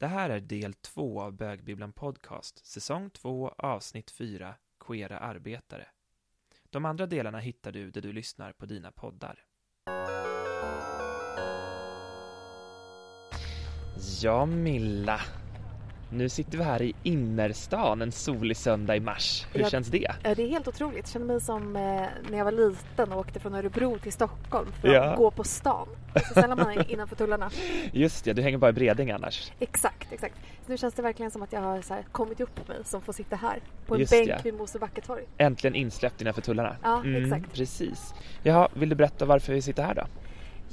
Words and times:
Det 0.00 0.06
här 0.06 0.30
är 0.30 0.40
del 0.40 0.74
två 0.74 1.22
av 1.22 1.32
Bögbibblan 1.32 1.92
Podcast, 1.92 2.66
säsong 2.66 3.10
2, 3.10 3.54
avsnitt 3.58 4.10
4, 4.10 4.54
Queera 4.86 5.18
arbetare. 5.18 5.86
De 6.70 6.84
andra 6.84 7.06
delarna 7.06 7.38
hittar 7.38 7.72
du 7.72 7.90
där 7.90 8.00
du 8.00 8.12
lyssnar 8.12 8.52
på 8.52 8.66
dina 8.66 8.92
poddar. 8.92 9.44
Ja, 14.22 14.46
Milla. 14.46 15.20
Nu 16.12 16.28
sitter 16.28 16.58
vi 16.58 16.64
här 16.64 16.82
i 16.82 16.94
innerstan 17.02 18.02
en 18.02 18.12
solig 18.12 18.56
söndag 18.56 18.96
i 18.96 19.00
mars. 19.00 19.46
Hur 19.52 19.60
Ja. 19.60 19.68
känns 19.70 19.88
det? 19.88 20.06
Ja, 20.22 20.34
det 20.34 20.42
är 20.42 20.48
helt 20.48 20.68
otroligt. 20.68 20.96
Jag 20.98 21.08
känner 21.08 21.26
mig 21.26 21.40
som 21.40 21.76
eh, 21.76 21.82
när 22.30 22.38
jag 22.38 22.44
var 22.44 22.52
liten 22.52 23.12
och 23.12 23.18
åkte 23.18 23.40
från 23.40 23.54
Örebro 23.54 23.98
till 23.98 24.12
Stockholm 24.12 24.72
för 24.80 24.88
att 24.88 24.94
Ja. 24.94 25.14
gå 25.16 25.30
på 25.30 25.44
stan. 25.44 25.88
Så 26.14 26.20
ställer 26.30 26.56
man 26.56 26.72
in- 26.72 26.84
innanför 26.88 27.16
tullarna. 27.16 27.50
Just 27.92 28.24
det, 28.24 28.32
du 28.32 28.42
hänger 28.42 28.58
bara 28.58 28.70
i 28.70 28.72
Bredäng 28.72 29.10
annars. 29.10 29.52
Exakt, 29.60 30.12
exakt. 30.12 30.34
Så 30.66 30.72
nu 30.72 30.78
känns 30.78 30.94
det 30.94 31.02
verkligen 31.02 31.30
som 31.30 31.42
att 31.42 31.52
jag 31.52 31.60
har 31.60 31.82
här, 31.90 32.04
kommit 32.12 32.40
upp 32.40 32.68
mig 32.68 32.78
som 32.84 33.00
får 33.02 33.12
sitta 33.12 33.36
här 33.36 33.58
på 33.86 33.94
en 33.94 34.00
Just 34.00 34.12
bänk 34.12 34.28
ja. 34.28 34.36
vid 34.44 34.54
Mosebacketorg. 34.54 35.22
Äntligen 35.38 35.74
insläppt 35.74 36.20
innanför 36.20 36.40
tullarna. 36.42 36.76
Ja, 36.82 37.02
exakt. 37.16 37.52
Precis. 37.54 38.14
Jaha, 38.42 38.68
vill 38.74 38.88
du 38.88 38.94
berätta 38.94 39.24
varför 39.24 39.52
vi 39.52 39.62
sitter 39.62 39.82
här 39.82 39.94
då? 39.94 40.02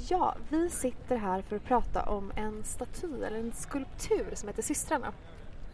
Ja, 0.08 0.34
vi 0.48 0.70
sitter 0.70 1.16
här 1.16 1.42
för 1.42 1.56
att 1.56 1.64
prata 1.64 2.02
om 2.02 2.32
en 2.36 2.62
staty 2.64 3.06
eller 3.26 3.38
en 3.38 3.52
skulptur 3.52 4.26
som 4.34 4.48
heter 4.48 4.62
Systrarna. 4.62 5.12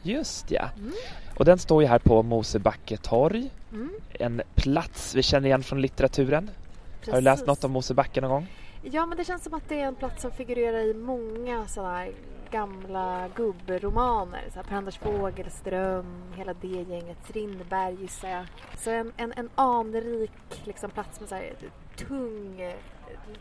Just 0.03 0.51
ja. 0.51 0.69
Mm. 0.79 0.93
Och 1.37 1.45
den 1.45 1.59
står 1.59 1.83
ju 1.83 1.89
här 1.89 1.99
på 1.99 2.23
Mosebacke 2.23 2.97
torg. 2.97 3.51
Mm, 3.73 3.91
En 4.13 4.43
plats 4.55 5.15
vi 5.15 5.23
känner 5.23 5.47
igen 5.47 5.63
från 5.63 5.81
litteraturen. 5.81 6.51
Har 7.07 7.13
du 7.13 7.21
läst 7.21 7.35
precis. 7.37 7.47
något 7.47 7.65
om 7.65 7.73
Mosebacke 7.73 8.21
någon 8.21 8.31
gång? 8.31 8.47
Ja, 8.83 9.07
men 9.07 9.19
det 9.19 9.25
känns 9.25 9.45
som 9.45 9.55
att 9.55 9.69
det 9.69 9.81
är 9.81 9.87
en 9.87 9.95
plats 9.95 10.23
som 10.23 10.31
figurerar 10.31 10.79
i 10.79 10.95
många 10.95 11.67
sådana 11.67 11.97
här 11.97 12.13
gamla 12.51 13.29
gubbromaner. 13.37 14.45
Så 14.53 14.57
här, 14.57 14.63
Per 14.63 14.77
Anders 14.77 14.99
Fogelström, 14.99 16.23
hela 16.37 16.55
det 16.55 16.69
gänget, 16.69 17.17
Strindberg 17.29 17.95
gissar 18.01 18.29
jag. 18.29 18.47
Så 18.79 18.91
en, 18.91 19.13
en, 19.17 19.33
en 19.37 19.51
anrik 19.55 20.31
liksom, 20.65 20.91
plats 20.91 21.21
med 21.21 21.29
så 21.29 21.35
här, 21.35 21.53
tung, 21.97 22.75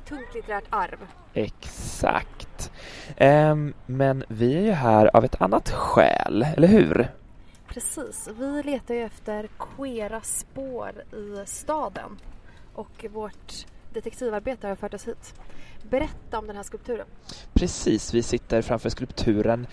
tungt 0.08 0.36
litterärt 0.36 0.64
arv. 0.70 0.98
Exakt. 1.34 2.72
Ehm, 3.18 3.74
men 3.86 4.24
vi 4.28 4.58
är 4.58 4.62
ju 4.62 4.72
här 4.72 5.16
av 5.16 5.26
ett 5.26 5.42
annat 5.42 5.70
skäl, 5.70 6.48
eller 6.58 6.68
hur? 6.68 7.08
Precis, 7.68 8.30
vi 8.40 8.64
letar 8.64 8.94
ju 8.96 9.04
efter 9.04 9.50
queera 9.60 10.22
spår 10.22 10.92
i 11.14 11.46
staden 11.46 12.18
och 12.74 13.06
vårt 13.12 13.66
detektivarbete 13.94 14.68
har 14.68 14.76
fört 14.76 14.94
oss 14.94 15.08
hit. 15.08 15.34
Berätta 15.90 16.40
om 16.40 16.48
den 16.48 16.56
här 16.56 16.64
skulpturen. 16.64 17.08
Precis, 17.54 18.14
vi 18.14 18.24
sitter 18.24 18.62
framför 18.62 18.90
skulpturen 18.90 19.68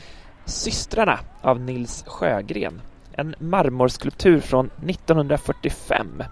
Systrarna 0.45 1.19
av 1.41 1.61
Nils 1.61 2.05
Sjögren. 2.07 2.81
En 3.13 3.35
marmorskulptur 3.39 4.41
från 4.41 4.67
1945 4.67 6.23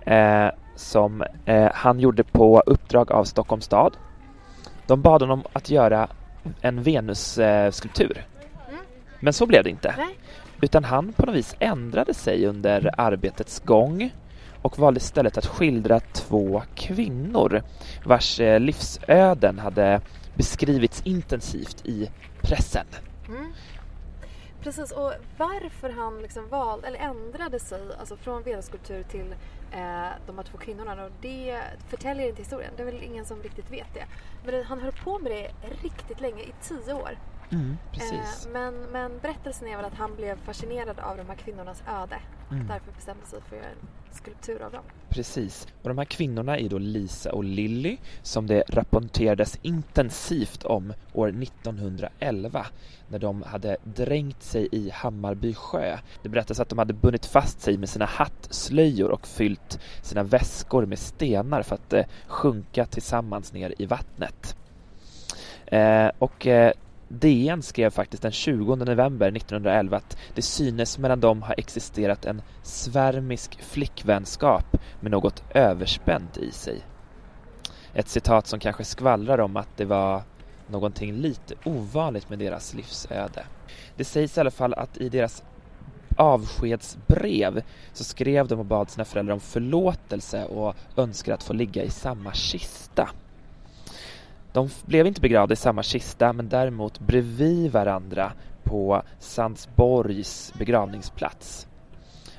eh, 0.00 0.50
som 0.78 1.24
eh, 1.44 1.70
han 1.74 2.00
gjorde 2.00 2.24
på 2.24 2.62
uppdrag 2.66 3.12
av 3.12 3.24
Stockholms 3.24 3.64
stad. 3.64 3.96
De 4.86 5.02
bad 5.02 5.22
honom 5.22 5.42
att 5.52 5.70
göra 5.70 6.08
en 6.60 6.82
Venus-skulptur. 6.82 8.26
Mm. 8.68 8.80
Men 9.20 9.32
så 9.32 9.46
blev 9.46 9.64
det 9.64 9.70
inte. 9.70 9.94
Nej. 9.96 10.18
Utan 10.60 10.84
han 10.84 11.12
på 11.12 11.26
något 11.26 11.34
vis 11.34 11.56
ändrade 11.58 12.14
sig 12.14 12.46
under 12.46 12.94
arbetets 13.00 13.60
gång 13.60 14.10
och 14.62 14.78
valde 14.78 14.98
istället 14.98 15.38
att 15.38 15.46
skildra 15.46 16.00
två 16.00 16.62
kvinnor 16.74 17.62
vars 18.04 18.40
eh, 18.40 18.60
livsöden 18.60 19.58
hade 19.58 20.00
beskrivits 20.34 21.02
intensivt 21.04 21.86
i 21.86 22.10
pressen. 22.42 22.86
Mm. 23.28 23.52
Precis, 24.62 24.92
och 24.92 25.12
varför 25.36 25.90
han 25.90 26.22
liksom 26.22 26.48
valde, 26.48 26.86
eller 26.86 26.98
ändrade 26.98 27.58
sig 27.58 27.80
alltså 28.00 28.16
från 28.16 28.42
Venusskulptur 28.42 29.02
till 29.02 29.34
eh, 29.72 30.10
de 30.26 30.36
här 30.36 30.42
två 30.42 30.58
kvinnorna, 30.58 31.04
och 31.04 31.10
det 31.20 31.60
förtäljer 31.88 32.28
inte 32.28 32.42
historien. 32.42 32.72
Det 32.76 32.82
är 32.82 32.86
väl 32.86 33.02
ingen 33.02 33.24
som 33.24 33.42
riktigt 33.42 33.70
vet 33.70 33.94
det. 33.94 34.04
Men 34.44 34.64
han 34.64 34.80
höll 34.80 34.92
på 34.92 35.18
med 35.18 35.32
det 35.32 35.50
riktigt 35.82 36.20
länge, 36.20 36.42
i 36.42 36.52
tio 36.62 36.94
år. 36.94 37.18
Precis. 37.92 38.46
Eh, 38.46 38.52
men, 38.52 38.74
men 38.74 39.18
berättelsen 39.18 39.68
är 39.68 39.76
väl 39.76 39.84
att 39.84 39.94
han 39.94 40.16
blev 40.16 40.36
fascinerad 40.44 40.98
av 41.00 41.16
de 41.16 41.26
här 41.26 41.36
kvinnornas 41.36 41.82
öde. 41.86 42.16
Mm. 42.50 42.66
Därför 42.66 42.92
bestämde 42.92 43.26
sig 43.26 43.40
för 43.40 43.56
att 43.56 43.62
göra 43.62 43.70
en 43.70 43.88
skulptur 44.10 44.62
av 44.62 44.72
dem. 44.72 44.82
Precis. 45.08 45.66
Och 45.82 45.88
de 45.88 45.98
här 45.98 46.04
kvinnorna 46.04 46.58
är 46.58 46.68
då 46.68 46.78
Lisa 46.78 47.32
och 47.32 47.44
Lilly 47.44 47.96
som 48.22 48.46
det 48.46 48.62
rapporterades 48.68 49.58
intensivt 49.62 50.64
om 50.64 50.92
år 51.12 51.28
1911 51.28 52.66
när 53.08 53.18
de 53.18 53.42
hade 53.42 53.76
dränkt 53.84 54.42
sig 54.42 54.68
i 54.72 54.90
Hammarby 54.90 55.54
sjö. 55.54 55.98
Det 56.22 56.28
berättas 56.28 56.60
att 56.60 56.68
de 56.68 56.78
hade 56.78 56.92
bundit 56.92 57.26
fast 57.26 57.60
sig 57.60 57.78
med 57.78 57.88
sina 57.88 58.04
hattslöjor 58.04 59.10
och 59.10 59.26
fyllt 59.26 59.80
sina 60.02 60.22
väskor 60.22 60.86
med 60.86 60.98
stenar 60.98 61.62
för 61.62 61.74
att 61.74 61.92
eh, 61.92 62.04
sjunka 62.26 62.86
tillsammans 62.86 63.52
ner 63.52 63.74
i 63.78 63.86
vattnet. 63.86 64.56
Eh, 65.66 66.10
och 66.18 66.46
eh, 66.46 66.72
DN 67.08 67.62
skrev 67.62 67.90
faktiskt 67.90 68.22
den 68.22 68.32
20 68.32 68.76
november 68.76 69.26
1911 69.26 69.96
att 69.96 70.16
det 70.34 70.42
synes 70.42 70.98
mellan 70.98 71.20
dem 71.20 71.42
ha 71.42 71.54
existerat 71.54 72.24
en 72.24 72.42
svärmisk 72.62 73.62
flickvänskap 73.62 74.76
med 75.00 75.10
något 75.10 75.42
överspänt 75.54 76.36
i 76.36 76.50
sig. 76.52 76.80
Ett 77.94 78.08
citat 78.08 78.46
som 78.46 78.60
kanske 78.60 78.84
skvallrar 78.84 79.40
om 79.40 79.56
att 79.56 79.76
det 79.76 79.84
var 79.84 80.22
någonting 80.66 81.12
lite 81.12 81.54
ovanligt 81.64 82.28
med 82.28 82.38
deras 82.38 82.74
livsöde. 82.74 83.44
Det 83.96 84.04
sägs 84.04 84.36
i 84.36 84.40
alla 84.40 84.50
fall 84.50 84.74
att 84.74 84.96
i 84.96 85.08
deras 85.08 85.42
avskedsbrev 86.16 87.62
så 87.92 88.04
skrev 88.04 88.48
de 88.48 88.58
och 88.58 88.64
bad 88.64 88.90
sina 88.90 89.04
föräldrar 89.04 89.34
om 89.34 89.40
förlåtelse 89.40 90.44
och 90.44 90.74
önskade 90.96 91.34
att 91.34 91.42
få 91.42 91.52
ligga 91.52 91.84
i 91.84 91.90
samma 91.90 92.32
kista. 92.32 93.08
De 94.58 94.68
blev 94.86 95.06
inte 95.06 95.20
begravda 95.20 95.52
i 95.52 95.56
samma 95.56 95.82
kista 95.82 96.32
men 96.32 96.48
däremot 96.48 97.00
bredvid 97.00 97.72
varandra 97.72 98.32
på 98.62 99.02
Sandsborgs 99.18 100.52
begravningsplats. 100.58 101.66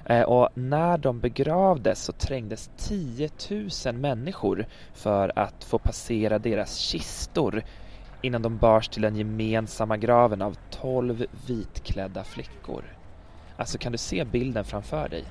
Eh, 0.06 0.22
och 0.22 0.50
när 0.54 0.98
de 0.98 1.20
begravdes 1.20 2.04
så 2.04 2.12
trängdes 2.12 2.70
10 2.78 3.30
000 3.86 3.96
människor 3.96 4.66
för 4.94 5.40
att 5.40 5.64
få 5.64 5.78
passera 5.78 6.40
deras 6.40 6.78
kistor 6.78 7.64
innan 8.22 8.42
de 8.42 8.58
bars 8.58 8.88
till 8.90 9.02
den 9.02 9.16
gemensamma 9.16 9.98
graven 9.98 10.42
av 10.42 10.58
12 10.70 11.26
vitklädda 11.48 12.24
flickor. 12.24 12.84
Alltså 13.58 13.78
kan 13.78 13.92
du 13.92 13.98
se 13.98 14.26
bilden 14.26 14.66
framför 14.66 15.10
dig? 15.10 15.24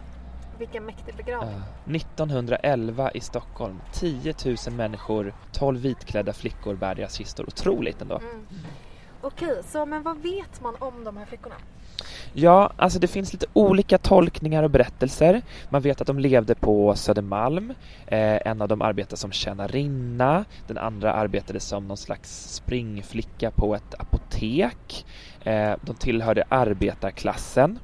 Vilken 0.58 0.84
mäktig 0.84 1.14
begravning. 1.14 1.60
Ja. 1.86 1.96
1911 1.96 3.10
i 3.14 3.20
Stockholm. 3.20 3.80
10 3.92 4.34
000 4.44 4.56
människor, 4.76 5.34
12 5.52 5.80
vitklädda 5.80 6.32
flickor 6.32 6.74
bär 6.74 6.94
deras 6.94 7.14
kistor. 7.14 7.44
Otroligt 7.48 8.02
ändå. 8.02 8.18
Mm. 8.18 8.44
Okej, 9.20 9.62
så 9.64 9.86
men 9.86 10.02
vad 10.02 10.18
vet 10.22 10.60
man 10.60 10.74
om 10.78 11.04
de 11.04 11.16
här 11.16 11.26
flickorna? 11.26 11.54
Ja, 12.32 12.72
alltså 12.76 12.98
det 12.98 13.06
finns 13.06 13.32
lite 13.32 13.46
olika 13.52 13.98
tolkningar 13.98 14.62
och 14.62 14.70
berättelser. 14.70 15.42
Man 15.70 15.82
vet 15.82 16.00
att 16.00 16.06
de 16.06 16.18
levde 16.18 16.54
på 16.54 16.94
Södermalm. 16.94 17.74
Eh, 18.06 18.46
en 18.46 18.62
av 18.62 18.68
dem 18.68 18.82
arbetade 18.82 19.16
som 19.16 19.32
tjänarinna. 19.32 20.44
Den 20.66 20.78
andra 20.78 21.12
arbetade 21.12 21.60
som 21.60 21.88
någon 21.88 21.96
slags 21.96 22.54
springflicka 22.54 23.50
på 23.50 23.74
ett 23.74 23.94
apotek. 23.98 25.06
Eh, 25.40 25.72
de 25.82 25.94
tillhörde 25.94 26.44
arbetarklassen 26.48 27.78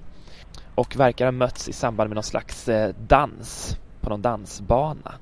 och 0.75 0.97
verkar 0.97 1.25
ha 1.25 1.33
mötts 1.33 1.69
i 1.69 1.73
samband 1.73 2.11
med 2.11 2.15
någon 2.15 2.25
slags 2.25 2.69
eh, 2.69 2.95
dans 3.09 3.77
på 4.01 4.11
någon 4.11 4.23
dansbana. 4.23 5.15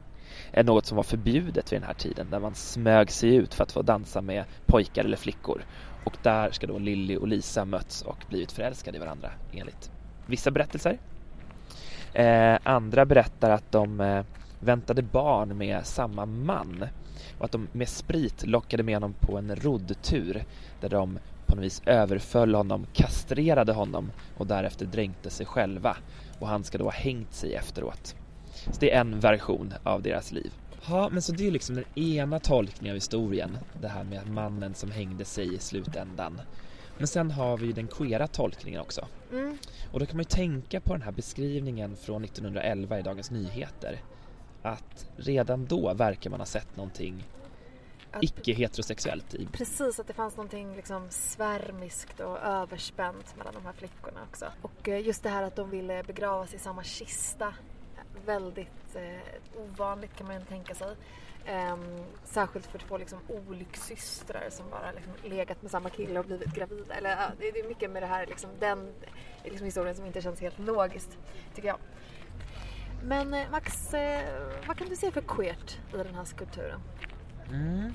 Något 0.65 0.87
som 0.87 0.97
var 0.97 1.03
förbjudet 1.03 1.73
vid 1.73 1.81
den 1.81 1.87
här 1.87 1.95
tiden, 1.95 2.27
där 2.31 2.39
man 2.41 2.55
smög 2.55 3.11
sig 3.11 3.35
ut 3.35 3.55
för 3.55 3.62
att 3.65 3.73
få 3.73 3.83
dansa 3.83 4.21
med 4.21 4.45
pojkar 4.67 5.05
eller 5.05 5.17
flickor. 5.17 5.65
Och 6.05 6.17
där 6.23 6.51
ska 6.51 6.67
då 6.67 6.79
Lilly 6.79 7.17
och 7.17 7.29
Lisa 7.29 7.65
mötts 7.65 8.03
och 8.03 8.25
blivit 8.29 8.53
förälskade 8.53 8.97
i 8.97 9.00
varandra 9.00 9.31
enligt 9.53 9.91
vissa 10.26 10.50
berättelser. 10.50 10.99
Eh, 12.12 12.59
andra 12.62 13.05
berättar 13.05 13.50
att 13.50 13.73
de 13.73 14.00
eh, 14.00 14.25
väntade 14.61 15.03
barn 15.03 15.59
med 15.59 15.87
samma 15.87 16.26
man 16.26 16.87
och 17.38 17.44
att 17.44 17.53
de 17.53 17.69
med 17.73 17.88
sprit 17.88 18.47
lockade 18.47 18.82
med 18.82 18.97
honom 18.97 19.15
på 19.21 19.38
en 19.38 19.56
roddtur 19.56 20.44
där 20.81 20.88
de 20.88 21.19
på 21.52 21.56
något 21.56 21.64
vis 21.64 21.82
överföll 21.87 22.54
honom, 22.54 22.87
kastrerade 22.93 23.72
honom 23.72 24.10
och 24.37 24.46
därefter 24.46 24.87
dränkte 24.87 25.31
sig 25.31 25.46
själva 25.46 25.96
och 26.38 26.49
han 26.49 26.64
ska 26.64 26.78
då 26.78 26.84
ha 26.84 26.90
hängt 26.90 27.34
sig 27.34 27.54
efteråt. 27.54 28.16
Så 28.54 28.81
det 28.81 28.94
är 28.94 29.00
en 29.00 29.20
version 29.20 29.75
av 29.82 30.02
deras 30.02 30.32
liv. 30.32 30.52
Ja, 30.88 31.08
men 31.12 31.22
så 31.22 31.32
det 31.32 31.46
är 31.46 31.50
liksom 31.50 31.75
den 31.75 31.84
ena 31.94 32.38
tolkningen 32.38 32.93
av 32.93 32.96
historien. 32.96 33.58
Det 33.81 33.88
här 33.88 34.04
med 34.04 34.31
mannen 34.31 34.75
som 34.75 34.90
hängde 34.90 35.25
sig 35.25 35.54
i 35.54 35.58
slutändan. 35.58 36.40
Men 36.99 37.06
sen 37.06 37.31
har 37.31 37.56
vi 37.56 37.66
ju 37.66 37.72
den 37.72 37.88
queera 37.88 38.26
tolkningen 38.26 38.81
också. 38.81 39.06
Mm. 39.32 39.58
Och 39.90 40.00
då 40.00 40.06
kan 40.06 40.16
man 40.16 40.22
ju 40.22 40.37
tänka 40.37 40.81
på 40.81 40.93
den 40.93 41.02
här 41.02 41.12
beskrivningen 41.12 41.96
från 41.96 42.25
1911 42.25 42.99
i 42.99 43.02
Dagens 43.02 43.31
Nyheter. 43.31 44.00
Att 44.62 45.06
redan 45.16 45.66
då 45.66 45.94
verkar 45.94 46.31
man 46.31 46.40
ha 46.40 46.46
sett 46.46 46.76
någonting 46.76 47.25
icke-heterosexuellt 48.20 49.35
i. 49.35 49.47
Precis, 49.53 50.00
att 50.00 50.06
det 50.06 50.12
fanns 50.12 50.37
någonting 50.37 50.76
liksom 50.76 51.11
svärmiskt 51.11 52.20
och 52.20 52.38
överspänt 52.38 53.37
mellan 53.37 53.55
de 53.55 53.64
här 53.64 53.73
flickorna 53.73 54.20
också. 54.31 54.47
Och 54.62 54.88
eh, 54.88 55.06
just 55.06 55.23
det 55.23 55.29
här 55.29 55.43
att 55.43 55.56
de 55.56 55.70
ville 55.70 56.03
begravas 56.03 56.55
i 56.55 56.59
samma 56.59 56.85
kista. 56.85 57.55
Väldigt 58.26 58.97
eh, 58.97 59.61
ovanligt 59.62 60.17
kan 60.17 60.26
man 60.26 60.44
tänka 60.44 60.75
sig. 60.75 60.97
Ehm, 61.47 62.05
särskilt 62.25 62.67
för 62.67 62.79
två 62.79 62.99
liksom 62.99 63.19
olyckssystrar 63.29 64.50
som 64.50 64.70
bara 64.70 64.93
liksom 64.93 65.12
legat 65.23 65.62
med 65.62 65.70
samma 65.70 65.91
kille 65.91 66.19
och 66.19 66.26
blivit 66.26 66.55
gravida. 66.55 66.94
Eller, 66.94 67.11
ja, 67.11 67.31
det, 67.38 67.50
det 67.50 67.61
är 67.61 67.69
mycket 67.69 67.91
med 67.91 68.03
det 68.03 68.06
här, 68.06 68.26
liksom, 68.26 68.50
den 68.61 68.93
liksom, 69.44 69.64
historien 69.64 69.97
som 69.97 70.06
inte 70.06 70.23
känns 70.23 70.41
helt 70.41 70.59
logiskt, 70.59 71.19
tycker 71.55 71.69
jag. 71.69 71.79
Men 73.05 73.35
eh, 73.35 73.50
Max, 73.50 73.94
eh, 73.94 74.43
vad 74.67 74.76
kan 74.76 74.88
du 74.88 74.97
se 74.97 75.11
för 75.11 75.20
queert 75.20 75.79
i 75.94 75.97
den 75.97 76.14
här 76.14 76.25
skulpturen? 76.25 76.81
Mm. 77.50 77.93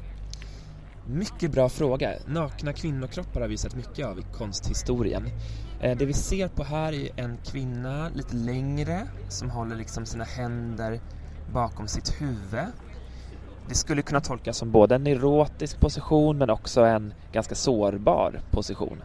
Mycket 1.10 1.52
bra 1.52 1.70
fråga. 1.70 2.14
Nakna 2.26 2.74
kvinnokroppar 2.74 3.42
har 3.42 3.48
vi 3.48 3.58
sett 3.58 3.76
mycket 3.76 4.06
av 4.06 4.20
i 4.20 4.22
konsthistorien. 4.38 5.26
Eh, 5.82 5.98
Det 5.98 6.06
vi 6.06 6.14
ser 6.14 6.48
på 6.48 6.64
här 6.64 6.94
är 6.94 7.10
en 7.16 7.38
kvinna 7.46 8.10
lite 8.16 8.36
längre 8.36 9.08
som 9.30 9.50
håller 9.50 9.76
liksom 9.76 10.06
sina 10.06 10.24
händer 10.24 11.00
bakom 11.54 11.88
sitt 11.88 12.22
huvud. 12.22 12.66
Det 13.70 13.76
skulle 13.76 14.02
kunna 14.02 14.22
tolkas 14.22 14.58
som 14.58 14.72
både 14.72 14.96
en 14.96 15.08
erotisk 15.08 15.80
position 15.80 16.38
men 16.38 16.50
också 16.50 16.82
en 16.82 17.14
ganska 17.32 17.56
sårbar 17.56 18.40
position. 18.52 19.04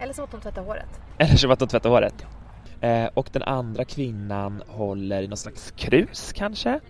Eller 0.00 0.12
så 0.14 0.22
att 0.22 0.30
de 0.30 0.40
tvättar 0.40 0.62
håret. 0.62 1.00
Eller 1.18 1.36
som 1.36 1.50
att 1.50 1.58
de 1.58 1.68
tvättar 1.68 1.90
håret. 1.90 2.26
Eh, 2.80 3.04
Och 3.14 3.28
den 3.32 3.42
andra 3.42 3.84
kvinnan 3.84 4.62
håller 4.68 5.22
i 5.22 5.28
någon 5.28 5.36
slags 5.36 5.70
krus 5.76 6.32
kanske? 6.36 6.80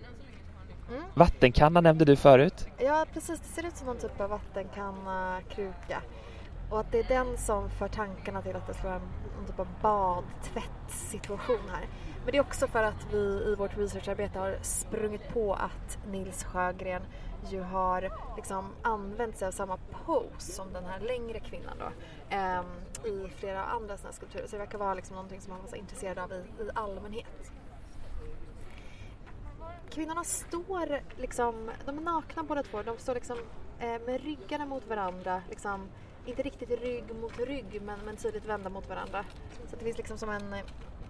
Vattenkanna 1.19 1.81
nämnde 1.81 2.05
du 2.05 2.15
förut. 2.15 2.67
Ja, 2.77 3.05
precis. 3.13 3.39
Det 3.39 3.47
ser 3.47 3.67
ut 3.67 3.77
som 3.77 3.87
någon 3.87 3.97
typ 3.97 4.21
av 4.21 4.29
vattenkanna, 4.29 5.41
kruka. 5.49 6.01
Och 6.69 6.79
att 6.79 6.91
det 6.91 6.99
är 6.99 7.03
den 7.03 7.37
som 7.37 7.69
för 7.69 7.87
tankarna 7.87 8.41
till 8.41 8.55
att 8.55 8.67
det 8.67 8.73
ska 8.73 8.87
vara 8.87 9.01
någon 9.37 9.45
typ 9.47 9.59
av 9.59 9.67
badtvättssituation 9.81 11.69
här. 11.71 11.87
Men 12.23 12.31
det 12.31 12.37
är 12.37 12.41
också 12.41 12.67
för 12.67 12.83
att 12.83 13.07
vi 13.11 13.17
i 13.17 13.55
vårt 13.57 13.77
researcharbete 13.77 14.39
har 14.39 14.57
sprungit 14.61 15.33
på 15.33 15.53
att 15.53 15.97
Nils 16.07 16.43
Sjögren 16.43 17.01
ju 17.49 17.61
har 17.61 18.09
liksom 18.35 18.69
använt 18.81 19.37
sig 19.37 19.47
av 19.47 19.51
samma 19.51 19.77
pose 20.05 20.51
som 20.51 20.73
den 20.73 20.85
här 20.85 20.99
längre 20.99 21.39
kvinnan 21.39 21.77
då 21.79 21.91
eh, 22.35 22.61
i 23.13 23.29
flera 23.29 23.63
andra 23.63 23.97
sådana 23.97 24.09
här 24.09 24.15
skulpturer. 24.15 24.47
Så 24.47 24.51
det 24.51 24.57
verkar 24.57 24.77
vara 24.77 24.93
liksom 24.93 25.15
någonting 25.15 25.41
som 25.41 25.51
han 25.51 25.61
var 25.61 25.69
så 25.69 25.75
intresserad 25.75 26.19
av 26.19 26.33
i, 26.33 26.35
i 26.35 26.69
allmänhet. 26.73 27.51
Kvinnorna 29.91 30.23
står 30.23 30.99
liksom, 31.17 31.71
de 31.85 31.97
är 31.97 32.01
nakna 32.01 32.43
båda 32.43 32.63
två. 32.63 32.83
De 32.83 32.97
står 32.97 33.15
liksom 33.15 33.37
eh, 33.79 34.01
med 34.05 34.21
ryggarna 34.21 34.65
mot 34.65 34.87
varandra. 34.87 35.41
Liksom, 35.49 35.89
inte 36.25 36.41
riktigt 36.41 36.81
rygg 36.81 37.15
mot 37.21 37.39
rygg 37.39 37.81
men, 37.81 37.99
men 38.05 38.17
tydligt 38.17 38.45
vända 38.45 38.69
mot 38.69 38.89
varandra. 38.89 39.25
Så 39.67 39.75
det 39.75 39.83
finns 39.83 39.97
liksom 39.97 40.17
som 40.17 40.29
en, 40.29 40.55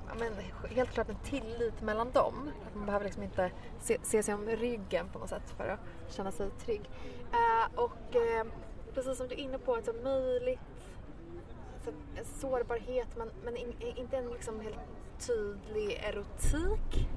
ja, 0.08 0.14
men, 0.20 0.34
helt 0.76 0.90
klart 0.90 1.10
en 1.10 1.20
tillit 1.24 1.82
mellan 1.82 2.12
dem. 2.12 2.52
Att 2.68 2.76
man 2.76 2.86
behöver 2.86 3.06
liksom 3.06 3.24
inte 3.24 3.52
se, 3.80 3.98
se 4.04 4.24
sig 4.24 4.34
om 4.34 4.46
ryggen 4.46 5.10
på 5.10 5.20
något 5.20 5.30
sätt 5.30 5.50
för 5.58 5.68
att 5.68 6.14
känna 6.16 6.32
sig 6.32 6.50
trygg. 6.50 6.90
Eh, 7.32 7.80
och 7.80 8.16
eh, 8.16 8.46
precis 8.94 9.18
som 9.18 9.28
du 9.28 9.36
är 9.36 9.40
inne 9.40 9.58
på, 9.58 9.76
alltså 9.76 9.94
möjligt 10.04 10.60
så, 11.86 11.92
en 12.16 12.26
sårbarhet 12.26 13.08
men, 13.18 13.32
men 13.44 13.58
in, 13.58 13.74
inte 13.96 14.18
en 14.18 14.30
liksom 14.30 14.60
helt 14.60 14.80
tydlig 15.28 15.94
erotik. 16.04 17.08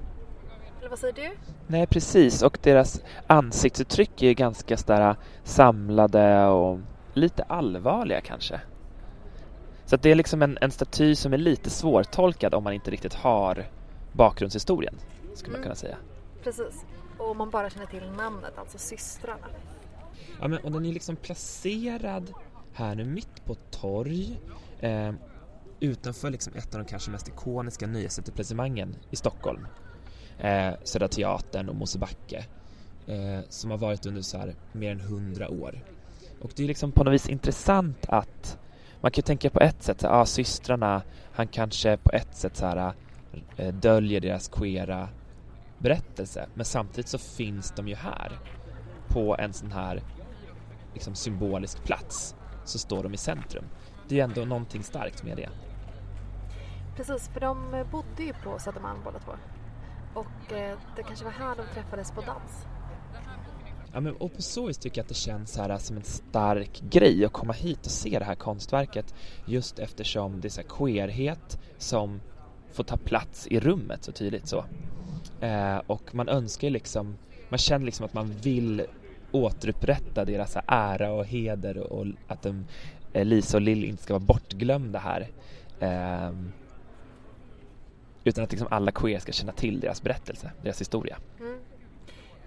Eller 0.83 0.91
vad 0.91 0.99
säger 0.99 1.15
du? 1.15 1.31
Nej, 1.67 1.87
precis. 1.87 2.43
Och 2.43 2.59
deras 2.63 3.03
ansiktsuttryck 3.27 4.23
är 4.23 4.27
ju 4.27 4.35
ganska 4.35 4.77
sådär 4.77 5.17
samlade 5.45 6.47
och 6.47 6.79
lite 7.15 7.43
allvarliga 7.43 8.21
kanske. 8.21 8.61
Så 9.85 9.97
det 9.97 10.11
är 10.11 10.15
liksom 10.15 10.43
en, 10.43 10.59
en 10.61 10.71
staty 10.71 11.15
som 11.15 11.33
är 11.33 11.39
lite 11.39 11.71
svårtolkad 11.71 12.55
om 12.55 12.65
man 12.65 12.73
inte 12.73 12.91
riktigt 12.91 13.15
har 13.15 13.65
bakgrundshistorien, 14.13 14.95
skulle 15.35 15.51
man 15.53 15.55
Mm. 15.57 15.63
kunna 15.63 15.75
säga. 15.75 15.97
Precis. 16.43 16.85
Och 17.19 17.31
om 17.31 17.39
man 17.39 17.51
bara 17.51 17.71
känner 17.71 17.87
till 17.87 18.11
namnet, 18.17 18.59
alltså 18.59 18.79
systrarna. 18.79 19.47
Ja, 20.41 20.49
men, 20.49 20.59
och 20.59 20.73
den 20.73 20.87
är 20.87 20.93
liksom 20.93 21.17
placerad 21.17 22.33
här 22.73 22.95
nu 22.95 23.05
mitt 23.05 23.45
på 23.45 23.53
ett 23.53 23.71
torg 23.71 24.41
eh, 24.81 25.13
utanför 25.81 26.31
liksom 26.31 26.53
ett 26.57 26.75
av 26.75 26.81
de 26.81 26.87
kanske 26.87 27.11
mest 27.11 27.29
ikoniska 27.29 27.87
nöjesetablissemangen 27.87 28.97
i 29.11 29.17
Stockholm. 29.17 29.67
Eh, 30.39 30.73
Södra 30.83 31.09
Teatern 31.09 31.69
och 31.69 31.75
Mosebacke 31.75 32.45
eh, 33.07 33.41
som 33.49 33.71
har 33.71 33.79
varit 33.79 34.07
under 34.07 34.23
så 34.23 34.39
här 34.39 34.55
mer 34.73 34.91
än 34.91 35.01
hundra 35.01 35.49
år. 35.49 35.85
Och 36.41 36.51
det 36.57 36.63
är 36.63 36.67
liksom 36.67 36.93
på 36.93 37.05
något 37.05 37.15
vis 37.15 37.29
intressant 37.29 38.07
att 38.09 38.59
man 39.01 39.11
kan 39.11 39.21
ju 39.21 39.27
tänka 39.27 39.51
på 39.51 39.61
ett 39.61 39.83
sätt, 39.83 40.03
ja 40.03 40.09
ah, 40.09 40.27
systrarna, 40.27 41.03
han 41.33 41.49
kanske 41.49 41.97
på 41.97 42.13
ett 42.13 42.37
sätt 42.37 42.57
så 42.57 42.67
här 42.67 42.93
eh, 43.57 43.75
döljer 43.75 44.21
deras 44.21 44.49
queera 44.49 45.09
berättelse 45.79 46.47
men 46.55 46.65
samtidigt 46.65 47.09
så 47.09 47.19
finns 47.19 47.73
de 47.77 47.89
ju 47.89 47.95
här 47.95 48.39
på 49.09 49.37
en 49.39 49.53
sån 49.53 49.73
här 49.73 50.03
liksom 50.95 51.15
symbolisk 51.15 51.85
plats 51.85 52.35
så 52.65 52.79
står 52.79 53.03
de 53.03 53.15
i 53.15 53.17
centrum. 53.17 53.65
Det 54.09 54.15
är 54.15 54.17
ju 54.17 54.25
ändå 54.25 54.45
någonting 54.45 54.83
starkt 54.83 55.25
med 55.25 55.37
det. 55.37 55.49
Precis, 56.97 57.29
för 57.29 57.41
de 57.41 57.85
bodde 57.91 58.23
ju 58.23 58.33
på 58.33 58.59
Södermalm 58.59 58.99
båda 59.05 59.19
två. 59.19 59.33
Och 60.15 60.53
eh, 60.53 60.79
det 60.97 61.03
kanske 61.03 61.25
var 61.25 61.33
här 61.33 61.57
de 61.57 61.63
träffades 61.75 62.13
på 62.13 62.21
dans. 62.21 62.67
Ja, 63.93 64.01
men, 64.01 64.17
och 64.17 64.35
på 64.35 64.43
så 64.43 64.67
vis 64.67 64.79
tycker 64.79 64.99
jag 64.99 65.03
att 65.03 65.09
det 65.09 65.15
känns 65.15 65.57
här 65.57 65.71
eh, 65.71 65.79
som 65.79 65.97
en 65.97 66.03
stark 66.03 66.83
grej 66.91 67.25
att 67.25 67.33
komma 67.33 67.53
hit 67.53 67.87
och 67.87 67.93
se 67.93 68.19
det 68.19 68.25
här 68.25 68.35
konstverket 68.35 69.15
just 69.47 69.79
eftersom 69.79 70.41
det 70.41 70.49
är 70.49 70.51
så 70.51 70.61
här 70.61 70.69
queerhet 70.69 71.59
som 71.79 72.21
får 72.73 72.85
ta 72.85 72.97
plats 72.97 73.47
i 73.47 73.61
rummet 73.61 74.05
så 74.05 74.13
tydligt 74.13 74.47
så. 74.47 74.65
Eh, 75.41 75.77
och 75.87 76.15
man 76.15 76.29
önskar 76.29 76.69
ju 76.69 76.73
liksom, 76.73 77.17
man 77.49 77.59
känner 77.59 77.87
liksom 77.87 78.07
att 78.07 78.15
man 78.15 78.33
vill 78.43 78.87
återupprätta 79.33 80.25
deras 80.25 80.57
ära 80.67 81.13
och 81.13 81.27
heder 81.27 81.79
och, 81.79 81.99
och 81.99 82.07
att 82.29 82.43
de, 82.43 82.65
eh, 83.13 83.25
Lisa 83.25 83.57
och 83.57 83.61
Lill 83.61 83.85
inte 83.85 84.03
ska 84.03 84.13
vara 84.13 84.25
bortglömda 84.25 84.99
här. 84.99 85.29
Eh, 85.81 86.33
utan 88.25 88.45
att 88.45 88.53
liksom 88.53 88.69
alla 88.71 88.91
queer 88.91 89.19
ska 89.19 89.33
känna 89.33 89.53
till 89.53 89.81
deras 89.81 90.03
berättelse, 90.03 90.51
deras 90.63 90.81
historia. 90.81 91.19
Mm. 91.41 91.59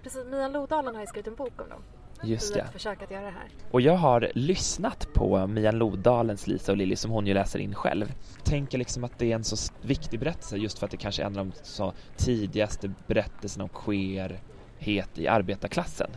Precis, 0.02 0.26
Mia 0.26 0.48
Lodalen 0.48 0.94
har 0.94 1.02
ju 1.02 1.06
skrivit 1.06 1.26
en 1.26 1.34
bok 1.34 1.62
om 1.62 1.68
dem. 1.68 1.82
Just 2.22 2.56
ett 2.56 2.72
försök 2.72 3.02
att 3.02 3.10
göra 3.10 3.24
det 3.24 3.30
här. 3.30 3.48
Och 3.70 3.80
jag 3.80 3.96
har 3.96 4.30
lyssnat 4.34 5.08
på 5.12 5.46
Mian 5.46 5.78
Lodalens 5.78 6.46
Lisa 6.46 6.72
och 6.72 6.78
Lilly 6.78 6.96
som 6.96 7.10
hon 7.10 7.26
ju 7.26 7.34
läser 7.34 7.58
in 7.58 7.74
själv. 7.74 8.12
Tänker 8.44 8.78
liksom 8.78 9.04
att 9.04 9.18
det 9.18 9.32
är 9.32 9.36
en 9.36 9.44
så 9.44 9.72
viktig 9.82 10.20
berättelse 10.20 10.56
just 10.56 10.78
för 10.78 10.84
att 10.86 10.90
det 10.90 10.96
kanske 10.96 11.22
är 11.22 11.26
en 11.26 11.38
av 11.38 11.46
de 11.46 11.52
så 11.62 11.92
tidigaste 12.16 12.92
berättelserna 13.06 13.64
om 13.64 13.70
queerhet 13.84 15.18
i 15.18 15.28
arbetarklassen. 15.28 16.10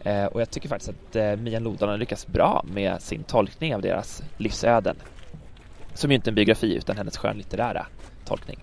Eh, 0.00 0.24
och 0.24 0.40
jag 0.40 0.50
tycker 0.50 0.68
faktiskt 0.68 0.90
att 0.90 1.16
eh, 1.16 1.36
Mian 1.36 1.62
Lodalen 1.62 1.98
lyckas 1.98 2.26
bra 2.26 2.64
med 2.72 3.02
sin 3.02 3.22
tolkning 3.24 3.74
av 3.74 3.82
deras 3.82 4.22
livsöden. 4.36 4.96
Som 5.98 6.10
ju 6.10 6.14
inte 6.14 6.28
är 6.28 6.32
en 6.32 6.34
biografi 6.34 6.76
utan 6.76 6.96
hennes 6.96 7.18
skönlitterära 7.18 7.86
tolkning. 8.24 8.58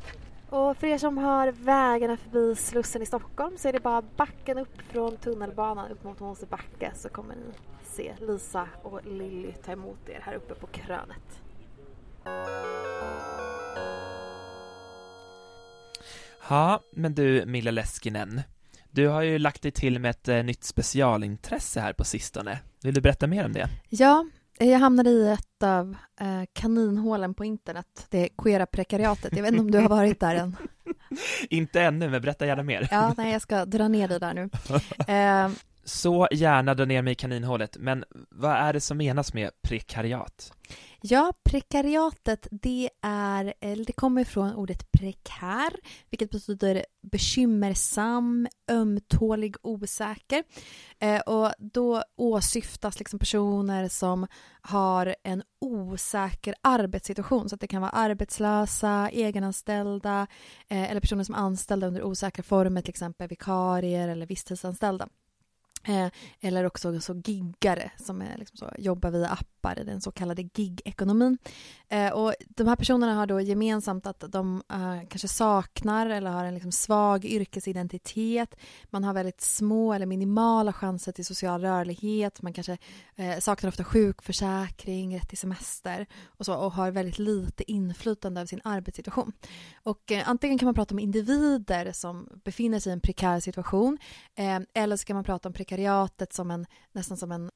Och 0.49 0.77
för 0.77 0.87
er 0.87 0.97
som 0.97 1.17
har 1.17 1.51
vägarna 1.51 2.17
förbi 2.17 2.55
Slussen 2.55 3.01
i 3.01 3.05
Stockholm 3.05 3.57
så 3.57 3.67
är 3.67 3.73
det 3.73 3.79
bara 3.79 4.01
backen 4.01 4.57
upp 4.57 4.81
från 4.91 5.17
tunnelbanan 5.17 5.91
upp 5.91 6.03
mot 6.03 6.19
Mosebacke 6.19 6.91
så 6.95 7.09
kommer 7.09 7.35
ni 7.35 7.41
se 7.83 8.13
Lisa 8.19 8.67
och 8.83 9.05
Lilly 9.05 9.51
ta 9.51 9.71
emot 9.71 10.09
er 10.09 10.19
här 10.23 10.33
uppe 10.33 10.53
på 10.53 10.67
krönet. 10.67 11.41
Ja, 16.49 16.79
men 16.91 17.15
du 17.15 17.45
Milla 17.45 17.71
Leskinen. 17.71 18.41
Du 18.91 19.07
har 19.07 19.21
ju 19.21 19.39
lagt 19.39 19.61
dig 19.61 19.71
till 19.71 19.99
med 19.99 20.09
ett 20.11 20.27
eh, 20.27 20.43
nytt 20.43 20.63
specialintresse 20.63 21.79
här 21.79 21.93
på 21.93 22.03
sistone. 22.03 22.59
Vill 22.83 22.93
du 22.93 23.01
berätta 23.01 23.27
mer 23.27 23.45
om 23.45 23.53
det? 23.53 23.69
Ja, 23.89 24.25
jag 24.59 24.79
hamnade 24.79 25.09
i 25.09 25.27
ett 25.29 25.63
av 25.63 25.95
eh, 26.21 26.43
kaninhålen 26.53 27.33
på 27.33 27.45
internet, 27.45 28.07
det 28.09 28.29
queera 28.37 28.65
prekariatet. 28.65 29.35
Jag 29.35 29.43
vet 29.43 29.51
inte 29.51 29.61
om 29.61 29.71
du 29.71 29.79
har 29.79 29.89
varit 29.89 30.19
där 30.19 30.35
än? 30.35 30.55
Inte 31.49 31.81
ännu, 31.81 32.09
men 32.09 32.21
berätta 32.21 32.45
gärna 32.45 32.63
mer. 32.63 32.87
Ja, 32.91 33.13
nej, 33.17 33.31
jag 33.31 33.41
ska 33.41 33.65
dra 33.65 33.87
ner 33.87 34.07
dig 34.07 34.19
där 34.19 34.33
nu. 34.33 34.49
Eh, 35.13 35.49
Så 35.83 36.27
gärna 36.31 36.73
dra 36.73 36.85
ner 36.85 37.01
mig 37.01 37.11
i 37.11 37.15
kaninhålet, 37.15 37.77
men 37.79 38.03
vad 38.29 38.51
är 38.55 38.73
det 38.73 38.81
som 38.81 38.97
menas 38.97 39.33
med 39.33 39.49
prekariat? 39.61 40.53
Ja, 41.07 41.33
prekariatet 41.43 42.47
det, 42.51 42.89
är, 43.01 43.53
eller 43.59 43.85
det 43.85 43.93
kommer 43.93 44.23
från 44.23 44.55
ordet 44.55 44.91
prekär, 44.91 45.73
vilket 46.09 46.31
betyder 46.31 46.85
bekymmersam, 47.01 48.47
ömtålig, 48.71 49.55
osäker. 49.61 50.43
Eh, 50.99 51.19
och 51.19 51.53
då 51.59 52.03
åsyftas 52.15 52.99
liksom 52.99 53.19
personer 53.19 53.87
som 53.87 54.27
har 54.61 55.15
en 55.23 55.43
osäker 55.59 56.55
arbetssituation, 56.61 57.49
så 57.49 57.55
att 57.55 57.61
det 57.61 57.67
kan 57.67 57.81
vara 57.81 57.91
arbetslösa, 57.91 59.09
egenanställda 59.09 60.27
eh, 60.67 60.91
eller 60.91 61.01
personer 61.01 61.23
som 61.23 61.35
är 61.35 61.39
anställda 61.39 61.87
under 61.87 62.03
osäkra 62.03 62.43
former, 62.43 62.81
till 62.81 62.89
exempel 62.89 63.27
vikarier 63.27 64.07
eller 64.07 64.25
visstidsanställda. 64.25 65.07
Eh, 65.87 66.07
eller 66.41 66.65
också 66.65 67.01
så 67.01 67.21
giggare 67.25 67.91
som 67.97 68.21
är 68.21 68.37
liksom 68.37 68.57
så, 68.57 68.69
jobbar 68.77 69.11
via 69.11 69.27
appar 69.27 69.79
i 69.79 69.83
den 69.83 70.01
så 70.01 70.11
kallade 70.11 70.43
gig-ekonomin. 70.43 71.37
Eh, 71.87 72.13
och 72.13 72.33
de 72.49 72.67
här 72.67 72.75
personerna 72.75 73.13
har 73.13 73.27
då 73.27 73.41
gemensamt 73.41 74.07
att 74.07 74.23
de 74.27 74.63
eh, 74.71 75.07
kanske 75.09 75.27
saknar 75.27 76.09
eller 76.09 76.31
har 76.31 76.45
en 76.45 76.53
liksom 76.53 76.71
svag 76.71 77.25
yrkesidentitet. 77.25 78.55
Man 78.85 79.03
har 79.03 79.13
väldigt 79.13 79.41
små 79.41 79.93
eller 79.93 80.05
minimala 80.05 80.73
chanser 80.73 81.11
till 81.11 81.25
social 81.25 81.61
rörlighet. 81.61 82.41
Man 82.41 82.53
kanske 82.53 82.77
eh, 83.15 83.39
saknar 83.39 83.67
ofta 83.67 83.83
sjukförsäkring, 83.83 85.17
rätt 85.17 85.29
till 85.29 85.37
semester 85.37 86.07
och, 86.25 86.45
så, 86.45 86.55
och 86.55 86.71
har 86.71 86.91
väldigt 86.91 87.19
lite 87.19 87.71
inflytande 87.71 88.41
över 88.41 88.47
sin 88.47 88.61
arbetssituation. 88.63 89.31
Och 89.83 90.11
eh, 90.11 90.29
antingen 90.29 90.57
kan 90.57 90.65
man 90.65 90.75
prata 90.75 90.95
om 90.95 90.99
individer 90.99 91.91
som 91.91 92.29
befinner 92.43 92.79
sig 92.79 92.89
i 92.89 92.93
en 92.93 92.99
prekär 92.99 93.39
situation 93.39 93.97
eh, 94.35 94.59
eller 94.73 94.97
så 94.97 95.05
kan 95.05 95.15
man 95.15 95.23
prata 95.23 95.49
om 95.49 95.53
prekariatet 95.75 96.33
som 96.33 96.51
en, 96.51 96.65
nästan 96.91 97.17
som 97.17 97.31
en 97.31 97.49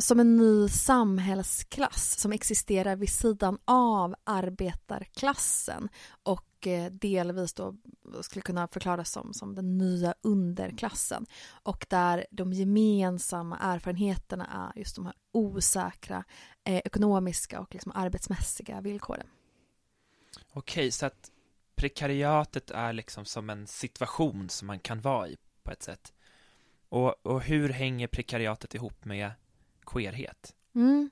som 0.00 0.20
en 0.20 0.36
ny 0.36 0.68
samhällsklass 0.68 2.18
som 2.18 2.32
existerar 2.32 2.96
vid 2.96 3.10
sidan 3.10 3.58
av 3.64 4.14
arbetarklassen 4.24 5.88
och 6.22 6.66
eh, 6.66 6.92
delvis 6.92 7.54
då 7.54 7.74
skulle 8.20 8.42
kunna 8.42 8.68
förklaras 8.68 9.10
som, 9.10 9.34
som 9.34 9.54
den 9.54 9.78
nya 9.78 10.14
underklassen 10.22 11.26
och 11.62 11.86
där 11.88 12.26
de 12.30 12.52
gemensamma 12.52 13.58
erfarenheterna 13.58 14.72
är 14.74 14.78
just 14.78 14.96
de 14.96 15.06
här 15.06 15.14
osäkra 15.32 16.24
eh, 16.64 16.78
ekonomiska 16.84 17.60
och 17.60 17.74
liksom 17.74 17.92
arbetsmässiga 17.94 18.80
villkoren. 18.80 19.26
Okej, 20.52 20.90
så 20.90 21.06
att 21.06 21.30
prekariatet 21.76 22.70
är 22.70 22.92
liksom 22.92 23.24
som 23.24 23.50
en 23.50 23.66
situation 23.66 24.48
som 24.48 24.66
man 24.66 24.78
kan 24.78 25.00
vara 25.00 25.28
i 25.28 25.36
på 25.62 25.70
ett 25.70 25.82
sätt. 25.82 26.12
Och, 26.88 27.26
och 27.26 27.42
hur 27.42 27.68
hänger 27.68 28.06
prekariatet 28.06 28.74
ihop 28.74 29.04
med 29.04 29.30
queerhet? 29.86 30.54
Mm. 30.74 31.10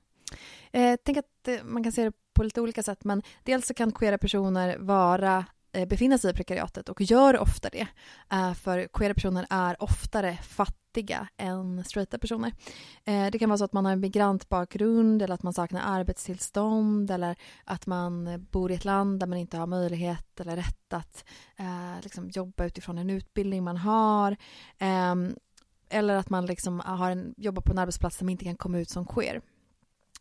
Eh, 0.71 0.99
tänk 1.03 1.17
att 1.17 1.47
eh, 1.47 1.63
man 1.63 1.83
kan 1.83 1.91
se 1.91 2.03
det 2.03 2.13
på 2.33 2.43
lite 2.43 2.61
olika 2.61 2.83
sätt, 2.83 3.03
men 3.03 3.21
dels 3.43 3.67
så 3.67 3.73
kan 3.73 3.91
queera 3.91 4.17
personer 4.17 4.77
vara 4.77 5.45
eh, 5.71 5.87
befinna 5.87 6.17
sig 6.17 6.31
i 6.31 6.33
prekariatet 6.33 6.89
och 6.89 7.01
gör 7.01 7.39
ofta 7.39 7.69
det. 7.69 7.87
Eh, 8.31 8.53
för 8.53 8.87
queera 8.93 9.13
personer 9.13 9.47
är 9.49 9.83
oftare 9.83 10.37
fattiga 10.43 11.27
än 11.37 11.83
straighta 11.83 12.17
personer. 12.17 12.51
Det 13.31 13.39
kan 13.39 13.49
vara 13.49 13.57
så 13.57 13.65
att 13.65 13.73
man 13.73 13.85
har 13.85 13.91
en 13.91 13.99
migrantbakgrund 13.99 15.21
eller 15.21 15.35
att 15.35 15.43
man 15.43 15.53
saknar 15.53 15.81
arbetstillstånd 15.85 17.11
eller 17.11 17.35
att 17.63 17.87
man 17.87 18.45
bor 18.51 18.71
i 18.71 18.75
ett 18.75 18.85
land 18.85 19.19
där 19.19 19.27
man 19.27 19.37
inte 19.37 19.57
har 19.57 19.67
möjlighet 19.67 20.39
eller 20.39 20.55
rätt 20.55 20.93
att 20.93 21.25
liksom 22.01 22.29
jobba 22.29 22.65
utifrån 22.65 22.97
en 22.97 23.09
utbildning 23.09 23.63
man 23.63 23.77
har. 23.77 24.35
Ehm, 24.77 25.35
eller 25.89 26.15
att 26.15 26.29
man 26.29 26.45
liksom 26.45 26.79
har 26.79 27.11
en, 27.11 27.33
jobbar 27.37 27.61
på 27.61 27.71
en 27.71 27.77
arbetsplats 27.77 28.17
där 28.17 28.25
man 28.25 28.31
inte 28.31 28.45
kan 28.45 28.55
komma 28.55 28.79
ut 28.79 28.89
som 28.89 29.05
queer. 29.05 29.41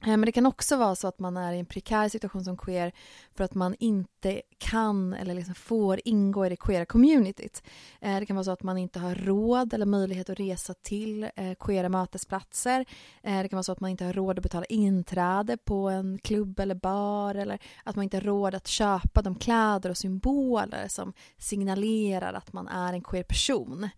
Eh, 0.07 0.17
men 0.17 0.21
det 0.21 0.33
kan 0.33 0.47
också 0.47 0.77
vara 0.77 0.95
så 0.95 1.09
att 1.09 1.19
man 1.19 1.37
är 1.37 1.53
i 1.53 1.59
en 1.59 1.67
prekär 1.67 2.09
situation 2.09 2.45
som 2.45 2.57
queer 2.57 2.93
för 3.35 3.45
att 3.45 3.55
man 3.55 3.75
inte 3.79 4.43
kan 4.59 5.15
eller 5.15 5.35
liksom 5.35 5.55
får 5.55 6.01
ingå 6.05 6.47
i 6.47 6.49
det 6.49 6.57
queera 6.57 6.85
communityt. 6.85 7.63
Eh, 8.01 8.19
det 8.19 8.27
kan 8.27 8.37
vara 8.37 8.45
så 8.45 8.51
att 8.51 8.63
man 8.63 8.79
inte 8.79 8.99
har 8.99 9.15
råd 9.15 9.75
eller 9.75 9.87
möjlighet 9.87 10.31
att 10.31 10.41
resa 10.41 10.75
till 10.75 11.31
eh, 11.37 11.55
queera 11.61 11.89
mötesplatser. 11.89 12.85
Det 13.23 13.49
kan 13.49 13.57
vara 13.57 13.63
så 13.63 13.73
att 13.73 13.81
man 13.81 13.91
inte 13.91 14.05
har 14.05 14.13
råd 14.13 14.39
att 14.39 14.43
betala 14.43 14.65
inträde 14.65 15.57
på 15.57 15.89
en 15.89 16.19
klubb 16.19 16.61
eller 16.61 16.75
bar 16.75 17.35
eller 17.35 17.59
att 17.85 17.97
man 17.97 18.03
inte 18.03 18.17
har 18.17 18.23
råd 18.23 18.55
att 18.55 18.67
köpa 18.67 19.23
de 19.23 19.35
kläder 19.35 19.91
och 19.91 19.97
symboler 19.97 20.89
som 20.89 21.13
signalerar 21.39 22.33
att 22.33 22.53
man 22.53 22.69
är 22.69 22.93
en 22.93 23.03
queer 23.03 23.25
person 23.25 23.89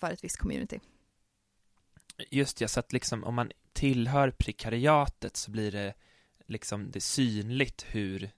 för 0.00 0.10
ett 0.12 0.24
visst 0.24 0.36
community. 0.36 0.80
Just 2.30 2.60
ja, 2.60 2.68
så 2.68 2.80
att 2.80 2.92
liksom 2.92 3.24
om 3.24 3.34
man 3.34 3.50
tillhör 3.72 4.30
prekariatet 4.30 5.36
så 5.36 5.50
blir 5.50 5.72
det 5.72 5.94
liksom 6.46 6.90
det 6.90 7.00
synligt 7.00 7.86
hur 7.88 8.30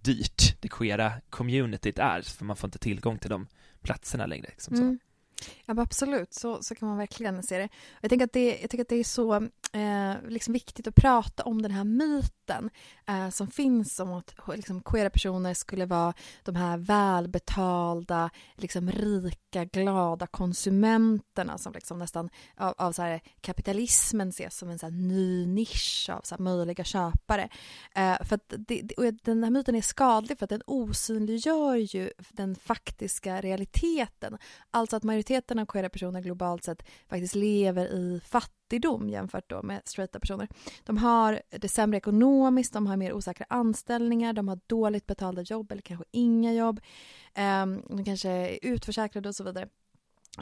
dyrt 0.00 0.56
det 0.60 0.68
queera 0.68 1.12
communityt 1.30 1.98
är, 1.98 2.22
för 2.22 2.44
man 2.44 2.56
får 2.56 2.68
inte 2.68 2.78
tillgång 2.78 3.18
till 3.18 3.30
de 3.30 3.46
platserna 3.82 4.26
längre. 4.26 4.48
Liksom 4.48 4.74
mm. 4.74 4.98
Ja, 5.66 5.74
absolut, 5.78 6.34
så, 6.34 6.62
så 6.62 6.74
kan 6.74 6.88
man 6.88 6.98
verkligen 6.98 7.42
se 7.42 7.58
det. 7.58 7.68
Jag, 8.00 8.08
tänker 8.10 8.24
att 8.24 8.32
det, 8.32 8.58
jag 8.60 8.70
tycker 8.70 8.82
att 8.82 8.88
det 8.88 8.96
är 8.96 9.04
så 9.04 9.34
eh, 9.72 10.14
liksom 10.28 10.52
viktigt 10.52 10.86
att 10.86 10.94
prata 10.94 11.42
om 11.42 11.62
den 11.62 11.70
här 11.70 11.84
myten 11.84 12.70
eh, 13.06 13.30
som 13.30 13.48
finns 13.48 14.00
om 14.00 14.12
att 14.12 14.34
liksom, 14.54 14.82
queera 14.82 15.10
personer 15.10 15.54
skulle 15.54 15.86
vara 15.86 16.14
de 16.42 16.56
här 16.56 16.76
välbetalda, 16.76 18.30
liksom, 18.54 18.90
rika, 18.90 19.64
glada 19.64 20.26
konsumenterna 20.26 21.58
som 21.58 21.72
liksom 21.72 21.98
nästan 21.98 22.30
av, 22.56 22.74
av 22.78 22.92
så 22.92 23.02
här, 23.02 23.20
kapitalismen 23.40 24.28
ses 24.28 24.58
som 24.58 24.70
en 24.70 24.78
så 24.78 24.86
här, 24.86 24.92
ny 24.92 25.46
nisch 25.46 26.10
av 26.12 26.20
så 26.24 26.34
här, 26.34 26.42
möjliga 26.42 26.84
köpare. 26.84 27.48
Eh, 27.94 28.16
för 28.24 28.34
att 28.34 28.52
det, 28.58 28.92
och 28.96 29.14
den 29.22 29.44
här 29.44 29.50
myten 29.50 29.74
är 29.74 29.82
skadlig 29.82 30.38
för 30.38 30.44
att 30.44 30.50
den 30.50 30.62
osynliggör 30.66 31.76
ju 31.76 32.10
den 32.30 32.54
faktiska 32.54 33.40
realiteten. 33.40 34.38
Alltså 34.70 34.96
att 34.96 35.02
majoriteten 35.02 35.35
av 35.58 35.66
queera 35.66 35.88
personer 35.88 36.20
globalt 36.20 36.64
sett 36.64 36.82
faktiskt 37.08 37.34
lever 37.34 37.86
i 37.86 38.20
fattigdom 38.24 39.08
jämfört 39.08 39.50
då 39.50 39.62
med 39.62 39.82
straighta 39.84 40.20
personer. 40.20 40.48
De 40.84 40.96
har 40.96 41.42
det 41.50 41.68
sämre 41.68 41.98
ekonomiskt, 41.98 42.72
de 42.72 42.86
har 42.86 42.96
mer 42.96 43.12
osäkra 43.12 43.46
anställningar, 43.48 44.32
de 44.32 44.48
har 44.48 44.60
dåligt 44.66 45.06
betalda 45.06 45.42
jobb 45.42 45.72
eller 45.72 45.82
kanske 45.82 46.04
inga 46.10 46.52
jobb. 46.52 46.80
Ehm, 47.34 47.82
de 47.88 48.04
kanske 48.04 48.30
är 48.30 48.58
utförsäkrade 48.62 49.28
och 49.28 49.34
så 49.34 49.44
vidare. 49.44 49.68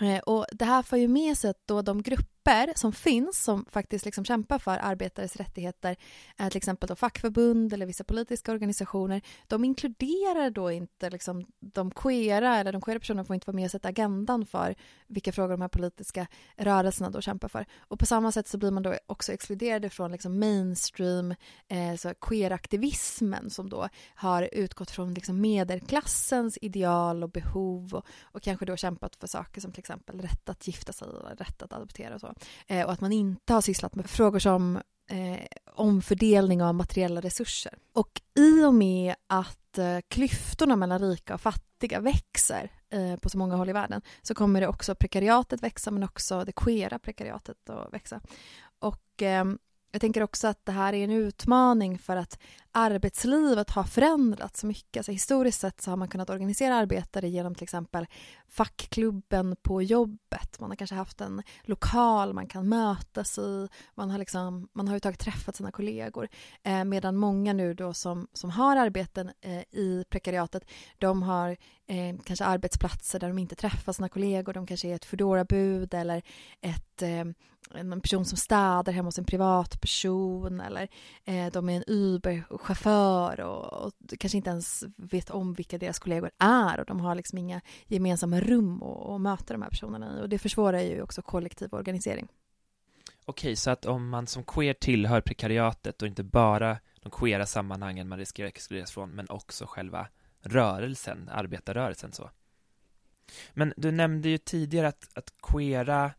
Eh, 0.01 0.19
och 0.19 0.47
det 0.53 0.65
här 0.65 0.83
får 0.83 0.99
ju 0.99 1.09
med 1.09 1.39
sig 1.39 1.51
att 1.51 1.67
då 1.67 1.83
de 1.83 2.03
grupper 2.03 2.34
som 2.77 2.93
finns 2.93 3.45
som 3.45 3.65
faktiskt 3.71 4.05
liksom 4.05 4.25
kämpar 4.25 4.59
för 4.59 4.79
arbetares 4.83 5.37
rättigheter, 5.37 5.97
eh, 6.39 6.49
till 6.49 6.57
exempel 6.57 6.89
då 6.89 6.97
fackförbund 6.97 7.73
eller 7.73 7.87
vissa 7.87 8.05
politiska 8.05 8.53
organisationer, 8.53 9.23
de 9.47 9.65
inkluderar 9.65 10.51
då 10.51 10.71
inte 10.71 11.11
liksom 11.11 11.47
de 11.61 11.91
queera 11.91 12.57
eller 12.57 12.73
de 12.73 12.81
queera 12.83 12.99
personerna 12.99 13.25
får 13.25 13.35
inte 13.35 13.47
vara 13.47 13.55
med 13.55 13.65
och 13.65 13.71
sätta 13.71 13.89
agendan 13.89 14.47
för 14.47 14.75
vilka 15.07 15.33
frågor 15.33 15.51
de 15.51 15.61
här 15.61 15.69
politiska 15.69 16.27
rörelserna 16.57 17.11
då 17.11 17.21
kämpar 17.21 17.49
för. 17.49 17.67
Och 17.79 17.99
på 17.99 18.07
samma 18.07 18.33
sätt 18.33 18.49
så 18.49 18.59
blir 18.59 18.71
man 18.71 18.83
då 18.83 18.95
också 19.07 19.33
exkluderade 19.33 19.91
från 19.91 20.13
liksom 20.13 20.39
mainstream 20.39 21.35
eh, 21.69 21.97
så 21.97 22.15
som 23.51 23.69
då 23.69 23.89
har 24.15 24.49
utgått 24.53 24.91
från 24.91 25.15
liksom 25.15 25.41
medelklassens 25.41 26.59
ideal 26.63 27.23
och 27.23 27.31
behov 27.31 27.95
och, 27.95 28.07
och 28.23 28.43
kanske 28.43 28.67
då 28.67 28.77
kämpat 28.77 29.17
för 29.17 29.27
saker 29.27 29.61
som 29.61 29.73
till 29.73 29.81
exempel 29.81 30.21
rätt 30.21 30.49
att 30.49 30.67
gifta 30.67 30.93
sig 30.93 31.09
rätt 31.39 31.63
att 31.63 31.73
adoptera 31.73 32.15
och 32.15 32.21
så. 32.21 32.34
Eh, 32.67 32.87
och 32.87 32.93
att 32.93 33.01
man 33.01 33.13
inte 33.13 33.53
har 33.53 33.61
sysslat 33.61 33.95
med 33.95 34.11
frågor 34.11 34.39
som 34.39 34.77
eh, 35.11 35.41
omfördelning 35.75 36.63
av 36.63 36.75
materiella 36.75 37.21
resurser. 37.21 37.79
Och 37.93 38.21
i 38.35 38.65
och 38.65 38.75
med 38.75 39.15
att 39.27 39.79
eh, 39.79 39.99
klyftorna 40.09 40.77
mellan 40.77 40.99
rika 40.99 41.35
och 41.35 41.41
fattiga 41.41 42.01
växer 42.01 42.71
eh, 42.91 43.17
på 43.17 43.29
så 43.29 43.39
många 43.39 43.57
håll 43.57 43.69
i 43.69 43.73
världen 43.73 44.03
så 44.23 44.35
kommer 44.35 44.61
det 44.61 44.69
också 44.69 44.95
prekariatet 44.95 45.63
växa 45.63 45.91
men 45.91 46.03
också 46.03 46.45
det 46.45 46.53
queera 46.53 46.99
prekariatet 46.99 47.71
att 47.71 47.93
växa. 47.93 48.21
Och 48.79 49.23
eh, 49.23 49.45
jag 49.95 50.01
tänker 50.01 50.23
också 50.23 50.49
att 50.49 50.67
det 50.67 50.73
här 50.73 50.93
är 50.93 51.05
en 51.05 51.11
utmaning 51.11 51.99
för 51.99 52.17
att 52.17 52.39
arbetslivet 52.73 53.71
har 53.71 53.85
förändrats 53.85 54.65
mycket. 54.65 54.97
Alltså 54.97 55.13
historiskt 55.13 55.61
sett 55.61 55.81
så 55.81 55.91
har 55.91 55.97
man 55.97 56.09
kunnat 56.09 56.31
organisera 56.31 56.75
arbetare 56.77 57.29
genom 57.29 57.55
till 57.55 57.63
exempel 57.63 58.07
fackklubben 58.49 59.57
på 59.63 59.83
jobbet. 59.83 60.61
Man 60.61 60.71
har 60.71 60.77
kanske 60.77 60.97
haft 60.97 61.21
en 61.21 61.43
lokal 61.63 62.33
man 62.33 62.47
kan 62.47 62.69
mötas 62.69 63.39
i. 63.39 63.69
Man 63.95 64.11
har, 64.11 64.19
liksom, 64.19 64.69
man 64.73 64.87
har 64.87 64.93
överhuvudtaget 64.93 65.21
träffat 65.21 65.57
sina 65.57 65.71
kollegor. 65.71 66.29
Eh, 66.63 66.85
medan 66.85 67.17
många 67.17 67.53
nu 67.53 67.75
då 67.75 67.95
som, 67.95 68.29
som 68.33 68.51
har 68.51 68.77
arbeten 68.77 69.31
eh, 69.41 69.79
i 69.81 70.05
prekariatet, 70.09 70.71
de 70.99 71.23
har 71.23 71.57
eh, 71.87 72.17
kanske 72.25 72.45
arbetsplatser 72.45 73.21
där 73.21 73.29
de 73.29 73.39
inte 73.39 73.55
träffar 73.55 73.93
sina 73.93 74.09
kollegor. 74.09 74.53
De 74.53 74.67
kanske 74.67 74.89
är 74.89 74.95
ett 74.95 75.05
Foodora-bud 75.05 75.95
eller 75.95 76.23
ett, 76.61 77.03
eh, 77.03 77.25
en 77.71 78.01
person 78.01 78.25
som 78.25 78.39
städar 78.39 78.93
hemma 78.93 79.07
hos 79.07 79.19
en 79.19 79.25
privatperson 79.25 80.61
eller 80.61 80.89
eh, 81.25 81.47
de 81.53 81.69
är 81.69 81.77
en 81.77 81.85
Uber 81.87 82.45
chaufför 82.59 83.41
och, 83.41 83.87
och, 83.87 83.93
kanske 84.19 84.37
inte 84.37 84.51
ens 84.51 84.85
vet 84.97 85.31
om 85.31 85.55
vilka 85.55 85.79
deras 85.79 85.99
kollegor 85.99 86.31
är 86.39 86.81
och 86.81 86.87
de 86.87 87.01
har 87.01 87.15
liksom 87.15 87.39
inga 87.39 87.61
gemensamma 87.87 88.41
rum 88.41 88.83
att 88.83 89.21
möta 89.21 89.55
de 89.55 89.63
här 89.63 89.71
personerna 89.71 90.19
i 90.19 90.23
och 90.23 90.29
det 90.29 90.39
försvårar 90.39 90.81
ju 90.81 91.03
också 91.03 91.23
kollektiv 91.23 91.75
organisering. 91.75 92.29
Okej, 93.25 93.57
så 93.57 93.71
att 93.71 93.87
om 93.87 94.09
man 94.09 94.27
som 94.27 94.45
queer 94.45 94.75
tillhör 94.75 95.21
prekariatet 95.21 96.03
och 96.03 96.09
inte 96.09 96.23
bara 96.23 96.79
de 97.03 97.11
queera 97.11 97.47
sammanhangen 97.47 98.09
man 98.09 98.19
riskerar 98.19 98.47
att 98.49 98.55
exkluderas 98.55 98.91
från 98.91 99.11
men 99.11 99.27
också 99.29 99.67
själva 99.67 100.09
rörelsen, 100.41 101.29
arbetarrörelsen 101.33 102.13
så. 102.13 102.31
Men 103.53 103.73
du 103.77 103.91
nämnde 103.91 104.29
ju 104.29 104.39
tidigare 104.39 104.89
att, 104.89 105.09
att 105.15 105.33
queera 105.43 106.11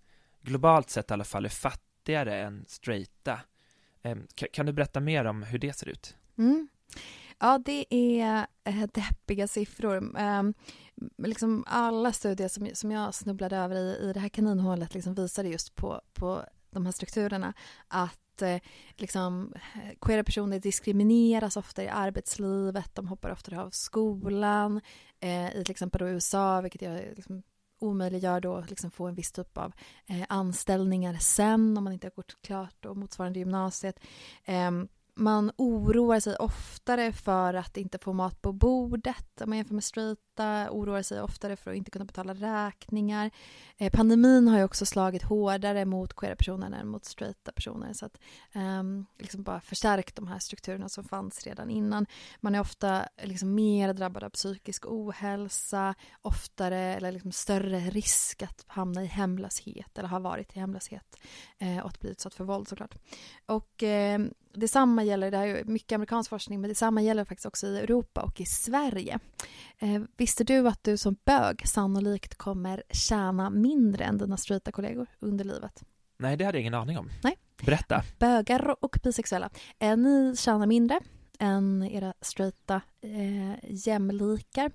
globalt 0.45 0.89
sett 0.89 1.11
i 1.11 1.13
alla 1.13 1.23
fall 1.23 1.45
är 1.45 1.49
fattigare 1.49 2.41
än 2.41 2.65
straighta. 2.67 3.39
Ehm, 4.03 4.27
kan 4.53 4.65
du 4.65 4.73
berätta 4.73 4.99
mer 4.99 5.25
om 5.25 5.43
hur 5.43 5.59
det 5.59 5.73
ser 5.73 5.89
ut? 5.89 6.15
Mm. 6.37 6.67
Ja, 7.39 7.57
det 7.65 7.85
är 7.89 8.47
eh, 8.63 8.87
deppiga 8.93 9.47
siffror. 9.47 10.17
Ehm, 10.17 10.53
liksom 11.17 11.63
alla 11.67 12.13
studier 12.13 12.47
som, 12.47 12.69
som 12.73 12.91
jag 12.91 13.13
snubblade 13.13 13.57
över 13.57 13.75
i, 13.75 14.09
i 14.09 14.13
det 14.13 14.19
här 14.19 14.29
kaninhålet 14.29 14.93
liksom 14.93 15.13
visade 15.15 15.49
just 15.49 15.75
på, 15.75 16.01
på 16.13 16.45
de 16.69 16.85
här 16.85 16.93
strukturerna 16.93 17.53
att 17.87 18.41
eh, 18.41 18.61
liksom, 18.95 19.53
eh, 19.55 19.95
queera 20.01 20.23
personer 20.23 20.59
diskrimineras 20.59 21.57
ofta 21.57 21.83
i 21.83 21.87
arbetslivet, 21.87 22.95
de 22.95 23.07
hoppar 23.07 23.31
ofta 23.31 23.61
av 23.61 23.69
skolan, 23.69 24.81
eh, 25.19 25.55
i 25.55 25.63
till 25.63 25.71
exempel 25.71 25.99
då 25.99 26.07
USA, 26.07 26.61
vilket 26.61 26.81
jag 26.81 27.01
liksom, 27.15 27.43
omöjliggör 27.85 28.41
då 28.41 28.63
liksom 28.67 28.91
få 28.91 29.07
en 29.07 29.15
viss 29.15 29.31
typ 29.31 29.57
av 29.57 29.73
eh, 30.07 30.25
anställningar 30.29 31.13
sen 31.13 31.77
om 31.77 31.83
man 31.83 31.93
inte 31.93 32.07
har 32.07 32.11
gått 32.11 32.41
klart 32.41 32.75
då 32.79 32.93
motsvarande 32.93 33.39
gymnasiet. 33.39 33.99
Eh, 34.45 34.71
man 35.15 35.51
oroar 35.57 36.19
sig 36.19 36.35
oftare 36.35 37.11
för 37.11 37.53
att 37.53 37.77
inte 37.77 37.97
få 37.97 38.13
mat 38.13 38.41
på 38.41 38.51
bordet 38.51 39.41
om 39.41 39.49
man 39.49 39.57
jämför 39.57 39.73
med 39.73 39.83
straighta, 39.83 40.67
oroar 40.71 41.01
sig 41.01 41.21
oftare 41.21 41.55
för 41.55 41.71
att 41.71 41.77
inte 41.77 41.91
kunna 41.91 42.05
betala 42.05 42.33
räkningar. 42.33 43.31
Eh, 43.77 43.91
pandemin 43.91 44.47
har 44.47 44.57
ju 44.57 44.63
också 44.63 44.85
slagit 44.85 45.23
hårdare 45.23 45.85
mot 45.85 46.13
queera 46.15 46.35
personer 46.35 46.79
än 46.79 46.87
mot 46.87 47.05
straighta 47.05 47.51
personer 47.51 47.93
så 47.93 48.05
att 48.05 48.17
eh, 48.53 48.83
liksom 49.19 49.43
bara 49.43 49.61
förstärkt 49.61 50.15
de 50.15 50.27
här 50.27 50.39
strukturerna 50.39 50.89
som 50.89 51.03
fanns 51.03 51.43
redan 51.43 51.69
innan. 51.69 52.05
Man 52.39 52.55
är 52.55 52.59
ofta 52.59 53.07
liksom 53.23 53.55
mer 53.55 53.93
drabbad 53.93 54.23
av 54.23 54.29
psykisk 54.29 54.85
ohälsa, 54.87 55.95
oftare 56.21 56.79
eller 56.95 57.11
liksom 57.11 57.31
större 57.31 57.79
risk 57.79 58.41
att 58.41 58.63
hamna 58.67 59.03
i 59.03 59.07
hemlöshet 59.07 59.97
eller 59.97 60.09
ha 60.09 60.19
varit 60.19 60.55
i 60.55 60.59
hemlöshet 60.59 61.17
eh, 61.57 61.79
och 61.79 61.89
att 61.89 61.99
bli 61.99 62.09
utsatt 62.09 62.33
för 62.33 62.43
våld 62.43 62.67
såklart. 62.67 62.95
Och 63.45 63.83
eh, 63.83 64.19
detsamma 64.55 65.03
gäller, 65.03 65.31
det 65.31 65.37
här 65.37 65.47
är 65.47 65.63
mycket 65.63 65.95
amerikansk 65.95 66.29
forskning, 66.29 66.61
men 66.61 66.69
detsamma 66.69 67.01
gäller 67.01 67.25
faktiskt 67.25 67.45
också 67.45 67.67
i 67.67 67.79
Europa 67.79 68.21
och 68.21 68.41
i 68.41 68.45
Sverige. 68.45 69.19
Eh, 69.79 70.01
visste 70.17 70.43
du 70.43 70.67
att 70.67 70.83
du 70.83 70.97
som 70.97 71.15
bög 71.25 71.67
sannolikt 71.67 72.35
kommer 72.35 72.83
tjäna 72.89 73.49
mindre 73.49 74.03
än 74.03 74.17
dina 74.17 74.37
straighta 74.37 74.71
kollegor 74.71 75.07
under 75.19 75.45
livet? 75.45 75.83
Nej, 76.17 76.37
det 76.37 76.45
hade 76.45 76.57
jag 76.57 76.61
ingen 76.61 76.73
aning 76.73 76.97
om. 76.97 77.09
Nej. 77.23 77.37
Berätta. 77.65 78.03
Bögar 78.19 78.83
och 78.83 78.99
bisexuella. 79.03 79.49
Eh, 79.79 79.97
ni 79.97 80.35
tjänar 80.37 80.67
mindre 80.67 80.99
än 81.39 81.83
era 81.83 82.13
straighta 82.21 82.81
eh, 83.01 83.71
jämlikar. 83.87 84.71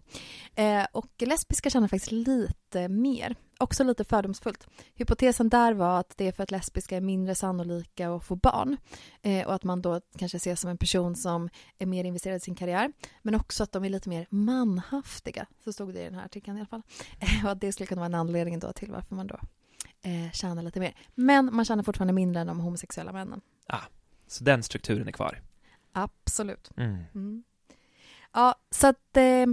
Eh, 0.54 0.86
och 0.92 1.10
lesbiska 1.18 1.70
tjänar 1.70 1.88
faktiskt 1.88 2.12
lite 2.12 2.88
mer. 2.88 3.36
Också 3.58 3.84
lite 3.84 4.04
fördomsfullt. 4.04 4.66
Hypotesen 4.94 5.48
där 5.48 5.72
var 5.72 6.00
att 6.00 6.16
det 6.16 6.28
är 6.28 6.32
för 6.32 6.42
att 6.42 6.50
lesbiska 6.50 6.96
är 6.96 7.00
mindre 7.00 7.34
sannolika 7.34 8.10
att 8.10 8.24
få 8.24 8.36
barn 8.36 8.76
eh, 9.22 9.46
och 9.46 9.54
att 9.54 9.64
man 9.64 9.82
då 9.82 10.00
kanske 10.18 10.36
ses 10.36 10.60
som 10.60 10.70
en 10.70 10.78
person 10.78 11.16
som 11.16 11.48
är 11.78 11.86
mer 11.86 12.04
investerad 12.04 12.36
i 12.36 12.40
sin 12.40 12.54
karriär. 12.54 12.92
Men 13.22 13.34
också 13.34 13.62
att 13.62 13.72
de 13.72 13.84
är 13.84 13.88
lite 13.88 14.08
mer 14.08 14.26
manhaftiga, 14.30 15.46
så 15.64 15.72
stod 15.72 15.94
det 15.94 16.00
i 16.00 16.04
den 16.04 16.14
här 16.14 16.24
artikeln 16.24 16.56
i 16.56 16.60
alla 16.60 16.66
fall. 16.66 16.82
Eh, 17.20 17.44
och 17.44 17.50
att 17.50 17.60
det 17.60 17.72
skulle 17.72 17.86
kunna 17.86 18.00
vara 18.00 18.06
en 18.06 18.14
anledning 18.14 18.58
då 18.58 18.72
till 18.72 18.90
varför 18.90 19.14
man 19.14 19.26
då 19.26 19.38
eh, 20.02 20.32
tjänar 20.32 20.62
lite 20.62 20.80
mer. 20.80 20.94
Men 21.14 21.54
man 21.54 21.64
tjänar 21.64 21.82
fortfarande 21.82 22.12
mindre 22.12 22.40
än 22.40 22.46
de 22.46 22.60
homosexuella 22.60 23.12
männen. 23.12 23.40
Ah, 23.66 23.84
så 24.26 24.44
den 24.44 24.62
strukturen 24.62 25.08
är 25.08 25.12
kvar? 25.12 25.40
Absolut. 25.92 26.70
Mm. 26.76 27.04
Mm. 27.14 27.42
Ja, 28.32 28.54
så 28.70 28.86
att 28.86 29.16
eh, 29.16 29.46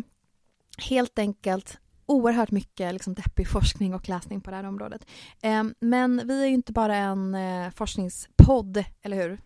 helt 0.77 1.19
enkelt 1.19 1.79
oerhört 2.05 2.51
mycket 2.51 2.93
liksom, 2.93 3.13
deppig 3.13 3.47
forskning 3.47 3.93
och 3.93 4.09
läsning 4.09 4.41
på 4.41 4.49
det 4.49 4.55
här 4.55 4.63
området. 4.63 5.05
Eh, 5.41 5.63
men 5.79 6.27
vi 6.27 6.41
är 6.41 6.47
ju 6.47 6.53
inte 6.53 6.73
bara 6.73 6.95
en 6.95 7.35
eh, 7.35 7.71
forskningspodd, 7.71 8.83
eller 9.01 9.17
hur? 9.17 9.39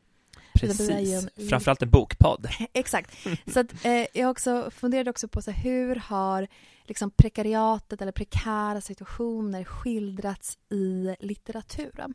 Precis, 0.53 1.29
en... 1.37 1.49
framförallt 1.49 1.81
en 1.81 1.89
bokpodd. 1.89 2.47
Exakt. 2.73 3.17
Så 3.47 3.59
att, 3.59 3.85
eh, 3.85 4.05
jag 4.13 4.31
också 4.31 4.71
funderade 4.71 5.09
också 5.09 5.27
på 5.27 5.41
så 5.41 5.51
här, 5.51 5.63
hur 5.63 5.95
har 5.95 6.47
liksom, 6.83 7.11
prekariatet 7.11 8.01
eller 8.01 8.11
prekära 8.11 8.81
situationer 8.81 9.63
skildrats 9.63 10.57
i 10.69 11.15
litteraturen? 11.19 12.13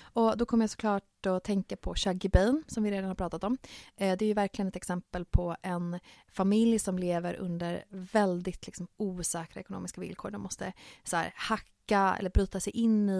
Och 0.00 0.36
då 0.36 0.46
kommer 0.46 0.62
jag 0.62 0.70
såklart 0.70 1.26
att 1.26 1.44
tänka 1.44 1.76
på 1.76 1.94
Shaggy 1.94 2.28
Bane 2.28 2.62
som 2.66 2.82
vi 2.82 2.90
redan 2.90 3.08
har 3.08 3.14
pratat 3.14 3.44
om. 3.44 3.58
Eh, 3.96 4.16
det 4.16 4.24
är 4.24 4.26
ju 4.26 4.34
verkligen 4.34 4.68
ett 4.68 4.76
exempel 4.76 5.24
på 5.24 5.56
en 5.62 5.98
familj 6.28 6.78
som 6.78 6.98
lever 6.98 7.34
under 7.34 7.84
väldigt 7.88 8.66
liksom, 8.66 8.88
osäkra 8.96 9.60
ekonomiska 9.60 10.00
villkor. 10.00 10.30
De 10.30 10.42
måste 10.42 10.72
så 11.04 11.16
här, 11.16 11.32
hacka 11.36 12.16
eller 12.18 12.30
bryta 12.30 12.60
sig 12.60 12.72
in 12.72 13.10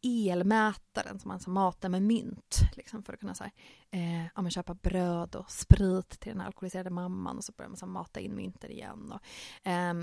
i 0.00 0.30
elmätaren 0.30 1.18
som 1.18 1.28
man 1.28 1.34
alltså 1.34 1.50
matar 1.50 1.88
med 1.88 2.02
mynt 2.02 2.60
liksom, 2.76 3.02
för 3.02 3.12
att 3.12 3.20
kunna 3.20 3.34
så 3.34 3.44
här, 3.44 3.52
eh, 3.90 4.26
ja, 4.34 4.50
köpa 4.50 4.74
bröd 4.74 5.34
och 5.34 5.50
sprit 5.50 6.20
till 6.20 6.32
den 6.32 6.40
alkoholiserade 6.40 6.90
mamman 6.90 7.36
och 7.36 7.44
så 7.44 7.52
börjar 7.52 7.68
man 7.68 7.76
så 7.76 7.86
mata 7.86 8.20
in 8.20 8.36
mynten 8.36 8.70
igen. 8.70 9.12
Och, 9.12 9.68
eh, 9.68 9.94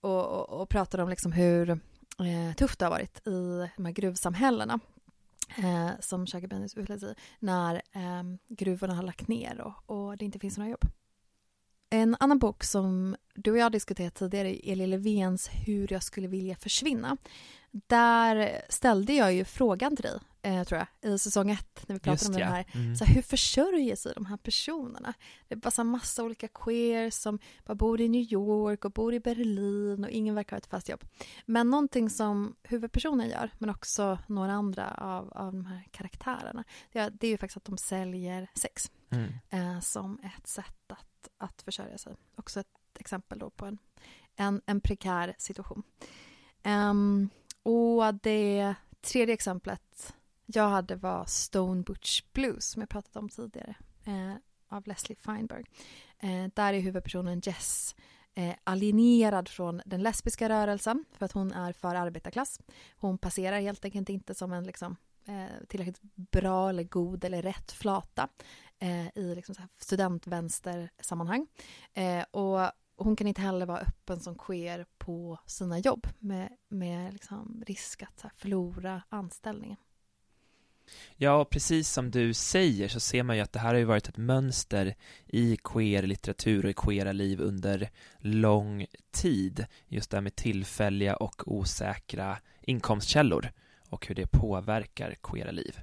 och, 0.00 0.26
och, 0.26 0.60
och 0.60 0.68
pratar 0.68 0.98
om 0.98 1.08
liksom 1.08 1.32
hur 1.32 1.70
eh, 1.70 2.54
tufft 2.56 2.78
det 2.78 2.84
har 2.84 2.90
varit 2.90 3.26
i 3.26 3.68
de 3.76 3.84
här 3.84 3.92
gruvsamhällena 3.92 4.80
eh, 5.58 5.90
som 6.00 6.26
Shaggy 6.26 6.46
Bennis 6.46 6.76
utlöser 6.76 7.10
i 7.10 7.14
när 7.38 7.74
eh, 7.74 8.22
gruvorna 8.48 8.94
har 8.94 9.02
lagt 9.02 9.28
ner 9.28 9.60
och, 9.60 9.96
och 9.96 10.16
det 10.16 10.24
inte 10.24 10.38
finns 10.38 10.58
några 10.58 10.70
jobb. 10.70 10.84
En 11.90 12.16
annan 12.20 12.38
bok 12.38 12.64
som 12.64 13.16
du 13.34 13.50
och 13.50 13.58
jag 13.58 13.64
har 13.64 13.70
diskuterat 13.70 14.14
tidigare 14.14 14.68
är 14.68 14.72
Eli 14.72 14.86
Levens 14.86 15.50
Hur 15.52 15.92
jag 15.92 16.02
skulle 16.02 16.28
vilja 16.28 16.56
försvinna. 16.56 17.16
Där 17.70 18.62
ställde 18.68 19.12
jag 19.12 19.32
ju 19.32 19.44
frågan 19.44 19.96
till 19.96 20.02
dig, 20.02 20.18
eh, 20.42 20.64
tror 20.64 20.86
jag, 21.02 21.14
i 21.14 21.18
säsong 21.18 21.50
ett 21.50 21.84
när 21.88 21.94
vi 21.94 22.00
pratade 22.00 22.34
om 22.34 22.40
ja. 22.40 22.46
den 22.46 22.54
här. 22.54 22.66
Mm. 22.74 22.96
Så 22.96 23.04
hur 23.04 23.22
försörjer 23.22 23.96
sig 23.96 24.12
de 24.14 24.26
här 24.26 24.36
personerna? 24.36 25.14
Det 25.48 25.54
är 25.54 25.58
bara 25.58 25.70
en 25.78 25.86
massa 25.86 26.24
olika 26.24 26.48
queers 26.48 27.14
som 27.14 27.38
bara 27.64 27.74
bor 27.74 28.00
i 28.00 28.08
New 28.08 28.32
York 28.32 28.84
och 28.84 28.92
bor 28.92 29.14
i 29.14 29.20
Berlin 29.20 30.04
och 30.04 30.10
ingen 30.10 30.34
verkar 30.34 30.56
ha 30.56 30.58
ett 30.58 30.66
fast 30.66 30.88
jobb. 30.88 31.04
Men 31.46 31.70
någonting 31.70 32.10
som 32.10 32.56
huvudpersonen 32.62 33.28
gör, 33.28 33.50
men 33.58 33.70
också 33.70 34.18
några 34.26 34.52
andra 34.52 34.90
av, 34.90 35.32
av 35.32 35.52
de 35.52 35.66
här 35.66 35.84
karaktärerna, 35.90 36.64
det 36.92 36.98
är, 36.98 37.10
det 37.10 37.26
är 37.26 37.30
ju 37.30 37.38
faktiskt 37.38 37.56
att 37.56 37.64
de 37.64 37.78
säljer 37.78 38.50
sex 38.54 38.90
mm. 39.10 39.32
eh, 39.50 39.80
som 39.80 40.18
ett 40.22 40.46
sätt 40.46 40.92
att, 40.92 41.28
att 41.38 41.62
försörja 41.62 41.98
sig. 41.98 42.16
Också 42.36 42.60
ett 42.60 42.66
exempel 42.98 43.38
då 43.38 43.50
på 43.50 43.66
en, 43.66 43.78
en, 44.36 44.60
en 44.66 44.80
prekär 44.80 45.34
situation. 45.38 45.82
Um, 46.64 47.30
och 47.62 48.14
det 48.14 48.74
tredje 49.00 49.34
exemplet 49.34 50.14
jag 50.54 50.68
hade 50.68 50.96
var 50.96 51.24
Stone 51.24 51.82
Butch 51.82 52.22
Blues 52.32 52.70
som 52.70 52.82
jag 52.82 52.88
pratat 52.88 53.16
om 53.16 53.28
tidigare 53.28 53.74
eh, 54.04 54.34
av 54.68 54.86
Leslie 54.86 55.16
Feinberg. 55.16 55.64
Eh, 56.18 56.46
där 56.54 56.72
är 56.72 56.80
huvudpersonen 56.80 57.40
Jess 57.44 57.94
eh, 58.34 58.54
alienerad 58.64 59.48
från 59.48 59.82
den 59.86 60.02
lesbiska 60.02 60.48
rörelsen 60.48 61.04
för 61.12 61.24
att 61.24 61.32
hon 61.32 61.52
är 61.52 61.72
för 61.72 61.94
arbetarklass. 61.94 62.60
Hon 62.96 63.18
passerar 63.18 63.60
helt 63.60 63.84
enkelt 63.84 64.08
inte 64.08 64.34
som 64.34 64.52
en 64.52 64.64
liksom, 64.64 64.96
eh, 65.24 65.66
tillräckligt 65.68 66.00
bra 66.14 66.68
eller 66.68 66.82
god 66.82 67.24
eller 67.24 67.42
rätt 67.42 67.72
flata 67.72 68.28
eh, 68.78 69.18
i 69.18 69.34
liksom 69.34 69.54
studentvänstersammanhang. 69.78 71.46
Eh, 71.94 72.22
och 72.30 72.70
hon 72.96 73.16
kan 73.16 73.26
inte 73.26 73.40
heller 73.40 73.66
vara 73.66 73.80
öppen 73.80 74.20
som 74.20 74.34
queer 74.34 74.86
på 74.98 75.38
sina 75.46 75.78
jobb 75.78 76.06
med, 76.18 76.56
med 76.68 77.12
liksom 77.12 77.62
risk 77.66 78.02
att 78.02 78.24
förlora 78.36 79.02
anställningen. 79.08 79.76
Ja, 81.16 81.44
precis 81.44 81.92
som 81.92 82.10
du 82.10 82.34
säger 82.34 82.88
så 82.88 83.00
ser 83.00 83.22
man 83.22 83.36
ju 83.36 83.42
att 83.42 83.52
det 83.52 83.58
här 83.58 83.68
har 83.68 83.78
ju 83.78 83.84
varit 83.84 84.08
ett 84.08 84.16
mönster 84.16 84.94
i 85.26 85.56
queer-litteratur 85.56 86.64
och 86.64 86.70
i 86.70 86.74
queera 86.74 87.12
liv 87.12 87.40
under 87.40 87.90
lång 88.18 88.86
tid. 89.10 89.66
Just 89.86 90.10
det 90.10 90.16
här 90.16 90.22
med 90.22 90.36
tillfälliga 90.36 91.16
och 91.16 91.52
osäkra 91.52 92.38
inkomstkällor 92.60 93.52
och 93.88 94.06
hur 94.06 94.14
det 94.14 94.26
påverkar 94.26 95.14
queera 95.22 95.50
liv. 95.50 95.80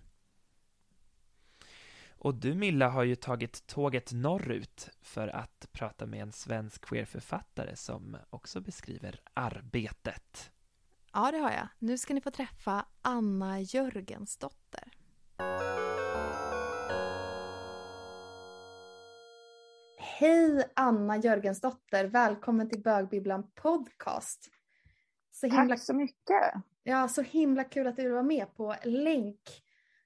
Och 2.25 2.35
du 2.35 2.53
Milla 2.53 2.89
har 2.89 3.03
ju 3.03 3.15
tagit 3.15 3.67
tåget 3.67 4.11
norrut 4.11 4.89
för 5.01 5.27
att 5.27 5.67
prata 5.71 6.05
med 6.05 6.21
en 6.21 6.31
svensk 6.31 6.85
queerförfattare 6.85 7.75
som 7.75 8.17
också 8.29 8.61
beskriver 8.61 9.19
arbetet. 9.33 10.51
Ja, 11.13 11.31
det 11.31 11.37
har 11.37 11.51
jag. 11.51 11.67
Nu 11.79 11.97
ska 11.97 12.13
ni 12.13 12.21
få 12.21 12.31
träffa 12.31 12.85
Anna 13.01 13.61
Jörgensdotter. 13.61 14.91
Hej 19.97 20.71
Anna 20.75 21.17
Jörgensdotter, 21.17 22.05
välkommen 22.05 22.69
till 22.69 22.81
Bögbibblan 22.81 23.51
podcast. 23.51 24.51
Så 25.31 25.47
himla... 25.47 25.75
Tack 25.75 25.79
så 25.79 25.93
mycket. 25.93 26.53
Ja, 26.83 27.07
så 27.07 27.21
himla 27.21 27.63
kul 27.63 27.87
att 27.87 27.95
du 27.95 28.11
vara 28.11 28.23
med 28.23 28.55
på 28.55 28.75
länk 28.83 29.41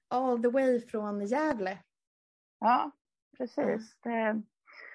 all 0.08 0.42
the 0.42 0.48
way 0.48 0.80
från 0.80 1.26
Gävle. 1.26 1.78
Ja, 2.58 2.90
precis. 3.36 3.98
Det 4.00 4.42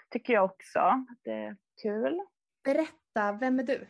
tycker 0.10 0.34
jag 0.34 0.45
också. 0.45 1.06
Det 1.24 1.32
är 1.32 1.58
kul. 1.82 2.21
Berätta, 2.63 3.32
vem 3.39 3.60
är 3.60 3.63
du? 3.63 3.88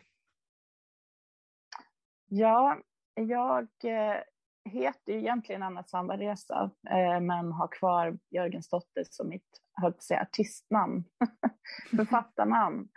Ja, 2.28 2.82
jag 3.14 3.68
eh, 3.84 4.22
heter 4.66 5.14
ju 5.14 5.20
egentligen 5.20 5.64
Anna 5.64 5.84
Sambaresa 5.84 6.72
eh, 6.90 7.20
men 7.20 7.52
har 7.52 7.68
kvar 7.68 8.20
Jörgensdotter 8.30 9.04
som 9.10 9.30
mitt 9.30 9.62
höll 9.74 9.92
på 9.92 9.98
att 9.98 10.04
säga, 10.04 10.22
artistnamn, 10.22 11.04
författarnamn. 11.98 12.90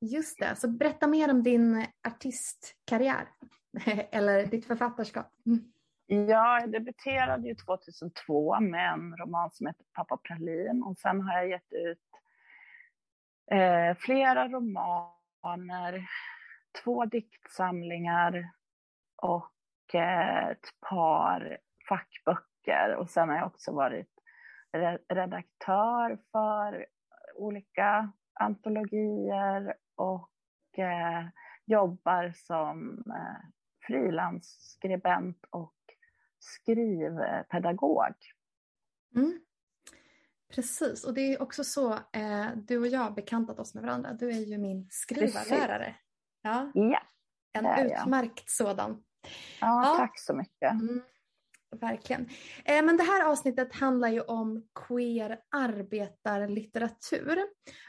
Just 0.00 0.38
det, 0.38 0.56
så 0.56 0.68
berätta 0.68 1.06
mer 1.06 1.30
om 1.30 1.42
din 1.42 1.86
artistkarriär 2.08 3.28
eller 4.10 4.46
ditt 4.46 4.66
författarskap. 4.66 5.32
Mm. 5.46 5.72
Ja, 6.06 6.60
jag 6.60 6.72
debuterade 6.72 7.48
ju 7.48 7.54
2002 7.54 8.60
med 8.60 8.92
en 8.92 9.16
roman 9.16 9.50
som 9.50 9.66
heter 9.66 9.84
Pappa 9.92 10.16
Pralin 10.16 10.82
och 10.82 10.98
sen 10.98 11.20
har 11.20 11.34
jag 11.34 11.48
gett 11.48 11.72
ut 11.72 11.98
eh, 13.50 13.96
flera 13.96 14.48
romaner, 14.48 16.06
två 16.84 17.04
diktsamlingar 17.04 18.50
och 19.16 19.52
ett 19.94 20.80
par 20.90 21.58
fackböcker. 21.88 22.96
Och 22.96 23.10
sen 23.10 23.28
har 23.28 23.36
jag 23.36 23.46
också 23.46 23.72
varit 23.72 24.08
redaktör 25.08 26.18
för 26.32 26.86
olika 27.36 28.12
antologier 28.40 29.74
och 29.94 30.78
eh, 30.78 31.26
jobbar 31.66 32.32
som 32.36 33.04
eh, 33.06 33.48
frilansskribent 33.86 35.44
och 35.50 35.74
skrivpedagog. 36.38 38.14
Mm. 39.14 39.40
Precis, 40.54 41.04
och 41.04 41.14
det 41.14 41.20
är 41.20 41.42
också 41.42 41.64
så 41.64 41.92
eh, 41.92 42.48
du 42.56 42.78
och 42.78 42.86
jag 42.86 43.00
har 43.00 43.10
bekantat 43.10 43.58
oss 43.58 43.74
med 43.74 43.84
varandra. 43.84 44.12
Du 44.12 44.28
är 44.28 44.40
ju 44.40 44.58
min 44.58 44.88
skrivarlärare. 44.90 45.94
Ja, 46.42 46.70
ja 46.74 47.02
en 47.52 47.86
utmärkt 47.86 48.50
sådan. 48.50 49.04
Ja, 49.60 49.84
ja, 49.84 49.94
tack 49.96 50.20
så 50.20 50.34
mycket. 50.34 50.72
Mm. 50.72 51.02
Verkligen. 51.80 52.28
Eh, 52.64 52.84
men 52.84 52.96
det 52.96 53.02
här 53.02 53.24
avsnittet 53.24 53.74
handlar 53.74 54.08
ju 54.08 54.20
om 54.20 54.66
queer 54.88 55.38
arbetarlitteratur. 55.50 57.38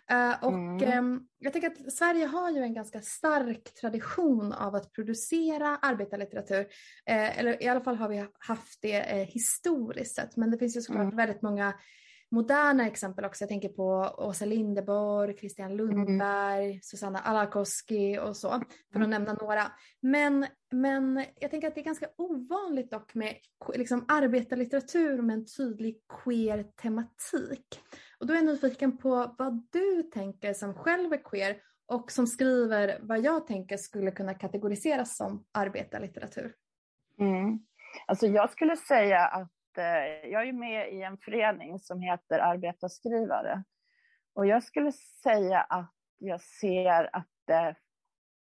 Eh, 0.09 0.43
och 0.43 0.53
mm. 0.53 1.15
eh, 1.15 1.21
jag 1.39 1.53
tänker 1.53 1.69
att 1.69 1.93
Sverige 1.93 2.25
har 2.25 2.51
ju 2.51 2.61
en 2.61 2.73
ganska 2.73 3.01
stark 3.01 3.73
tradition 3.73 4.53
av 4.53 4.75
att 4.75 4.91
producera 4.91 5.77
arbetarlitteratur. 5.81 6.59
Eh, 7.05 7.39
eller 7.39 7.63
i 7.63 7.67
alla 7.67 7.81
fall 7.81 7.95
har 7.95 8.09
vi 8.09 8.25
haft 8.39 8.81
det 8.81 8.99
eh, 8.99 9.27
historiskt 9.27 10.15
sett. 10.15 10.37
Men 10.37 10.51
det 10.51 10.57
finns 10.57 10.77
ju 10.77 10.81
såklart 10.81 11.03
mm. 11.03 11.15
väldigt 11.15 11.41
många 11.41 11.73
moderna 12.33 12.87
exempel 12.87 13.25
också. 13.25 13.43
Jag 13.43 13.49
tänker 13.49 13.69
på 13.69 14.15
Åsa 14.17 14.45
Linderborg, 14.45 15.37
Christian 15.37 15.71
mm. 15.71 15.77
Lundberg, 15.77 16.65
mm. 16.65 16.79
Susanna 16.81 17.19
Alakoski 17.19 18.19
och 18.19 18.37
så, 18.37 18.49
för 18.49 18.57
att 18.57 18.95
mm. 18.95 19.09
nämna 19.09 19.33
några. 19.33 19.71
Men, 20.01 20.45
men 20.71 21.25
jag 21.39 21.51
tänker 21.51 21.67
att 21.67 21.75
det 21.75 21.81
är 21.81 21.85
ganska 21.85 22.07
ovanligt 22.17 22.91
dock 22.91 23.15
med 23.15 23.35
liksom, 23.73 24.05
arbetarlitteratur 24.07 25.21
med 25.21 25.33
en 25.33 25.45
tydlig 25.45 25.97
queer 26.23 26.63
tematik. 26.63 27.79
Och 28.19 28.27
då 28.27 28.33
är 28.33 28.37
jag 28.37 28.45
nyfiken 28.45 28.97
på 28.97 29.35
vad 29.37 29.67
du 29.71 30.03
tänker 30.03 30.53
som 30.53 30.73
själv 30.73 31.13
är 31.13 31.23
queer 31.23 31.55
och 31.87 32.11
som 32.11 32.27
skriver 32.27 32.99
vad 33.01 33.21
jag 33.21 33.47
tänker 33.47 33.77
skulle 33.77 34.11
kunna 34.11 34.33
kategoriseras 34.33 35.17
som 35.17 35.45
arbetarlitteratur. 35.51 36.53
Mm. 37.19 37.59
Alltså 38.07 38.27
jag 38.27 38.49
skulle 38.49 38.77
säga 38.77 39.19
att 39.19 39.52
Eh, 39.77 40.29
jag 40.29 40.47
är 40.47 40.53
med 40.53 40.93
i 40.93 41.01
en 41.01 41.17
förening 41.17 41.79
som 41.79 42.01
heter 42.01 42.39
Arbetarskrivare. 42.39 43.63
Och 44.35 44.45
jag 44.45 44.63
skulle 44.63 44.91
säga 45.23 45.61
att 45.61 45.93
jag 46.17 46.41
ser 46.41 47.15
att 47.15 47.49
eh, 47.49 47.75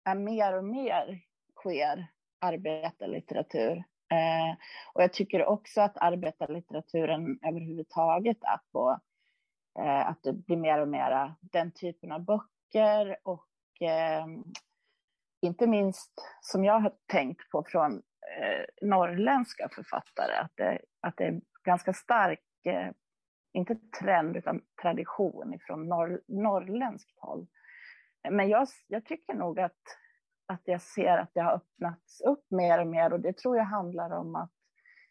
det 0.03 0.11
är 0.11 0.15
mer 0.15 0.57
och 0.57 0.63
mer 0.63 1.21
sker 1.55 2.07
arbetarlitteratur. 2.39 3.83
Eh, 4.11 4.57
och 4.93 5.03
jag 5.03 5.13
tycker 5.13 5.45
också 5.45 5.81
att 5.81 5.97
arbetarlitteraturen 5.97 7.39
överhuvudtaget 7.47 8.37
är 8.41 8.59
på 8.71 8.99
eh, 9.79 10.07
att 10.07 10.23
det 10.23 10.33
blir 10.33 10.57
mer 10.57 10.81
och 10.81 10.87
mer 10.87 11.33
den 11.41 11.71
typen 11.71 12.11
av 12.11 12.25
böcker 12.25 13.17
och 13.23 13.81
eh, 13.81 14.25
inte 15.41 15.67
minst 15.67 16.11
som 16.41 16.65
jag 16.65 16.79
har 16.79 16.93
tänkt 17.11 17.49
på 17.49 17.63
från 17.63 18.01
eh, 18.37 18.87
norrländska 18.87 19.69
författare, 19.69 20.33
att 20.35 20.51
det, 20.55 20.79
att 21.01 21.17
det 21.17 21.23
är 21.25 21.41
ganska 21.63 21.93
stark, 21.93 22.65
eh, 22.65 22.91
inte 23.53 23.75
trend 23.99 24.37
utan 24.37 24.61
tradition 24.81 25.53
ifrån 25.53 25.87
norr, 25.87 26.21
norrländskt 26.27 27.19
håll. 27.19 27.47
Men 28.29 28.49
jag, 28.49 28.67
jag 28.87 29.05
tycker 29.05 29.33
nog 29.33 29.59
att, 29.59 29.81
att 30.47 30.61
jag 30.65 30.81
ser 30.81 31.17
att 31.17 31.33
det 31.33 31.41
har 31.41 31.53
öppnats 31.53 32.21
upp 32.21 32.45
mer 32.49 32.79
och 32.81 32.87
mer 32.87 33.13
och 33.13 33.19
det 33.19 33.37
tror 33.37 33.57
jag 33.57 33.63
handlar 33.63 34.11
om 34.11 34.35
att 34.35 34.51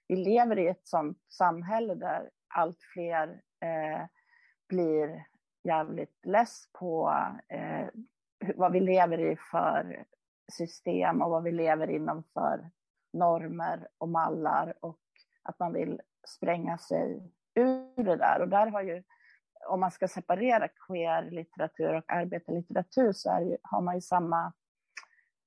vi 0.09 0.17
lever 0.17 0.59
i 0.59 0.69
ett 0.69 0.87
sånt 0.87 1.19
samhälle 1.29 1.95
där 1.95 2.31
allt 2.55 2.79
fler 2.95 3.29
eh, 3.61 4.07
blir 4.69 5.25
jävligt 5.65 6.27
less 6.27 6.73
på 6.73 7.17
eh, 7.49 7.89
vad 8.55 8.73
vi 8.73 8.81
lever 8.81 9.19
i 9.19 9.37
för 9.51 10.05
system 10.53 11.23
och 11.23 11.31
vad 11.31 11.43
vi 11.43 11.53
lever 11.53 11.91
inom 11.91 12.25
för 12.33 12.71
normer 13.19 13.89
och 13.99 14.09
mallar 14.09 14.75
och 14.81 15.01
att 15.43 15.59
man 15.59 15.73
vill 15.73 16.01
spränga 16.29 16.79
sig 16.79 17.33
ur 17.55 18.05
det 18.05 18.17
där. 18.17 18.41
Och 18.41 18.49
där 18.49 18.67
har 18.67 18.83
ju, 18.83 19.03
om 19.69 19.81
man 19.81 19.91
ska 19.91 20.09
separera 20.09 20.69
queer-litteratur 20.69 21.95
och 21.95 22.13
arbetarlitteratur 22.13 23.13
så 23.13 23.31
är, 23.31 23.59
har 23.63 23.81
man 23.81 23.95
ju 23.95 24.01
samma 24.01 24.53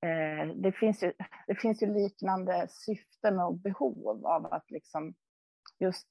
eh, 0.02 0.54
det, 0.54 0.72
finns 0.72 1.02
ju, 1.02 1.12
det 1.46 1.54
finns 1.54 1.82
ju 1.82 1.86
liknande 1.86 2.66
syften 2.70 3.40
och 3.40 3.54
behov 3.54 4.26
av 4.26 4.52
att 4.52 4.70
liksom 4.70 5.14
just 5.78 6.06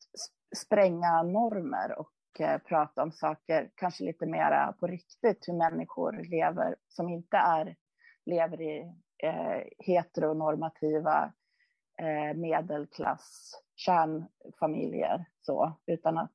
spränga 0.58 1.24
normer 1.24 2.00
och 2.00 2.42
eh, 2.42 2.58
prata 2.58 3.04
om 3.04 3.12
saker, 3.12 3.70
kanske 3.76 4.04
lite 4.04 4.26
mera 4.26 4.74
på 4.80 4.88
riktigt, 4.88 5.48
hur 5.48 5.54
människor 5.54 6.30
lever 6.30 6.76
som 6.88 7.10
inte 7.10 7.38
är, 7.38 7.76
lever 8.26 8.62
i 8.62 8.94
eh, 9.24 9.64
heteronormativa 9.78 11.34
eh, 12.00 12.34
medelklass, 12.36 13.54
kärnfamiljer. 13.76 15.26
Så, 15.42 15.74
utan 15.86 16.18
att, 16.18 16.34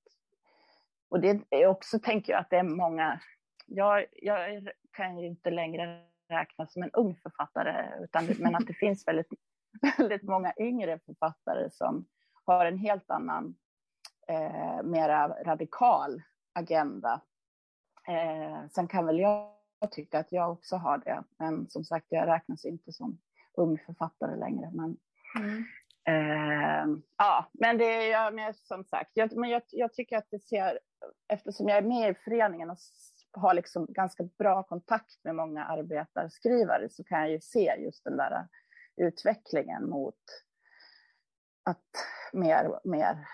och 1.08 1.20
det 1.20 1.40
är 1.50 1.66
också, 1.66 1.98
tänker 1.98 2.32
jag, 2.32 2.40
att 2.40 2.50
det 2.50 2.56
är 2.56 2.62
många... 2.62 3.20
Jag, 3.66 4.04
jag 4.12 4.68
kan 4.92 5.18
ju 5.18 5.26
inte 5.26 5.50
längre 5.50 6.00
räknas 6.28 6.72
som 6.72 6.82
en 6.82 6.90
ung 6.90 7.16
författare, 7.16 8.04
utan, 8.04 8.26
men 8.38 8.54
att 8.54 8.66
det 8.66 8.74
finns 8.80 9.08
väldigt, 9.08 9.28
väldigt 9.98 10.22
många 10.22 10.52
yngre 10.56 10.98
författare 10.98 11.70
som 11.70 12.06
har 12.44 12.66
en 12.66 12.78
helt 12.78 13.10
annan, 13.10 13.54
eh, 14.28 14.82
mera 14.82 15.28
radikal 15.28 16.22
agenda. 16.52 17.20
Eh, 18.08 18.68
sen 18.70 18.88
kan 18.88 19.06
väl 19.06 19.18
jag 19.18 19.50
tycka 19.90 20.18
att 20.18 20.32
jag 20.32 20.52
också 20.52 20.76
har 20.76 20.98
det, 20.98 21.24
men 21.38 21.70
som 21.70 21.84
sagt, 21.84 22.06
jag 22.08 22.28
räknas 22.28 22.64
inte 22.64 22.92
som 22.92 23.18
ung 23.54 23.78
författare 23.86 24.36
längre. 24.36 24.70
Men 24.72 24.96
Mm. 25.38 25.64
Eh, 26.06 26.86
ja, 27.18 27.50
men 27.52 27.78
det 27.78 27.84
är 27.84 28.10
jag 28.10 28.34
med 28.34 28.56
som 28.56 28.84
sagt. 28.84 29.10
Jag, 29.14 29.36
men 29.36 29.50
jag, 29.50 29.62
jag, 29.70 29.92
tycker 29.92 30.16
att 30.16 30.30
det 30.30 30.38
ser, 30.38 30.78
eftersom 31.28 31.68
jag 31.68 31.78
är 31.78 31.82
med 31.82 32.10
i 32.10 32.14
föreningen 32.14 32.70
och 32.70 32.78
har 33.32 33.54
liksom 33.54 33.86
ganska 33.88 34.24
bra 34.38 34.62
kontakt 34.62 35.24
med 35.24 35.34
många 35.34 35.64
arbetarskrivare 35.64 36.88
så 36.90 37.04
kan 37.04 37.20
jag 37.20 37.30
ju 37.30 37.40
se 37.40 37.76
just 37.78 38.04
den 38.04 38.16
där 38.16 38.48
utvecklingen 38.96 39.88
mot 39.88 40.20
att 41.64 41.90
mer, 42.32 42.80
mer 42.84 43.28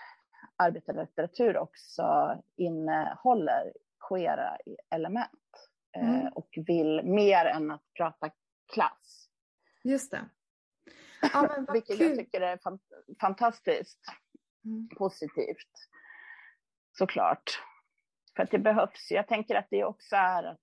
arbetarlitteratur 0.55 1.57
också 1.57 2.37
innehåller 2.57 3.73
queera 4.09 4.57
element 4.89 5.29
eh, 5.97 6.19
mm. 6.19 6.33
och 6.33 6.49
vill 6.67 7.01
mer 7.03 7.45
än 7.45 7.71
att 7.71 7.93
prata 7.97 8.29
klass. 8.73 9.29
Just 9.83 10.11
det. 10.11 10.29
Ja, 11.33 11.65
Vilket 11.73 11.97
kul. 11.97 12.07
jag 12.07 12.17
tycker 12.17 12.41
är 12.41 12.59
fantastiskt 13.21 13.99
mm. 14.65 14.89
positivt. 14.97 15.89
Såklart. 16.97 17.43
För 18.35 18.43
att 18.43 18.51
det 18.51 18.59
behövs. 18.59 19.11
Jag 19.11 19.27
tänker 19.27 19.55
att 19.55 19.67
det 19.69 19.83
också 19.83 20.15
är 20.15 20.43
att 20.43 20.59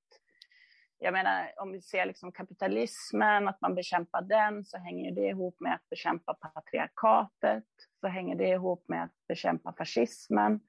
jag 1.00 1.12
menar, 1.12 1.52
om 1.56 1.72
vi 1.72 1.82
ser 1.82 2.06
liksom 2.06 2.32
kapitalismen, 2.32 3.48
att 3.48 3.60
man 3.60 3.74
bekämpar 3.74 4.22
den, 4.22 4.64
så 4.64 4.78
hänger 4.78 5.14
det 5.14 5.28
ihop 5.28 5.60
med 5.60 5.74
att 5.74 5.88
bekämpa 5.90 6.34
patriarkatet, 6.34 7.64
så 8.00 8.06
hänger 8.06 8.36
det 8.36 8.48
ihop 8.48 8.84
med 8.88 9.04
att 9.04 9.26
bekämpa 9.28 9.74
fascismen. 9.78 10.60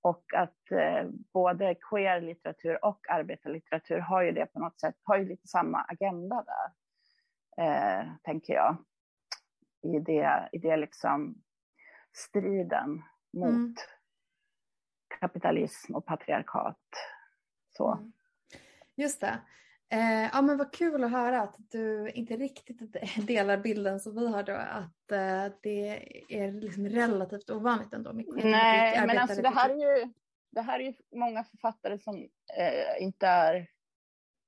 Och 0.00 0.24
att 0.36 0.70
eh, 0.70 1.08
både 1.32 1.74
queer-litteratur 1.74 2.84
och 2.84 3.10
arbetarlitteratur 3.10 3.98
har 3.98 4.22
ju 4.22 4.32
det 4.32 4.46
på 4.46 4.58
något 4.58 4.80
sätt, 4.80 4.94
har 5.02 5.18
ju 5.18 5.28
lite 5.28 5.46
samma 5.46 5.78
agenda 5.78 6.44
där, 6.46 6.70
eh, 7.64 8.06
tänker 8.22 8.54
jag 8.54 8.76
i 9.82 9.98
det, 9.98 10.48
i 10.52 10.58
det 10.58 10.76
liksom 10.76 11.42
striden 12.12 13.02
mot 13.32 13.48
mm. 13.48 13.74
kapitalism 15.20 15.94
och 15.94 16.06
patriarkat. 16.06 16.88
Så. 17.76 17.92
Mm. 17.92 18.12
Just 18.96 19.20
det. 19.20 19.40
Eh, 19.90 20.28
ja 20.32 20.42
men 20.42 20.56
vad 20.56 20.72
kul 20.72 21.04
att 21.04 21.10
höra 21.10 21.42
att 21.42 21.56
du 21.58 22.10
inte 22.10 22.36
riktigt 22.36 22.96
delar 23.26 23.56
bilden 23.56 24.00
som 24.00 24.14
vi 24.14 24.28
har 24.28 24.42
då, 24.42 24.52
att 24.52 25.12
eh, 25.12 25.54
det 25.62 26.02
är 26.28 26.52
liksom 26.52 26.88
relativt 26.88 27.50
ovanligt 27.50 27.92
ändå. 27.92 28.12
Med 28.12 28.26
Nej, 28.44 29.06
men 29.06 29.18
alltså 29.18 29.42
det 29.42 29.48
här 29.48 29.70
är 29.70 29.74
ju, 29.74 30.12
det 30.50 30.60
här 30.60 30.80
är 30.80 30.84
ju 30.84 30.94
många 31.14 31.44
författare 31.44 31.98
som 31.98 32.16
eh, 32.56 33.02
inte 33.02 33.26
är 33.26 33.66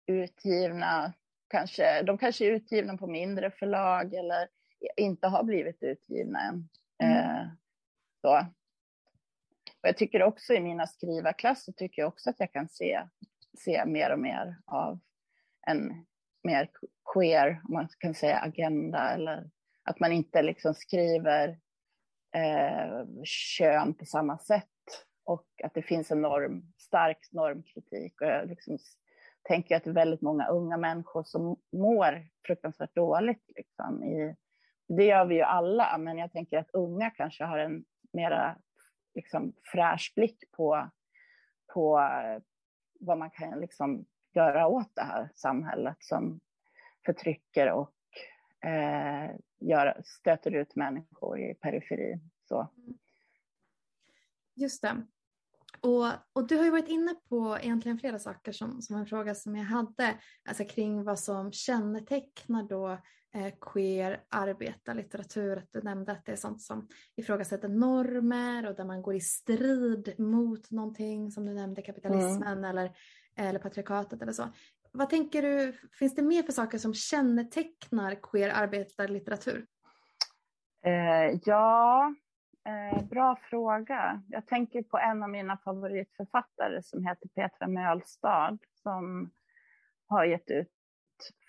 utgivna, 0.07 1.13
kanske, 1.49 2.03
de 2.03 2.19
kanske 2.19 2.47
är 2.47 2.51
utgivna 2.51 2.97
på 2.97 3.07
mindre 3.07 3.51
förlag 3.51 4.15
eller 4.15 4.49
inte 4.97 5.27
har 5.27 5.43
blivit 5.43 5.83
utgivna 5.83 6.41
än. 6.41 6.69
Mm. 7.03 7.17
Eh, 7.17 7.47
så. 8.21 8.39
Och 9.83 9.89
jag 9.89 9.97
tycker 9.97 10.23
också 10.23 10.55
i 10.55 10.61
mina 10.61 10.87
skrivarklasser 10.87 11.73
tycker 11.73 12.03
jag 12.03 12.09
också 12.09 12.31
att 12.31 12.41
jag 12.41 12.53
kan 12.53 12.69
se, 12.69 13.03
se 13.59 13.87
mer 13.87 14.13
och 14.13 14.19
mer 14.19 14.57
av 14.67 14.99
en 15.67 16.07
mer 16.43 16.71
queer, 17.15 17.61
om 17.69 17.75
man 17.75 17.89
kan 17.99 18.15
säga 18.15 18.39
agenda, 18.39 19.11
eller 19.11 19.51
att 19.83 20.01
man 20.01 20.13
inte 20.13 20.43
liksom 20.43 20.75
skriver 20.75 21.49
eh, 22.37 23.05
kön 23.25 23.95
på 23.95 24.05
samma 24.05 24.39
sätt 24.39 24.67
och 25.25 25.47
att 25.65 25.75
det 25.75 25.83
finns 25.83 26.11
en 26.11 26.23
norm, 26.23 26.73
stark 26.79 27.29
normkritik. 27.33 28.21
Och 28.21 28.27
jag 28.27 28.49
liksom 28.49 28.79
tänker 29.43 29.77
att 29.77 29.85
det 29.85 29.91
är 29.91 29.95
väldigt 29.95 30.21
många 30.21 30.47
unga 30.47 30.77
människor 30.77 31.23
som 31.23 31.57
mår 31.73 32.29
fruktansvärt 32.47 32.95
dåligt. 32.95 33.45
Liksom, 33.57 34.05
i, 34.05 34.37
det 34.97 35.05
gör 35.05 35.25
vi 35.25 35.35
ju 35.35 35.43
alla, 35.43 35.99
men 35.99 36.19
jag 36.19 36.33
tänker 36.33 36.59
att 36.59 36.71
unga 36.71 37.11
kanske 37.11 37.45
har 37.45 37.59
en 37.59 37.85
mera 38.13 38.59
liksom, 39.15 39.53
fräsch 39.63 40.13
blick 40.17 40.51
på, 40.53 40.91
på 41.73 41.99
eh, 41.99 42.43
vad 43.01 43.19
man 43.19 43.31
kan 43.31 43.61
liksom, 43.61 44.05
göra 44.35 44.67
åt 44.67 44.95
det 44.95 45.03
här 45.03 45.29
samhället 45.35 45.97
som 46.01 46.41
förtrycker 47.07 47.71
och 47.71 47.95
eh, 48.69 49.31
gör, 49.59 50.03
stöter 50.05 50.51
ut 50.51 50.77
människor 50.77 51.41
i 51.41 51.55
periferin. 51.55 52.31
Så. 52.49 52.69
Mm. 52.77 52.99
Just 54.55 54.83
det. 54.83 55.07
Och, 55.81 56.07
och 56.33 56.47
du 56.47 56.57
har 56.57 56.65
ju 56.65 56.71
varit 56.71 56.89
inne 56.89 57.15
på 57.29 57.59
egentligen 57.63 57.99
flera 57.99 58.19
saker 58.19 58.53
som, 58.53 58.83
som 58.83 58.97
en 58.97 59.07
fråga 59.07 59.35
som 59.35 59.57
jag 59.57 59.65
hade, 59.65 60.15
alltså 60.49 60.65
kring 60.65 61.05
vad 61.05 61.19
som 61.19 61.53
kännetecknar 61.53 62.63
då 62.63 62.89
eh, 62.91 62.99
queer 63.73 64.25
arbetarlitteratur. 64.29 65.57
Att 65.57 65.73
du 65.73 65.83
nämnde 65.83 66.13
att 66.13 66.25
det 66.25 66.33
är 66.33 66.37
sånt 66.37 66.63
som 66.63 66.89
ifrågasätter 67.17 67.69
normer 67.69 68.69
och 68.69 68.77
där 68.77 68.85
man 68.85 69.03
går 69.03 69.15
i 69.15 69.21
strid 69.21 70.15
mot 70.19 70.71
någonting 70.71 71.31
som 71.31 71.47
du 71.47 71.55
nämnde, 71.55 71.83
kapitalismen 71.83 72.59
mm. 72.59 72.65
eller, 72.65 72.93
eller 73.37 73.59
patriarkatet 73.59 74.23
eller 74.23 74.33
så. 74.33 74.49
Vad 74.93 75.11
tänker 75.11 75.43
du, 75.43 75.73
finns 75.99 76.15
det 76.15 76.23
mer 76.23 76.43
för 76.43 76.53
saker 76.53 76.79
som 76.79 76.95
kännetecknar 76.95 78.15
queer 78.23 78.51
arbetarlitteratur? 78.55 79.67
Eh, 80.85 81.39
ja, 81.45 82.15
eh, 82.67 83.05
bra 83.05 83.37
fråga. 83.51 84.23
Jag 84.29 84.47
tänker 84.47 84.83
på 84.83 84.99
en 84.99 85.23
av 85.23 85.31
mina 85.31 85.57
favoritförfattare 85.57 86.83
som 86.83 87.07
heter 87.07 87.29
Petra 87.29 87.69
Mölstad 87.69 88.59
som 88.83 89.31
har 90.07 90.25
gett 90.25 90.51
ut 90.51 90.80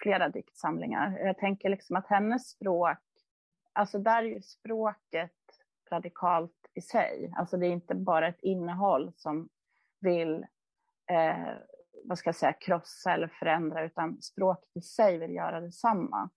flera 0.02 0.30
diktsamlingar. 0.30 1.20
Jag 1.20 1.38
tänker 1.38 1.70
liksom 1.70 1.96
att 1.96 2.08
hennes 2.08 2.50
språk, 2.50 2.98
alltså 3.74 4.00
där 4.00 4.24
är 4.24 4.28
ju 4.28 4.42
språket 4.42 5.32
radikalt 5.92 6.68
i 6.74 6.82
sig. 6.82 7.34
Alltså 7.38 7.58
det 7.58 7.68
är 7.68 7.72
inte 7.72 7.96
bara 7.96 8.28
ett 8.28 8.42
innehåll 8.42 9.12
som 9.16 9.50
vill 10.00 10.46
eh, 11.12 11.54
vad 12.04 12.18
ska 12.18 12.28
jag 12.28 12.36
säga, 12.36 12.54
krossa 12.54 13.14
eller 13.14 13.28
förändra, 13.28 13.84
utan 13.84 14.22
språket 14.22 14.78
i 14.78 14.82
sig 14.82 15.18
vill 15.18 15.36
göra 15.36 15.62
detsamma. 15.62 16.30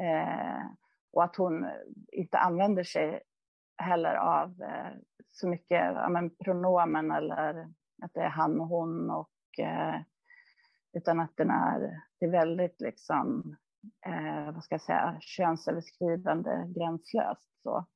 Eh, 0.00 0.66
och 1.12 1.24
att 1.24 1.36
hon 1.36 1.66
inte 2.12 2.38
använder 2.38 2.84
sig 2.84 3.22
heller 3.78 4.14
av 4.14 4.62
eh, 4.62 4.92
så 5.28 5.48
mycket 5.48 5.84
ja, 5.94 6.08
men, 6.08 6.36
pronomen 6.36 7.10
eller 7.10 7.68
att 8.02 8.14
det 8.14 8.20
är 8.20 8.28
han 8.28 8.60
och 8.60 8.68
hon, 8.68 9.10
och, 9.10 9.58
eh, 9.58 10.00
utan 10.96 11.20
att 11.20 11.36
den 11.36 11.50
är, 11.50 12.00
det 12.18 12.26
är 12.26 12.30
väldigt 12.30 12.80
liksom, 12.80 13.56
eh, 14.06 14.52
vad 14.52 14.64
ska 14.64 14.74
jag 14.74 14.82
säga, 14.82 15.16
könsöverskridande, 15.20 16.64
gränslöst. 16.66 17.62
Så 17.62 17.86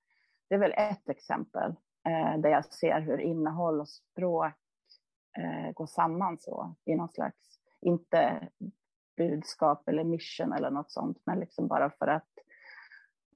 det 0.48 0.54
är 0.54 0.58
väl 0.58 0.74
ett 0.76 1.08
exempel 1.08 1.70
eh, 2.08 2.40
där 2.40 2.50
jag 2.50 2.64
ser 2.64 3.00
hur 3.00 3.20
innehåll 3.20 3.80
och 3.80 3.88
språk 3.88 4.54
eh, 5.38 5.72
går 5.72 5.86
samman 5.86 6.38
så 6.38 6.74
i 6.84 6.94
någon 6.96 7.08
slags, 7.08 7.60
inte 7.80 8.48
budskap 9.16 9.88
eller 9.88 10.04
mission 10.04 10.52
eller 10.52 10.70
något 10.70 10.92
sånt, 10.92 11.22
men 11.24 11.40
liksom 11.40 11.68
bara 11.68 11.90
för 11.90 12.06
att, 12.06 12.28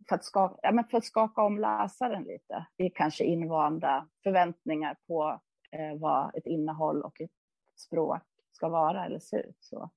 för 0.08 0.14
att, 0.14 0.24
skaka, 0.24 0.58
ja, 0.62 0.72
men 0.72 0.84
för 0.84 0.98
att 0.98 1.04
skaka 1.04 1.42
om 1.42 1.58
läsaren 1.58 2.22
lite. 2.22 2.66
Det 2.76 2.84
är 2.84 2.90
kanske 2.94 3.24
invanda 3.24 4.08
förväntningar 4.22 4.96
på 5.06 5.40
eh, 5.70 5.98
vad 6.00 6.36
ett 6.36 6.46
innehåll 6.46 7.02
och 7.02 7.20
ett 7.20 7.30
språk 7.76 8.33
ska 8.54 8.68
vara 8.68 9.04
eller 9.04 9.18
se 9.18 9.36
ut. 9.36 9.58
Så. 9.60 9.90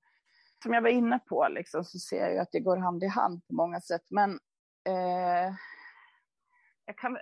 Som 0.63 0.73
jag 0.73 0.81
var 0.81 0.89
inne 0.89 1.19
på 1.19 1.47
liksom, 1.49 1.83
så 1.83 1.99
ser 1.99 2.19
jag 2.19 2.33
ju 2.33 2.39
att 2.39 2.51
det 2.51 2.59
går 2.59 2.77
hand 2.77 3.03
i 3.03 3.07
hand 3.07 3.47
på 3.47 3.53
många 3.53 3.81
sätt, 3.81 4.05
men 4.09 4.39
eh, 4.87 5.53
jag, 6.85 6.97
kan, 6.97 7.17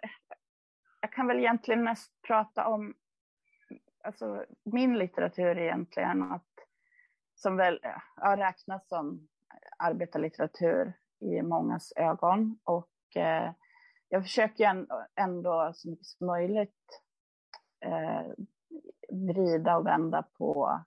jag 1.02 1.14
kan 1.14 1.28
väl 1.28 1.40
egentligen 1.40 1.84
mest 1.84 2.22
prata 2.28 2.68
om 2.68 2.94
alltså, 4.04 4.46
min 4.64 4.98
litteratur 4.98 5.58
egentligen, 5.58 6.32
att, 6.32 6.50
som 7.36 7.58
väl 7.58 7.80
ja, 8.16 8.36
räknas 8.38 8.88
som 8.88 9.28
arbetarlitteratur 9.78 10.94
i 11.20 11.42
mångas 11.42 11.94
ögon. 11.96 12.60
Och 12.64 13.18
eh, 13.18 13.52
jag 14.10 14.24
försöker 14.24 14.86
ändå 15.16 15.72
så 15.76 15.90
mycket 15.90 16.06
som 16.06 16.28
möjligt 16.28 17.02
eh, 17.86 18.32
vrida 19.10 19.78
och 19.78 19.86
vända 19.86 20.24
på, 20.38 20.82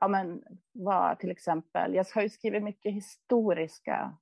ja 0.00 0.08
men 0.08 0.42
vad 0.72 1.18
till 1.18 1.30
exempel, 1.30 1.94
jag 1.94 2.06
har 2.14 2.22
ju 2.22 2.28
skrivit 2.28 2.62
mycket 2.62 2.94
historiska 2.94 4.16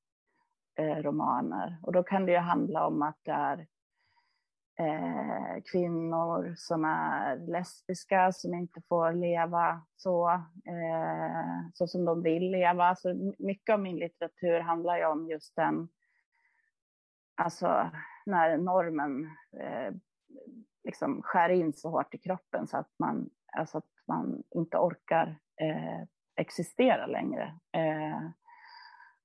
eh, 0.79 0.97
romaner 0.97 1.79
och 1.83 1.93
då 1.93 2.03
kan 2.03 2.27
det 2.27 2.33
ju 2.33 2.39
handla 2.39 2.87
om 2.87 3.03
att 3.03 3.19
det 3.25 3.33
är 3.33 3.67
eh, 4.79 5.63
kvinnor 5.73 6.55
som 6.57 6.85
är 6.85 7.37
lesbiska, 7.37 8.33
som 8.33 8.55
inte 8.55 8.81
får 8.89 9.13
leva 9.13 9.83
så, 9.97 10.31
eh, 10.65 11.71
så 11.75 11.87
som 11.87 12.05
de 12.05 12.23
vill 12.23 12.51
leva. 12.51 12.97
Så 12.97 13.35
mycket 13.39 13.73
av 13.73 13.81
min 13.81 13.97
litteratur 13.97 14.61
handlar 14.61 14.99
ju 14.99 15.05
om 15.05 15.29
just 15.29 15.57
den, 15.57 15.89
alltså 17.37 17.91
när 18.27 18.59
normen 18.59 19.31
eh, 19.61 19.95
liksom 20.85 21.23
skär 21.23 21.49
in 21.49 21.73
så 21.73 21.91
hårt 21.91 22.15
i 22.15 22.19
kroppen 22.19 22.67
så 22.67 22.77
att 22.77 22.91
man, 22.99 23.31
alltså 23.57 23.79
att 23.79 23.91
man 24.07 24.43
inte 24.55 24.79
orkar 24.79 25.39
eh, 25.61 26.03
existera 26.37 27.07
längre. 27.07 27.55
Eh, 27.73 28.31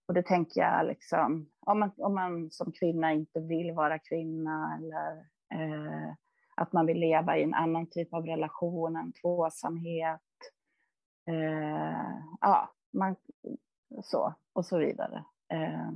och 0.08 0.14
det 0.14 0.24
tänker 0.24 0.62
jag 0.62 0.88
liksom, 0.88 1.50
om 1.60 1.80
man, 1.80 1.92
om 1.98 2.16
man 2.16 2.52
som 2.52 2.72
kvinna 2.72 3.14
inte 3.14 3.40
vill 3.40 3.72
vara 3.72 4.00
kvinna 4.00 4.78
eller 4.78 5.32
Eh, 5.52 6.14
att 6.56 6.74
man 6.74 6.86
vill 6.86 7.00
leva 7.00 7.38
i 7.38 7.44
en 7.44 7.54
annan 7.54 7.90
typ 7.90 8.14
av 8.14 8.26
relation, 8.26 8.96
en 8.96 9.14
tvåsamhet. 9.14 10.22
Eh, 11.28 12.18
ja, 12.42 12.74
man, 12.94 13.16
så 14.04 14.34
och 14.54 14.66
så 14.66 14.78
vidare. 14.78 15.26
Eh, 15.54 15.90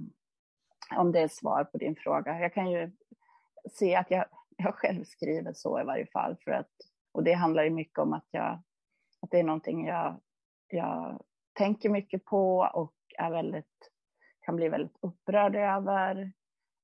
om 0.98 1.12
det 1.12 1.19
är 1.19 1.28
svar 1.28 1.63
på 1.63 1.78
din 1.78 1.95
fråga. 1.95 2.39
Jag 2.39 2.54
kan 2.54 2.71
ju 2.71 2.91
se 3.71 3.95
att 3.95 4.12
jag, 4.12 4.26
jag 4.58 4.76
själv 4.76 5.04
skriver 5.04 5.54
så 5.54 5.82
i 5.82 5.84
varje 5.84 6.06
fall. 6.06 6.36
För 6.43 6.52
att, 6.52 6.71
och 7.12 7.24
det 7.24 7.34
handlar 7.34 7.63
ju 7.63 7.69
mycket 7.69 8.00
om 8.00 8.13
att, 8.13 8.28
jag, 8.32 8.62
att 9.26 9.32
det 9.32 9.40
är 9.40 9.44
någonting 9.44 9.86
jag, 9.86 10.20
jag 10.68 11.22
tänker 11.54 11.90
mycket 11.90 12.26
på 12.26 12.70
och 12.74 12.94
är 13.18 13.32
väldigt, 13.32 13.92
kan 14.42 14.56
bli 14.56 14.70
väldigt 14.70 14.98
upprörd 15.02 15.56
över. 15.56 16.32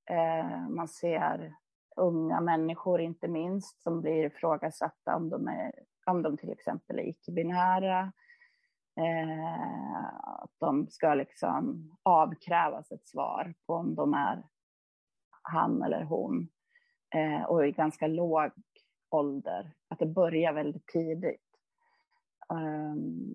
Eh, 0.09 0.69
man 0.69 0.87
ser 0.87 1.55
unga 1.95 2.41
människor 2.41 3.01
inte 3.01 3.27
minst 3.27 3.81
som 3.81 4.01
blir 4.01 4.25
ifrågasatta 4.25 5.15
om 5.15 5.29
de, 5.29 5.47
är, 5.47 5.71
om 6.05 6.21
de 6.21 6.37
till 6.37 6.51
exempel 6.51 6.99
är 6.99 7.09
icke-binära. 7.09 8.13
Eh, 8.97 10.05
att 10.23 10.53
de 10.57 10.87
ska 10.87 11.13
liksom 11.13 11.95
avkrävas 12.03 12.91
ett 12.91 13.07
svar 13.07 13.53
på 13.67 13.73
om 13.73 13.95
de 13.95 14.13
är 14.13 14.43
han 15.41 15.83
eller 15.83 16.03
hon. 16.03 16.47
Eh, 17.15 17.43
och 17.43 17.67
i 17.67 17.71
ganska 17.71 18.07
låg 18.07 18.51
ålder, 19.09 19.73
att 19.87 19.99
det 19.99 20.05
börjar 20.05 20.53
väldigt 20.53 20.87
tidigt. 20.87 21.50
Ehm, 22.51 23.33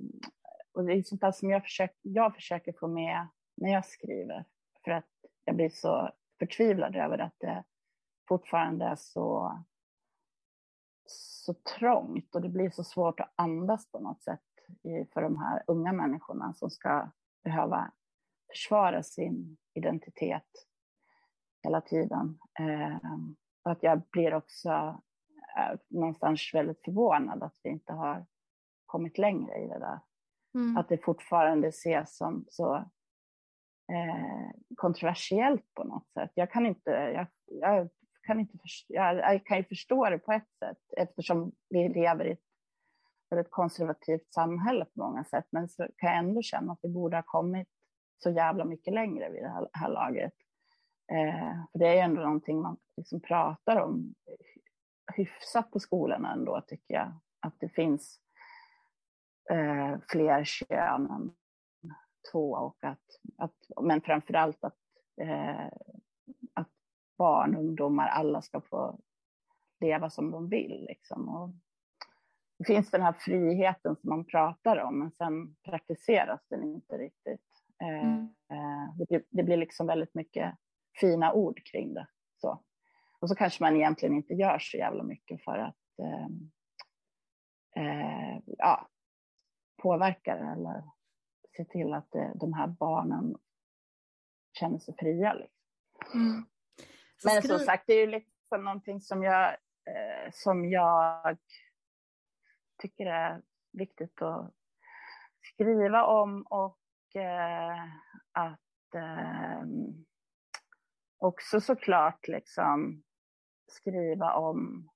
och 0.72 0.84
det 0.84 0.92
är 0.92 1.02
sånt 1.02 1.20
där 1.20 1.32
som 1.32 1.50
jag 1.50 1.62
försöker, 1.62 1.96
jag 2.02 2.34
försöker 2.34 2.72
få 2.72 2.88
med 2.88 3.28
när 3.54 3.72
jag 3.72 3.86
skriver, 3.86 4.44
för 4.84 4.90
att 4.90 5.10
jag 5.44 5.56
blir 5.56 5.68
så 5.68 6.10
förtvivlad 6.38 6.96
över 6.96 7.18
att 7.18 7.34
det 7.38 7.64
fortfarande 8.28 8.84
är 8.84 8.96
så, 8.96 9.58
så 11.06 11.54
trångt 11.54 12.34
och 12.34 12.42
det 12.42 12.48
blir 12.48 12.70
så 12.70 12.84
svårt 12.84 13.20
att 13.20 13.32
andas 13.36 13.90
på 13.90 14.00
något 14.00 14.22
sätt 14.22 14.40
för 15.12 15.22
de 15.22 15.38
här 15.38 15.62
unga 15.66 15.92
människorna 15.92 16.54
som 16.54 16.70
ska 16.70 17.10
behöva 17.44 17.92
försvara 18.52 19.02
sin 19.02 19.56
identitet 19.74 20.50
hela 21.62 21.80
tiden. 21.80 22.38
Ehm, 22.58 23.36
och 23.64 23.70
att 23.70 23.82
jag 23.82 24.02
blir 24.10 24.34
också 24.34 24.70
eh, 25.58 25.78
någonstans 25.88 26.50
väldigt 26.54 26.84
förvånad 26.84 27.42
att 27.42 27.60
vi 27.62 27.70
inte 27.70 27.92
har 27.92 28.26
kommit 28.86 29.18
längre 29.18 29.58
i 29.58 29.66
det 29.66 29.78
där. 29.78 30.00
Mm. 30.54 30.76
Att 30.76 30.88
det 30.88 31.04
fortfarande 31.04 31.68
ses 31.68 32.16
som 32.16 32.44
så 32.48 32.74
eh, 33.92 34.50
kontroversiellt 34.76 35.74
på 35.74 35.84
något 35.84 36.12
sätt. 36.12 36.30
Jag 36.34 36.50
kan 36.50 36.66
inte, 36.66 36.90
jag, 36.90 37.26
jag 37.46 37.88
kan 38.22 38.40
inte 38.40 38.58
jag, 38.88 39.16
jag, 39.16 39.46
kan 39.46 39.58
ju 39.58 39.64
förstå 39.64 40.10
det 40.10 40.18
på 40.18 40.32
ett 40.32 40.58
sätt 40.58 40.78
eftersom 40.96 41.52
vi 41.68 41.88
lever 41.88 42.24
i 42.24 42.32
ett 42.32 42.40
väldigt 43.30 43.50
konservativt 43.50 44.32
samhälle 44.32 44.84
på 44.84 45.00
många 45.00 45.24
sätt. 45.24 45.46
Men 45.50 45.68
så 45.68 45.88
kan 45.96 46.10
jag 46.10 46.18
ändå 46.18 46.42
känna 46.42 46.72
att 46.72 46.78
vi 46.82 46.88
borde 46.88 47.16
ha 47.16 47.22
kommit 47.22 47.68
så 48.18 48.30
jävla 48.30 48.64
mycket 48.64 48.94
längre 48.94 49.30
vid 49.30 49.42
det 49.42 49.48
här, 49.48 49.68
här 49.72 49.88
laget. 49.88 50.32
Eh, 51.12 51.62
för 51.72 51.78
det 51.78 51.86
är 51.88 51.92
ju 51.92 52.00
ändå 52.00 52.22
någonting 52.22 52.62
man 52.62 52.76
liksom 52.96 53.20
pratar 53.20 53.76
om 53.76 54.14
hyfsat 55.14 55.70
på 55.70 55.80
skolorna 55.80 56.32
ändå, 56.32 56.60
tycker 56.66 56.94
jag. 56.94 57.12
Att 57.40 57.54
det 57.60 57.68
finns 57.68 58.20
eh, 59.50 59.98
fler 60.08 60.44
kön 60.44 61.10
än 61.10 61.34
två 62.32 62.50
och 62.50 62.84
att, 62.84 63.04
att 63.38 63.54
men 63.82 64.00
framför 64.00 64.34
allt 64.34 64.64
att, 64.64 64.78
eh, 65.20 65.66
att 66.54 66.70
barn, 67.18 67.56
ungdomar, 67.56 68.08
alla 68.08 68.42
ska 68.42 68.60
få 68.60 69.00
leva 69.80 70.10
som 70.10 70.30
de 70.30 70.48
vill. 70.48 70.86
Liksom. 70.88 71.28
Och 71.28 71.50
det 72.58 72.64
finns 72.64 72.90
den 72.90 73.02
här 73.02 73.12
friheten 73.12 73.96
som 73.96 74.08
man 74.08 74.24
pratar 74.24 74.76
om, 74.76 74.98
men 74.98 75.10
sen 75.10 75.54
praktiseras 75.54 76.40
den 76.48 76.62
inte 76.62 76.98
riktigt. 76.98 77.46
Eh, 77.82 78.04
mm. 78.08 78.34
Eh, 78.50 78.96
det, 78.98 79.06
blir, 79.08 79.24
det 79.30 79.42
blir 79.42 79.56
liksom 79.56 79.86
väldigt 79.86 80.14
mycket 80.14 80.54
fina 81.00 81.32
ord 81.32 81.60
kring 81.72 81.94
det. 81.94 82.06
Så. 82.40 82.62
Och 83.20 83.28
så 83.28 83.34
kanske 83.34 83.64
man 83.64 83.76
egentligen 83.76 84.14
inte 84.14 84.34
gör 84.34 84.58
så 84.58 84.76
jävla 84.76 85.02
mycket 85.02 85.44
för 85.44 85.58
att 85.58 85.98
eh, 86.02 86.26
eh, 87.76 88.40
ja, 88.46 88.88
påverka 89.76 90.36
det 90.36 90.52
eller 90.52 90.82
se 91.56 91.64
till 91.64 91.94
att 91.94 92.10
det, 92.10 92.32
de 92.34 92.52
här 92.52 92.66
barnen 92.66 93.36
känner 94.58 94.78
sig 94.78 94.94
fria. 94.98 95.32
Liksom. 95.32 96.20
Mm. 96.20 96.46
Men 97.24 97.42
som 97.42 97.58
sagt, 97.58 97.84
det 97.86 97.92
är 97.92 98.00
ju 98.00 98.06
liksom 98.06 98.64
någonting 98.64 99.00
som 99.00 99.22
jag, 99.22 99.48
eh, 99.84 100.30
som 100.32 100.70
jag 100.70 101.38
tycker 102.78 103.06
är 103.06 103.42
viktigt 103.72 104.22
att 104.22 104.54
skriva 105.42 106.04
om 106.04 106.42
och 106.42 107.16
eh, 107.16 107.84
att 108.32 108.94
eh, 108.94 109.62
också 111.18 111.60
såklart 111.60 112.28
liksom 112.28 113.02
skriva 113.66 114.34
om 114.34 114.88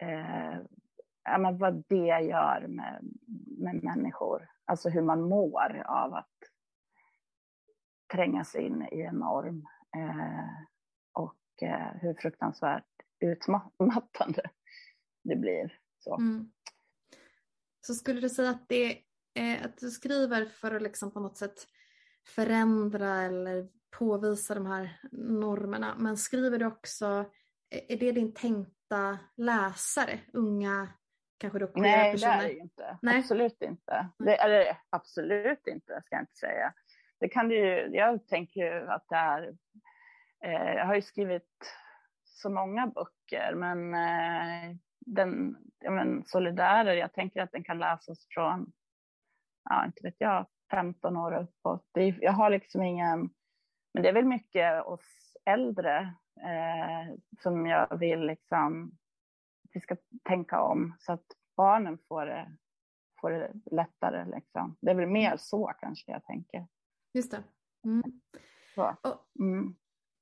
eh, 0.00 0.58
ja, 1.24 1.38
men 1.38 1.58
vad 1.58 1.84
det 1.88 2.20
gör 2.20 2.66
med, 2.68 3.04
med 3.58 3.84
människor. 3.84 4.48
Alltså 4.64 4.88
hur 4.88 5.02
man 5.02 5.22
mår 5.22 5.82
av 5.86 6.14
att 6.14 6.28
trängas 8.12 8.54
in 8.54 8.88
i 8.92 9.00
en 9.00 9.14
norm. 9.14 9.66
Eh, 9.96 10.50
och 11.12 11.62
eh, 11.62 11.94
hur 12.00 12.14
fruktansvärt 12.14 12.84
utmattande 13.20 14.42
det 15.24 15.36
blir. 15.36 15.78
Så. 15.98 16.16
Mm. 16.16 16.52
Så 17.80 17.94
skulle 17.94 18.20
du 18.20 18.28
säga 18.28 18.50
att, 18.50 18.68
det, 18.68 18.98
eh, 19.34 19.64
att 19.64 19.76
du 19.78 19.90
skriver 19.90 20.44
för 20.44 20.74
att 20.74 20.82
liksom 20.82 21.10
på 21.10 21.20
något 21.20 21.36
sätt 21.36 21.66
förändra 22.26 23.22
eller 23.22 23.68
påvisa 23.98 24.54
de 24.54 24.66
här 24.66 25.00
normerna, 25.12 25.94
men 25.98 26.16
skriver 26.16 26.58
du 26.58 26.66
också, 26.66 27.06
eh, 27.70 27.82
är 27.88 27.96
det 27.96 28.12
din 28.12 28.34
tänkta 28.34 29.18
läsare, 29.36 30.20
unga 30.32 30.88
kanske 31.42 31.58
då 31.58 31.70
Nej, 31.74 32.12
personer? 32.12 32.36
Nej, 32.36 32.38
det 32.38 32.44
är 32.44 32.54
det 32.54 32.60
inte. 32.60 32.98
Nej. 33.02 33.18
Absolut 33.18 33.62
inte. 33.62 34.08
Det, 34.18 34.36
eller 34.36 34.78
absolut 34.90 35.66
inte, 35.66 36.02
ska 36.04 36.16
jag 36.16 36.22
inte 36.22 36.36
säga. 36.36 36.72
Det 37.20 37.28
kan 37.28 37.48
du 37.48 37.56
ju, 37.56 37.96
jag 37.96 38.26
tänker 38.26 38.60
ju 38.60 38.88
att 38.88 39.04
det 39.08 39.16
är, 39.16 39.56
eh, 40.44 40.74
jag 40.74 40.86
har 40.86 40.94
ju 40.94 41.02
skrivit 41.02 41.74
så 42.24 42.50
många 42.50 42.86
böcker, 42.86 43.54
men 43.54 43.94
eh, 43.94 44.76
den, 45.06 45.56
ja 45.78 45.90
men 45.90 46.24
Solidarer, 46.24 46.94
jag 46.94 47.12
tänker 47.12 47.42
att 47.42 47.52
den 47.52 47.64
kan 47.64 47.78
läsas 47.78 48.26
från, 48.30 48.72
ja 49.70 49.86
inte 49.86 50.00
vet 50.02 50.16
jag, 50.18 50.46
15 50.70 51.16
år 51.16 51.32
uppåt. 51.32 51.88
Det, 51.92 52.16
jag 52.20 52.32
har 52.32 52.50
liksom 52.50 52.82
ingen, 52.82 53.30
men 53.94 54.02
det 54.02 54.08
är 54.08 54.12
väl 54.12 54.24
mycket 54.24 54.82
oss 54.84 55.36
äldre 55.44 55.98
eh, 56.40 57.14
som 57.42 57.66
jag 57.66 57.98
vill 57.98 58.20
liksom 58.20 58.98
vi 59.72 59.80
ska 59.80 59.96
tänka 60.22 60.62
om 60.62 60.96
så 60.98 61.12
att 61.12 61.26
barnen 61.56 61.98
får 62.08 62.26
det, 62.26 62.56
får 63.20 63.30
det 63.30 63.52
lättare. 63.70 64.24
Liksom. 64.34 64.76
Det 64.80 64.90
är 64.90 64.94
väl 64.94 65.08
mer 65.08 65.36
så 65.36 65.72
kanske 65.80 66.12
jag 66.12 66.24
tänker. 66.24 66.66
Just 67.14 67.30
det. 67.30 67.42
Mm. 67.84 68.02
Och, 68.76 69.40
mm. 69.40 69.76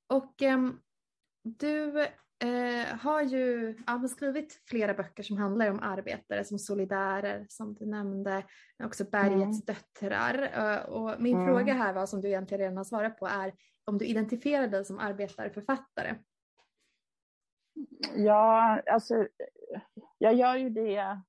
och 0.07 0.41
um, 0.41 0.81
du 1.43 2.01
eh, 2.43 2.97
har 2.99 3.21
ju 3.21 3.75
ja, 3.87 4.07
skrivit 4.07 4.61
flera 4.65 4.93
böcker 4.93 5.23
som 5.23 5.37
handlar 5.37 5.69
om 5.71 5.79
arbetare 5.79 6.43
som 6.43 6.59
Solidärer 6.59 7.45
som 7.49 7.73
du 7.73 7.85
nämnde, 7.85 8.43
också 8.83 9.03
Bergets 9.03 9.41
mm. 9.41 9.65
döttrar. 9.65 10.51
Uh, 10.59 10.89
och 10.89 11.21
min 11.21 11.35
mm. 11.35 11.47
fråga 11.47 11.73
här 11.73 11.93
var 11.93 12.05
som 12.05 12.21
du 12.21 12.27
egentligen 12.27 12.61
redan 12.61 12.77
har 12.77 12.83
svarat 12.83 13.17
på 13.17 13.27
är 13.27 13.53
om 13.85 13.97
du 13.97 14.05
identifierar 14.05 14.67
dig 14.67 14.85
som 14.85 14.99
arbetarförfattare. 14.99 16.15
Ja, 18.15 18.81
alltså 18.91 19.27
jag 20.17 20.33
gör 20.33 20.55
ju 20.55 20.69
det 20.69 21.21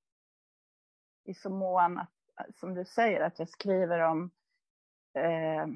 i 1.24 1.34
så 1.34 1.50
mån 1.50 1.98
att, 1.98 2.10
som 2.54 2.74
du 2.74 2.84
säger, 2.84 3.20
att 3.20 3.38
jag 3.38 3.48
skriver 3.48 4.00
om 4.00 4.30
eh, 5.14 5.66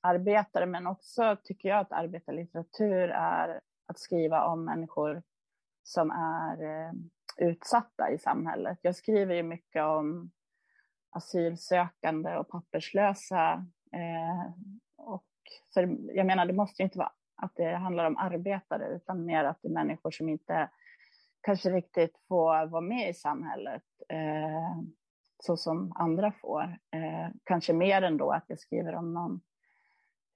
arbetare, 0.00 0.66
men 0.66 0.86
också 0.86 1.36
tycker 1.44 1.68
jag 1.68 1.78
att 1.78 1.92
arbetarlitteratur 1.92 3.08
är 3.08 3.60
att 3.86 3.98
skriva 3.98 4.44
om 4.44 4.64
människor 4.64 5.22
som 5.82 6.10
är 6.10 6.62
eh, 6.62 6.92
utsatta 7.36 8.10
i 8.10 8.18
samhället. 8.18 8.78
Jag 8.82 8.96
skriver 8.96 9.34
ju 9.34 9.42
mycket 9.42 9.82
om 9.82 10.30
asylsökande 11.10 12.36
och 12.36 12.48
papperslösa. 12.48 13.66
Eh, 13.92 14.52
och 14.96 15.26
för 15.74 15.96
jag 16.16 16.26
menar, 16.26 16.46
det 16.46 16.52
måste 16.52 16.82
ju 16.82 16.84
inte 16.84 16.98
vara 16.98 17.12
att 17.40 17.56
det 17.56 17.76
handlar 17.76 18.04
om 18.04 18.16
arbetare, 18.16 18.88
utan 18.88 19.24
mer 19.24 19.44
att 19.44 19.58
det 19.62 19.68
är 19.68 19.72
människor 19.72 20.10
som 20.10 20.28
inte 20.28 20.70
kanske 21.40 21.70
riktigt 21.70 22.18
får 22.28 22.66
vara 22.66 22.80
med 22.80 23.10
i 23.10 23.14
samhället 23.14 23.82
eh, 24.08 24.82
så 25.42 25.56
som 25.56 25.92
andra 25.94 26.32
får. 26.32 26.62
Eh, 26.90 27.28
kanske 27.44 27.72
mer 27.72 28.02
än 28.02 28.16
då 28.16 28.30
att 28.30 28.44
jag 28.46 28.58
skriver 28.58 28.94
om 28.94 29.14
någon 29.14 29.40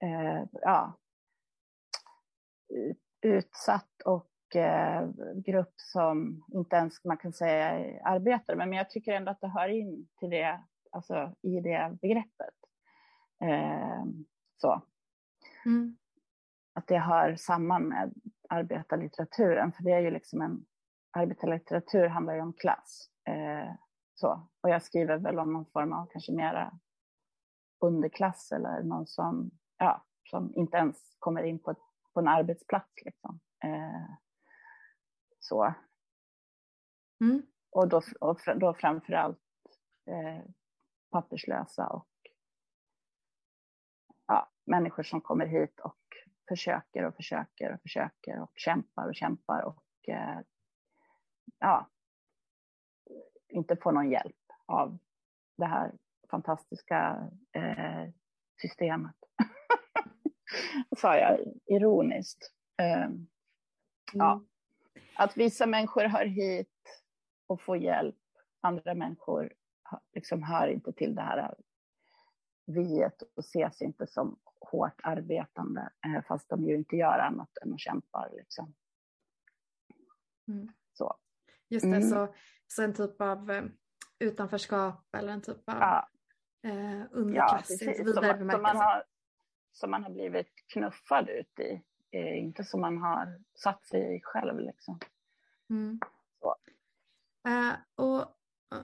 eh, 0.03 0.43
ja, 0.51 0.97
utsatt 3.21 4.01
och 4.05 4.55
eh, 4.55 5.09
grupp 5.35 5.73
som 5.75 6.43
inte 6.53 6.75
ens 6.75 7.03
man 7.03 7.17
kan 7.17 7.33
säga 7.33 7.69
är 7.69 8.01
arbetare, 8.07 8.55
men 8.55 8.73
jag 8.73 8.89
tycker 8.89 9.13
ändå 9.13 9.31
att 9.31 9.41
det 9.41 9.47
hör 9.47 9.67
in 9.67 10.07
till 10.19 10.29
det, 10.29 10.59
alltså 10.91 11.35
i 11.41 11.59
det 11.59 11.97
begreppet. 12.01 12.55
Eh, 13.41 14.05
så. 14.57 14.81
Mm. 15.65 15.97
Att 16.75 16.87
det 16.87 16.99
hör 16.99 17.35
samman 17.35 17.83
med 17.83 18.13
arbetarlitteraturen, 18.49 19.71
för 19.71 19.83
det 19.83 19.91
är 19.91 19.99
ju 19.99 20.11
liksom 20.11 20.41
en 20.41 20.65
arbetarlitteratur 21.11 22.07
handlar 22.07 22.35
ju 22.35 22.41
om 22.41 22.53
klass. 22.53 23.09
Eh, 23.27 23.73
så. 24.15 24.49
Och 24.61 24.69
jag 24.69 24.83
skriver 24.83 25.17
väl 25.17 25.39
om 25.39 25.53
någon 25.53 25.65
form 25.65 25.93
av 25.93 26.05
kanske 26.05 26.31
mera 26.31 26.79
underklass 27.79 28.51
eller 28.51 28.83
någon 28.83 29.07
som, 29.07 29.51
ja, 29.77 30.05
som 30.23 30.53
inte 30.55 30.77
ens 30.77 31.15
kommer 31.19 31.43
in 31.43 31.59
på, 31.59 31.71
ett, 31.71 31.77
på 32.13 32.19
en 32.19 32.27
arbetsplats. 32.27 32.93
Liksom. 33.05 33.39
Eh, 33.63 34.15
så. 35.39 35.73
Mm. 37.21 37.41
Och 37.69 37.87
då, 37.87 38.01
och 38.19 38.39
då 38.55 38.73
framför 38.73 39.13
allt 39.13 39.39
eh, 40.05 40.45
papperslösa 41.11 41.87
och 41.87 42.09
ja, 44.27 44.51
människor 44.65 45.03
som 45.03 45.21
kommer 45.21 45.45
hit 45.45 45.79
och 45.79 46.04
försöker 46.47 47.03
och 47.05 47.15
försöker 47.15 47.73
och 47.73 47.81
försöker 47.81 48.41
och 48.41 48.51
kämpar 48.55 49.07
och 49.07 49.15
kämpar 49.15 49.61
och 49.61 49.83
eh, 50.07 50.39
ja, 51.59 51.89
inte 53.47 53.75
får 53.75 53.91
någon 53.91 54.11
hjälp 54.11 54.35
av 54.65 54.97
det 55.57 55.65
här 55.65 55.91
fantastiska 56.29 57.29
eh, 57.51 58.09
systemet. 58.61 59.15
sa 60.97 61.17
jag 61.17 61.39
ironiskt. 61.65 62.51
Eh, 62.77 63.09
ja. 64.13 64.43
Att 65.15 65.37
vissa 65.37 65.65
människor 65.65 66.03
hör 66.03 66.25
hit 66.25 67.03
och 67.47 67.61
får 67.61 67.77
hjälp, 67.77 68.15
andra 68.61 68.93
människor 68.93 69.53
liksom 70.13 70.43
hör 70.43 70.67
inte 70.67 70.93
till 70.93 71.15
det 71.15 71.21
här 71.21 71.55
viet 72.65 73.21
och 73.21 73.43
ses 73.43 73.81
inte 73.81 74.07
som 74.07 74.39
hårt 74.59 75.01
arbetande, 75.03 75.89
eh, 76.05 76.23
fast 76.27 76.49
de 76.49 76.63
ju 76.63 76.75
inte 76.75 76.95
gör 76.95 77.19
annat 77.19 77.57
än 77.61 77.73
att 77.73 77.79
kämpa. 77.79 78.29
Liksom. 78.31 78.73
Mm. 80.47 80.67
Så. 80.93 81.15
Just 81.69 81.83
det, 81.83 81.95
mm. 81.95 82.09
så, 82.09 82.35
så 82.67 82.83
en 82.83 82.93
typ 82.93 83.21
av 83.21 83.51
eh, 83.51 83.63
utanförskap 84.19 85.15
eller 85.15 85.33
en 85.33 85.41
typ 85.41 85.69
av 85.69 85.75
ja. 85.79 86.09
eh, 86.63 87.01
underklass 87.11 87.81
ja, 87.81 87.91
i 87.91 88.03
vidare 88.03 88.37
som, 88.37 88.49
som, 88.49 88.61
man 88.61 88.77
har, 88.77 89.03
som 89.71 89.91
man 89.91 90.03
har 90.03 90.11
blivit 90.11 90.49
knuffad 90.73 91.29
ut 91.29 91.59
i, 91.59 91.81
eh, 92.11 92.37
inte 92.37 92.63
som 92.63 92.81
man 92.81 92.97
har 92.97 93.41
satt 93.55 93.85
sig 93.85 94.15
i 94.15 94.21
själv. 94.23 94.59
Liksom. 94.59 94.99
Mm. 95.69 95.99
Uh, 97.47 97.73
och 97.95 98.25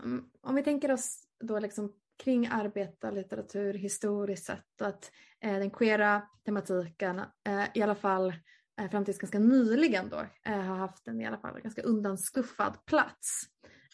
um, 0.03 0.31
om 0.41 0.55
vi 0.55 0.63
tänker 0.63 0.91
oss 0.91 1.27
då 1.39 1.59
liksom 1.59 1.93
kring 2.23 2.47
arbetarlitteratur 2.47 3.73
historiskt 3.73 4.45
sett 4.45 4.81
och 4.81 4.87
att 4.87 5.11
eh, 5.39 5.53
den 5.53 5.71
queera 5.71 6.21
tematiken 6.45 7.19
eh, 7.19 7.63
i 7.73 7.81
alla 7.81 7.95
fall 7.95 8.33
eh, 8.81 8.89
fram 8.89 9.05
tills 9.05 9.17
ganska 9.17 9.39
nyligen 9.39 10.09
då 10.09 10.25
eh, 10.45 10.61
har 10.61 10.75
haft 10.75 11.07
en 11.07 11.21
i 11.21 11.25
alla 11.25 11.37
fall 11.37 11.61
ganska 11.61 11.81
undanskuffad 11.81 12.85
plats. 12.85 13.43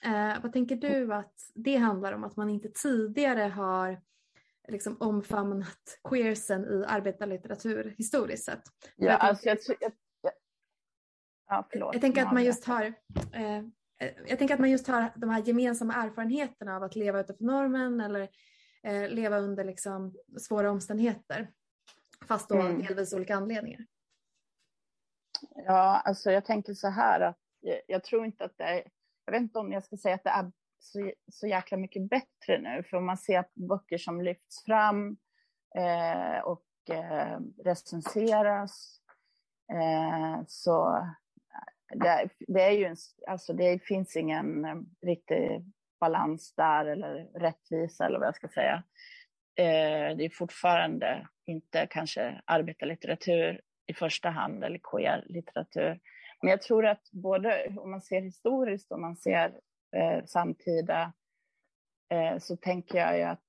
Eh, 0.03 0.41
vad 0.43 0.53
tänker 0.53 0.75
du 0.75 1.13
att 1.13 1.33
det 1.55 1.75
handlar 1.75 2.13
om 2.13 2.23
att 2.23 2.35
man 2.35 2.49
inte 2.49 2.69
tidigare 2.69 3.41
har 3.41 4.01
liksom 4.67 4.97
omfamnat 4.99 5.99
queersen 6.09 6.65
i 6.65 6.85
arbetarlitteratur 6.87 7.95
historiskt 7.97 8.45
sett? 8.45 8.63
Ja, 8.95 9.07
jag, 9.07 9.21
alltså 9.21 9.47
jag, 9.47 9.57
jag, 9.79 9.91
jag, 10.21 10.33
ja, 11.47 11.67
förlåt, 11.71 11.93
jag 11.93 12.01
tänker 12.01 12.25
att 12.25 12.33
man 12.33 12.43
just 12.43 12.65
har 12.65 12.83
eh, 13.33 13.63
jag 14.27 14.39
tänker 14.39 14.53
att 14.53 14.59
man 14.59 14.71
just 14.71 14.87
har 14.87 15.11
de 15.15 15.29
här 15.29 15.41
gemensamma 15.41 15.93
erfarenheterna 15.93 16.75
av 16.75 16.83
att 16.83 16.95
leva 16.95 17.19
utanför 17.19 17.43
normen 17.45 18.01
eller 18.01 18.29
eh, 18.83 19.09
leva 19.09 19.37
under 19.37 19.63
liksom 19.63 20.15
svåra 20.39 20.71
omständigheter. 20.71 21.51
Fast 22.27 22.49
då 22.49 22.55
mm. 22.55 22.81
delvis 22.81 23.13
olika 23.13 23.35
anledningar. 23.35 23.85
Ja, 25.55 26.01
alltså 26.05 26.31
jag 26.31 26.45
tänker 26.45 26.73
så 26.73 26.87
här 26.87 27.21
att 27.21 27.39
jag, 27.59 27.81
jag, 27.87 28.03
tror 28.03 28.25
inte 28.25 28.45
att 28.45 28.57
det 28.57 28.63
är, 28.63 28.83
jag 29.25 29.31
vet 29.31 29.41
inte 29.41 29.59
om 29.59 29.71
jag 29.71 29.83
ska 29.83 29.97
säga 29.97 30.15
att 30.15 30.23
det 30.23 30.29
är 30.29 30.51
så, 30.79 31.11
så 31.31 31.47
jäkla 31.47 31.77
mycket 31.77 32.09
bättre 32.09 32.61
nu, 32.61 32.83
för 32.83 32.97
om 32.97 33.05
man 33.05 33.17
ser 33.17 33.45
böcker 33.53 33.97
som 33.97 34.21
lyfts 34.21 34.63
fram 34.65 35.17
eh, 35.75 36.39
och 36.39 36.65
eh, 36.89 37.39
recenseras 37.63 39.01
eh, 39.73 40.43
så 40.47 41.07
det, 41.93 42.29
det, 42.39 42.61
är 42.61 42.71
ju 42.71 42.85
en, 42.85 42.95
alltså 43.27 43.53
det 43.53 43.83
finns 43.83 44.15
ingen 44.15 44.65
eh, 44.65 44.75
riktig 45.01 45.65
balans 45.99 46.53
där 46.55 46.85
eller 46.85 47.39
rättvisa 47.39 48.05
eller 48.05 48.19
vad 48.19 48.27
jag 48.27 48.35
ska 48.35 48.47
säga. 48.47 48.83
Eh, 49.55 50.17
det 50.17 50.25
är 50.25 50.29
fortfarande 50.29 51.27
inte 51.45 51.87
kanske 51.89 52.41
arbetarlitteratur 52.45 53.61
i 53.87 53.93
första 53.93 54.29
hand 54.29 54.63
eller 54.63 54.79
queer-litteratur. 54.83 55.99
Men 56.41 56.51
jag 56.51 56.61
tror 56.61 56.85
att 56.85 57.11
både 57.11 57.73
om 57.77 57.91
man 57.91 58.01
ser 58.01 58.21
historiskt 58.21 58.91
och 58.91 58.99
man 58.99 59.15
ser 59.15 59.59
eh, 59.95 60.25
samtida 60.25 61.13
eh, 62.09 62.37
så 62.37 62.57
tänker 62.57 62.97
jag 62.97 63.17
ju 63.17 63.23
att 63.23 63.43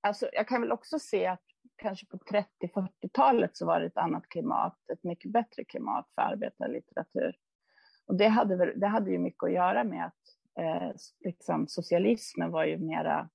Alltså, 0.00 0.28
jag 0.32 0.48
kan 0.48 0.60
väl 0.60 0.72
också 0.72 0.98
se 0.98 1.26
att 1.26 1.42
kanske 1.78 2.06
på 2.06 2.16
30-40-talet 2.16 3.56
så 3.56 3.66
var 3.66 3.80
det 3.80 3.86
ett 3.86 3.96
annat 3.96 4.28
klimat, 4.28 4.90
ett 4.92 5.04
mycket 5.04 5.32
bättre 5.32 5.64
klimat 5.64 6.10
för 6.14 6.22
arbetarlitteratur. 6.22 7.36
Och 8.06 8.16
det 8.16 8.28
hade, 8.28 8.56
väl, 8.56 8.80
det 8.80 8.86
hade 8.86 9.10
ju 9.10 9.18
mycket 9.18 9.44
att 9.44 9.52
göra 9.52 9.84
med 9.84 10.06
att 10.06 10.14
eh, 10.58 10.90
liksom, 11.20 11.68
socialismen 11.68 12.50
var 12.50 12.64
ju 12.64 12.78
mera 12.78 13.28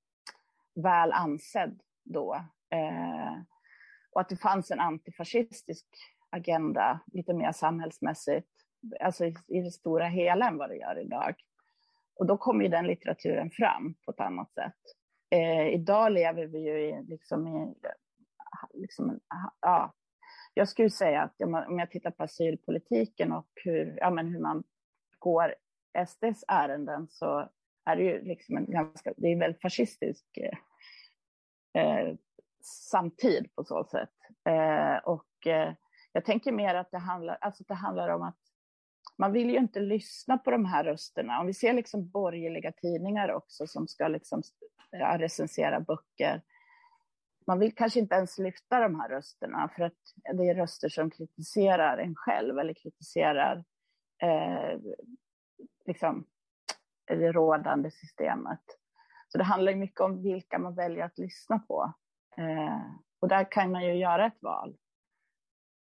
väl 0.75 1.11
ansedd 1.11 1.79
då. 2.03 2.33
Eh, 2.69 3.33
och 4.11 4.21
att 4.21 4.29
det 4.29 4.37
fanns 4.37 4.71
en 4.71 4.79
antifascistisk 4.79 5.85
agenda, 6.29 6.99
lite 7.13 7.33
mer 7.33 7.51
samhällsmässigt, 7.51 8.49
alltså 8.99 9.25
i, 9.25 9.35
i 9.47 9.61
det 9.61 9.71
stora 9.71 10.07
hela 10.07 10.47
än 10.47 10.57
vad 10.57 10.69
det 10.69 10.75
gör 10.77 10.99
idag. 10.99 11.35
Och 12.15 12.25
då 12.25 12.37
kom 12.37 12.61
ju 12.61 12.67
den 12.67 12.87
litteraturen 12.87 13.51
fram 13.51 13.93
på 14.05 14.11
ett 14.11 14.19
annat 14.19 14.53
sätt. 14.53 14.79
Eh, 15.29 15.67
idag 15.67 16.11
lever 16.11 16.45
vi 16.45 16.59
ju 16.59 16.79
i, 16.79 17.03
liksom 17.03 17.47
i 17.47 17.73
liksom, 18.73 19.19
ja, 19.61 19.93
jag 20.53 20.69
skulle 20.69 20.89
säga 20.89 21.21
att 21.21 21.41
om 21.41 21.79
jag 21.79 21.91
tittar 21.91 22.11
på 22.11 22.23
asylpolitiken 22.23 23.31
och 23.31 23.49
hur, 23.55 23.97
ja, 23.97 24.09
men 24.09 24.27
hur 24.27 24.39
man 24.39 24.63
går 25.19 25.55
SDs 26.07 26.43
ärenden 26.47 27.07
så 27.09 27.49
är 27.85 27.95
det 27.95 28.03
ju 28.03 28.21
liksom 28.21 28.57
en 28.57 28.71
ganska, 28.71 29.13
det 29.17 29.27
är 29.27 29.33
en 29.33 29.39
väldigt 29.39 29.61
fascistisk 29.61 30.25
eh, 30.37 30.57
eh, 31.81 32.15
samtid 32.63 33.55
på 33.55 33.63
så 33.63 33.83
sätt. 33.83 34.13
Eh, 34.45 34.97
och 34.97 35.47
eh, 35.47 35.73
jag 36.11 36.25
tänker 36.25 36.51
mer 36.51 36.75
att 36.75 36.91
det 36.91 36.97
handlar, 36.97 37.37
alltså 37.41 37.63
det 37.67 37.73
handlar 37.73 38.09
om 38.09 38.21
att 38.21 38.37
man 39.17 39.31
vill 39.31 39.49
ju 39.49 39.57
inte 39.57 39.79
lyssna 39.79 40.37
på 40.37 40.51
de 40.51 40.65
här 40.65 40.83
rösterna. 40.83 41.39
Om 41.39 41.47
vi 41.47 41.53
ser 41.53 41.73
liksom 41.73 42.09
borgerliga 42.09 42.71
tidningar 42.71 43.31
också 43.31 43.67
som 43.67 43.87
ska 43.87 44.07
liksom 44.07 44.41
eh, 44.91 45.17
recensera 45.17 45.79
böcker 45.79 46.41
man 47.47 47.59
vill 47.59 47.75
kanske 47.75 47.99
inte 47.99 48.15
ens 48.15 48.37
lyfta 48.37 48.79
de 48.79 48.99
här 48.99 49.09
rösterna 49.09 49.69
för 49.75 49.83
att 49.83 49.93
det 50.33 50.49
är 50.49 50.55
röster 50.55 50.89
som 50.89 51.09
kritiserar 51.09 51.97
en 51.97 52.15
själv 52.15 52.59
eller 52.59 52.73
kritiserar 52.73 53.63
eh, 54.21 54.79
liksom, 55.85 56.25
det 57.07 57.31
rådande 57.31 57.91
systemet. 57.91 58.61
Så 59.27 59.37
det 59.37 59.43
handlar 59.43 59.75
mycket 59.75 60.01
om 60.01 60.23
vilka 60.23 60.59
man 60.59 60.75
väljer 60.75 61.05
att 61.05 61.17
lyssna 61.17 61.59
på. 61.59 61.93
Eh, 62.37 62.81
och 63.19 63.27
där 63.27 63.51
kan 63.51 63.71
man 63.71 63.85
ju 63.85 63.93
göra 63.93 64.25
ett 64.25 64.41
val. 64.41 64.77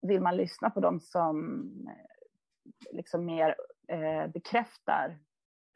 Vill 0.03 0.21
man 0.21 0.37
lyssna 0.37 0.71
på 0.71 0.81
dem 0.81 1.01
som 1.01 1.59
eh, 1.89 2.97
liksom 2.97 3.25
mer 3.25 3.55
eh, 3.89 4.27
bekräftar 4.27 5.19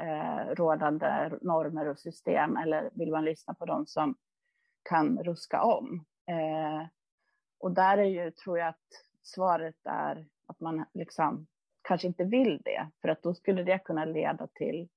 eh, 0.03 0.55
rådande 0.55 1.30
normer 1.43 1.89
och 1.89 1.99
system 1.99 2.57
eller 2.57 2.91
vill 2.95 3.11
man 3.11 3.24
lyssna 3.24 3.55
på 3.55 3.64
dem 3.64 3.87
som 3.87 4.16
kan 4.83 5.18
ruska 5.18 5.62
om. 5.62 6.05
Eh, 6.26 6.87
och 7.59 7.72
där 7.72 7.99
är 7.99 8.05
ju, 8.05 8.30
tror 8.30 8.59
jag 8.59 8.68
att 8.68 9.05
svaret 9.22 9.76
är 9.85 10.26
att 10.47 10.61
man 10.61 10.85
liksom 10.95 11.47
kanske 11.83 12.07
inte 12.07 12.24
vill 12.24 12.62
det, 12.64 12.89
för 13.03 13.09
att 13.09 13.22
då 13.22 13.35
skulle 13.35 13.62
det 13.62 13.78
kunna 13.78 14.05
leda 14.05 14.47
till 14.47 14.89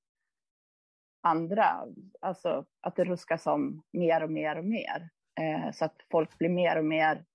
andra, 1.22 1.86
alltså 2.22 2.66
att 2.82 2.96
det 2.96 3.04
ruskas 3.04 3.48
om 3.48 3.84
mer 3.92 4.24
och 4.24 4.32
mer 4.32 4.58
och 4.58 4.66
mer, 4.66 5.10
eh, 5.40 5.72
så 5.72 5.86
att 5.86 5.96
folk 6.12 6.38
blir 6.38 6.50
mer 6.50 6.78
och 6.78 6.86
mer 6.86 7.26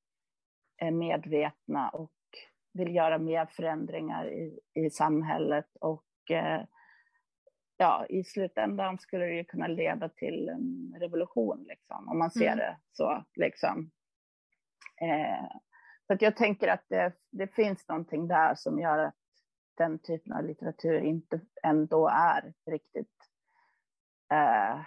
eh, 0.83 0.91
medvetna 0.91 1.89
och 1.89 2.13
vill 2.73 2.95
göra 2.95 3.19
mer 3.19 3.47
förändringar 3.47 4.29
i, 4.29 4.61
i 4.75 4.91
samhället 4.91 5.77
och 5.81 6.31
eh, 6.31 6.63
ja, 7.81 8.07
i 8.09 8.25
slutändan 8.25 8.99
skulle 8.99 9.25
det 9.25 9.35
ju 9.35 9.45
kunna 9.45 9.67
leda 9.67 10.09
till 10.09 10.49
en 10.49 10.95
revolution, 11.01 11.65
liksom, 11.69 12.09
om 12.09 12.19
man 12.19 12.31
ser 12.31 12.53
mm. 12.53 12.59
det 12.59 12.79
så. 12.93 13.25
Liksom. 13.35 13.91
Eh, 15.01 15.51
så 16.07 16.13
att 16.13 16.23
jag 16.23 16.37
tänker 16.37 16.69
att 16.69 16.85
det, 16.89 17.13
det, 17.31 17.55
finns 17.55 17.89
någonting 17.89 18.29
där 18.29 18.55
som 18.55 18.79
gör 18.79 18.99
att 18.99 19.15
den 19.77 19.99
typen 19.99 20.33
av 20.33 20.45
litteratur 20.45 21.01
inte 21.01 21.41
ändå 21.63 22.09
är 22.09 22.55
riktigt 22.71 23.17
eh, 24.33 24.81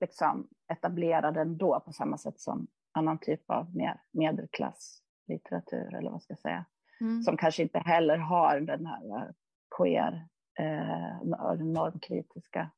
liksom 0.00 0.48
etablerad 0.72 1.36
ändå 1.36 1.80
på 1.80 1.92
samma 1.92 2.18
sätt 2.18 2.40
som 2.40 2.66
annan 2.92 3.18
typ 3.18 3.50
av 3.50 3.76
mer 3.76 4.00
medelklasslitteratur, 4.10 5.94
eller 5.94 6.10
vad 6.10 6.22
ska 6.22 6.32
jag 6.32 6.40
säga. 6.40 6.64
Mm. 7.00 7.22
Som 7.22 7.36
kanske 7.36 7.62
inte 7.62 7.78
heller 7.78 8.16
har 8.16 8.60
den 8.60 8.86
här 8.86 9.32
queer 9.76 10.28
eh, 10.58 11.22
normkritiska. 11.58 12.70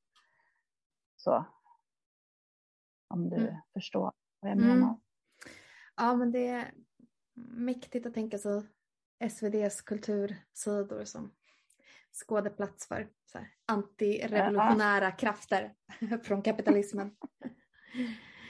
Så. 1.17 1.45
Om 3.09 3.31
du 3.31 3.37
mm. 3.37 3.55
förstår 3.73 4.13
vad 4.41 4.51
jag 4.51 4.59
menar. 4.59 4.75
Mm. 4.75 4.97
Ja, 5.97 6.15
men 6.15 6.33
det 6.33 6.49
är 6.49 6.73
mäktigt 7.35 8.07
att 8.07 8.15
tänka 8.15 8.39
sig 8.39 8.63
SVDs 9.19 9.83
kultursidor 9.83 11.05
som 11.05 11.33
skådeplats 12.13 12.89
för 12.89 13.09
så 13.27 13.39
här, 13.39 13.49
antirevolutionära 13.67 15.05
ja. 15.05 15.11
krafter 15.11 15.75
från 16.23 16.43
kapitalismen. 16.43 17.17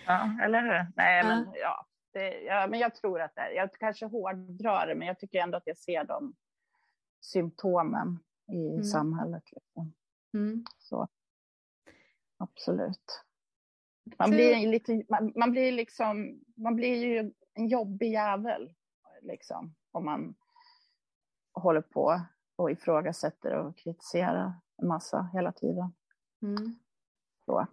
Ja, 0.07 0.39
eller 0.43 0.63
hur? 0.63 0.93
Nej, 0.97 1.19
ja. 1.19 1.27
men 1.27 1.53
ja. 1.55 1.87
Det, 2.13 2.41
ja, 2.41 2.67
men 2.67 2.81
jag 2.81 2.95
tror 2.95 3.21
att 3.21 3.35
det 3.35 3.41
är, 3.41 3.51
jag 3.51 3.73
kanske 3.73 4.07
hårdrar 4.07 4.87
det, 4.87 4.95
men 4.95 5.09
jag 5.09 5.19
tycker 5.19 5.39
ändå 5.39 5.57
att 5.57 5.67
jag 5.67 5.79
ser 5.79 6.05
de 6.05 6.35
symptomen 7.21 8.19
i 8.49 8.69
mm. 8.69 8.85
samhället. 8.85 9.53
Liksom. 9.53 9.95
Mm. 10.35 10.65
Så. 10.79 11.09
Absolut. 12.37 13.25
Man 14.19 14.31
blir, 14.31 14.67
lite, 14.67 15.03
man, 15.09 15.33
man, 15.37 15.51
blir 15.51 15.73
liksom, 15.73 16.41
man 16.55 16.77
blir 16.77 17.05
ju 17.05 17.33
en 17.55 17.69
jobbig 17.69 18.13
jävel 18.13 18.75
liksom, 19.23 19.75
om 19.93 20.05
man 20.05 20.35
håller 21.53 21.81
på 21.81 22.21
och 22.57 22.71
ifrågasätter 22.71 23.53
och 23.53 23.77
kritiserar 23.77 24.53
en 24.83 24.89
massa 24.89 25.31
hela 25.33 25.53
tiden. 25.53 25.95
Mm. 26.43 26.79
Så. 27.45 27.67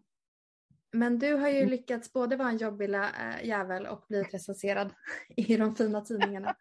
Men 0.92 1.20
du 1.20 1.34
har 1.34 1.50
ju 1.50 1.58
mm. 1.58 1.70
lyckats 1.70 2.14
både 2.14 2.36
vara 2.36 2.50
en 2.50 2.58
jobbig 2.58 2.96
äh, 2.96 3.44
jävel 3.44 3.88
och 3.88 4.06
bli 4.08 4.24
recenserad 4.24 4.94
i 5.30 5.58
de 5.58 5.76
fina 5.76 6.02
tidningarna. 6.02 6.56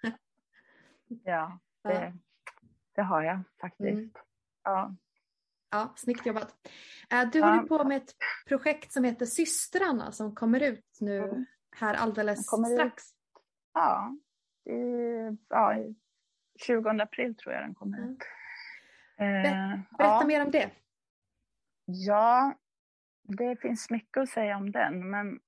ja, 1.24 1.58
det, 1.82 2.18
det 3.00 3.04
har 3.04 3.22
jag 3.22 3.40
faktiskt. 3.60 3.98
Mm. 3.98 4.10
ja. 4.64 4.94
Ja, 5.70 5.92
snyggt 5.96 6.26
jobbat. 6.26 6.54
Du 7.32 7.38
ja. 7.38 7.46
håller 7.46 7.62
på 7.62 7.84
med 7.84 7.96
ett 7.96 8.14
projekt 8.48 8.92
som 8.92 9.04
heter 9.04 9.26
Systrarna 9.26 10.12
som 10.12 10.34
kommer 10.34 10.60
ut 10.60 10.98
nu 11.00 11.18
mm. 11.18 11.46
här 11.76 11.94
alldeles 11.94 12.46
strax. 12.46 13.04
Ut. 13.04 13.14
Ja, 13.74 14.16
i, 14.64 14.78
ja, 15.48 15.76
20 16.66 16.88
april 16.88 17.36
tror 17.36 17.54
jag 17.54 17.62
den 17.62 17.74
kommer 17.74 17.98
mm. 17.98 18.10
ut. 18.10 18.18
Eh, 19.18 19.42
Berätta 19.42 19.84
ja. 19.98 20.24
mer 20.26 20.44
om 20.44 20.50
det. 20.50 20.70
Ja, 21.84 22.54
det 23.22 23.56
finns 23.60 23.90
mycket 23.90 24.22
att 24.22 24.28
säga 24.28 24.56
om 24.56 24.72
den, 24.72 25.10
men 25.10 25.40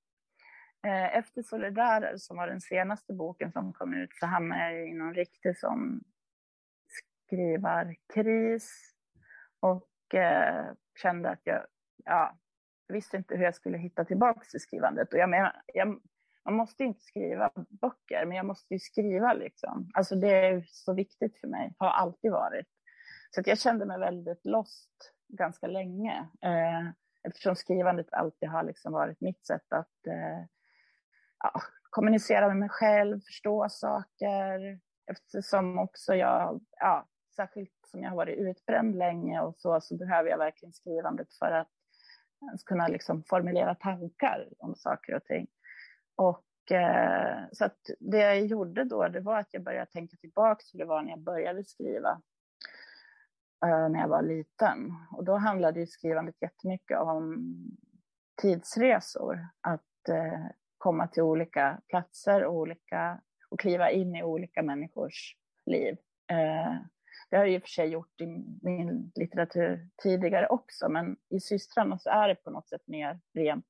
eh, 0.87 1.17
efter 1.17 1.43
Solidarer 1.43 2.17
som 2.17 2.37
var 2.37 2.47
den 2.47 2.61
senaste 2.61 3.13
boken 3.13 3.53
som 3.53 3.73
kom 3.73 3.95
ut 3.95 4.11
så 4.15 4.27
hamnade 4.27 4.73
jag 4.73 4.89
i 4.89 4.95
någon 4.95 5.15
riktig 5.15 5.59
som 5.59 6.05
skrivarkris 7.33 8.95
och 9.61 10.15
eh, 10.15 10.67
kände 11.03 11.31
att 11.31 11.41
jag, 11.45 11.67
ja, 12.05 12.39
visste 12.89 13.17
inte 13.17 13.37
hur 13.37 13.45
jag 13.45 13.55
skulle 13.55 13.79
hitta 13.79 14.05
tillbaka 14.05 14.41
till 14.41 14.61
skrivandet. 14.61 15.13
Och 15.13 15.19
jag 15.19 15.31
menar, 15.31 15.63
jag, 15.67 16.01
man 16.45 16.55
måste 16.55 16.85
inte 16.85 17.01
skriva 17.01 17.51
böcker, 17.55 18.27
men 18.27 18.37
jag 18.37 18.47
måste 18.47 18.75
ju 18.75 18.79
skriva 18.79 19.33
liksom. 19.33 19.91
Alltså 19.95 20.15
det 20.15 20.47
är 20.47 20.65
så 20.67 20.95
viktigt 20.95 21.41
för 21.41 21.49
mig, 21.49 21.75
har 21.79 21.91
alltid 21.91 22.33
varit. 22.33 22.67
Så 23.31 23.41
att 23.41 23.47
jag 23.47 23.59
kände 23.59 23.85
mig 23.85 23.99
väldigt 23.99 24.47
lost 24.47 25.13
ganska 25.29 25.67
länge. 25.67 26.29
Eh, 26.43 26.89
eftersom 27.23 27.57
skrivandet 27.57 28.13
alltid 28.13 28.49
har 28.49 28.63
liksom 28.63 28.93
varit 28.93 29.21
mitt 29.21 29.47
sätt 29.47 29.73
att 29.73 30.07
eh, 30.07 30.47
ja, 31.39 31.63
kommunicera 31.91 32.49
med 32.49 32.57
mig 32.57 32.69
själv, 32.69 33.21
förstå 33.21 33.69
saker. 33.69 34.81
Eftersom 35.07 35.79
också 35.79 36.15
jag, 36.15 36.61
ja, 36.81 37.09
särskilt 37.37 37.73
som 37.87 38.03
jag 38.03 38.11
har 38.11 38.17
varit 38.17 38.39
utbränd 38.39 38.97
länge 38.97 39.41
och 39.41 39.55
så, 39.57 39.81
så 39.81 39.97
behöver 39.97 40.31
jag 40.31 40.39
verkligen 40.39 40.73
skrivandet 40.73 41.35
för 41.39 41.53
att 41.53 41.69
kunna 42.67 42.89
liksom 42.89 43.25
formulera 43.25 43.75
tankar 43.75 44.49
om 44.59 44.75
saker 44.75 45.15
och 45.15 45.25
ting. 45.25 45.47
Och 46.17 46.73
eh, 46.73 47.39
så 47.53 47.65
att 47.65 47.79
det 48.01 48.19
jag 48.19 48.47
gjorde 48.47 48.85
då, 48.85 49.09
det 49.09 49.21
var 49.21 49.39
att 49.39 49.55
jag 49.55 49.63
började 49.63 49.91
tänka 49.91 50.17
tillbaka 50.17 50.65
hur 50.73 50.79
det 50.79 50.85
var 50.85 51.03
när 51.03 51.11
jag 51.11 51.21
började 51.21 51.65
skriva 51.65 52.23
eh, 53.65 53.89
när 53.89 54.01
jag 54.01 54.09
var 54.09 54.23
liten. 54.23 54.93
Och 55.13 55.25
då 55.25 55.37
handlade 55.37 55.81
ju 55.81 55.87
skrivandet 55.87 56.37
jättemycket 56.41 56.99
om 56.99 57.47
tidsresor. 58.43 59.49
Att 59.61 60.09
eh, 60.09 60.47
komma 60.79 61.07
till 61.07 61.23
olika 61.23 61.81
platser 61.89 62.45
och, 62.45 62.55
olika, 62.55 63.21
och 63.51 63.61
kliva 63.61 63.91
in 63.91 64.17
i 64.17 64.23
olika 64.23 64.63
människors 64.63 65.37
liv. 65.67 65.97
Eh, 66.31 66.77
det 67.33 67.39
har 67.39 67.45
jag 67.45 67.55
i 67.55 67.59
och 67.59 67.63
för 67.63 67.69
sig 67.69 67.89
gjort 67.89 68.21
i 68.21 68.27
min 68.63 69.13
litteratur 69.15 69.89
tidigare 70.03 70.47
också, 70.47 70.89
men 70.89 71.17
i 71.29 71.41
Systrarna 71.41 71.99
så 71.99 72.11
är 72.11 72.29
det 72.29 72.35
på 72.35 72.51
något 72.51 72.69
sätt 72.69 72.87
mer 72.87 73.21
rent 73.35 73.67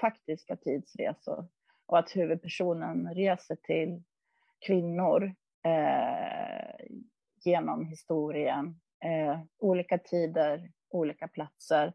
faktiska 0.00 0.56
tidsresor. 0.56 1.48
Och 1.86 1.98
att 1.98 2.16
huvudpersonen 2.16 3.14
reser 3.14 3.56
till 3.56 4.02
kvinnor 4.66 5.34
eh, 5.64 6.86
genom 7.44 7.84
historien, 7.86 8.80
eh, 9.04 9.40
olika 9.58 9.98
tider, 9.98 10.72
olika 10.90 11.28
platser 11.28 11.92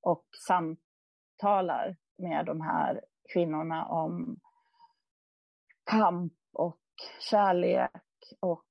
och 0.00 0.26
samtalar 0.46 1.96
med 2.16 2.46
de 2.46 2.60
här 2.60 3.00
kvinnorna 3.32 3.86
om 3.86 4.40
kamp 5.90 6.32
och 6.52 6.80
kärlek 7.30 8.02
och 8.40 8.67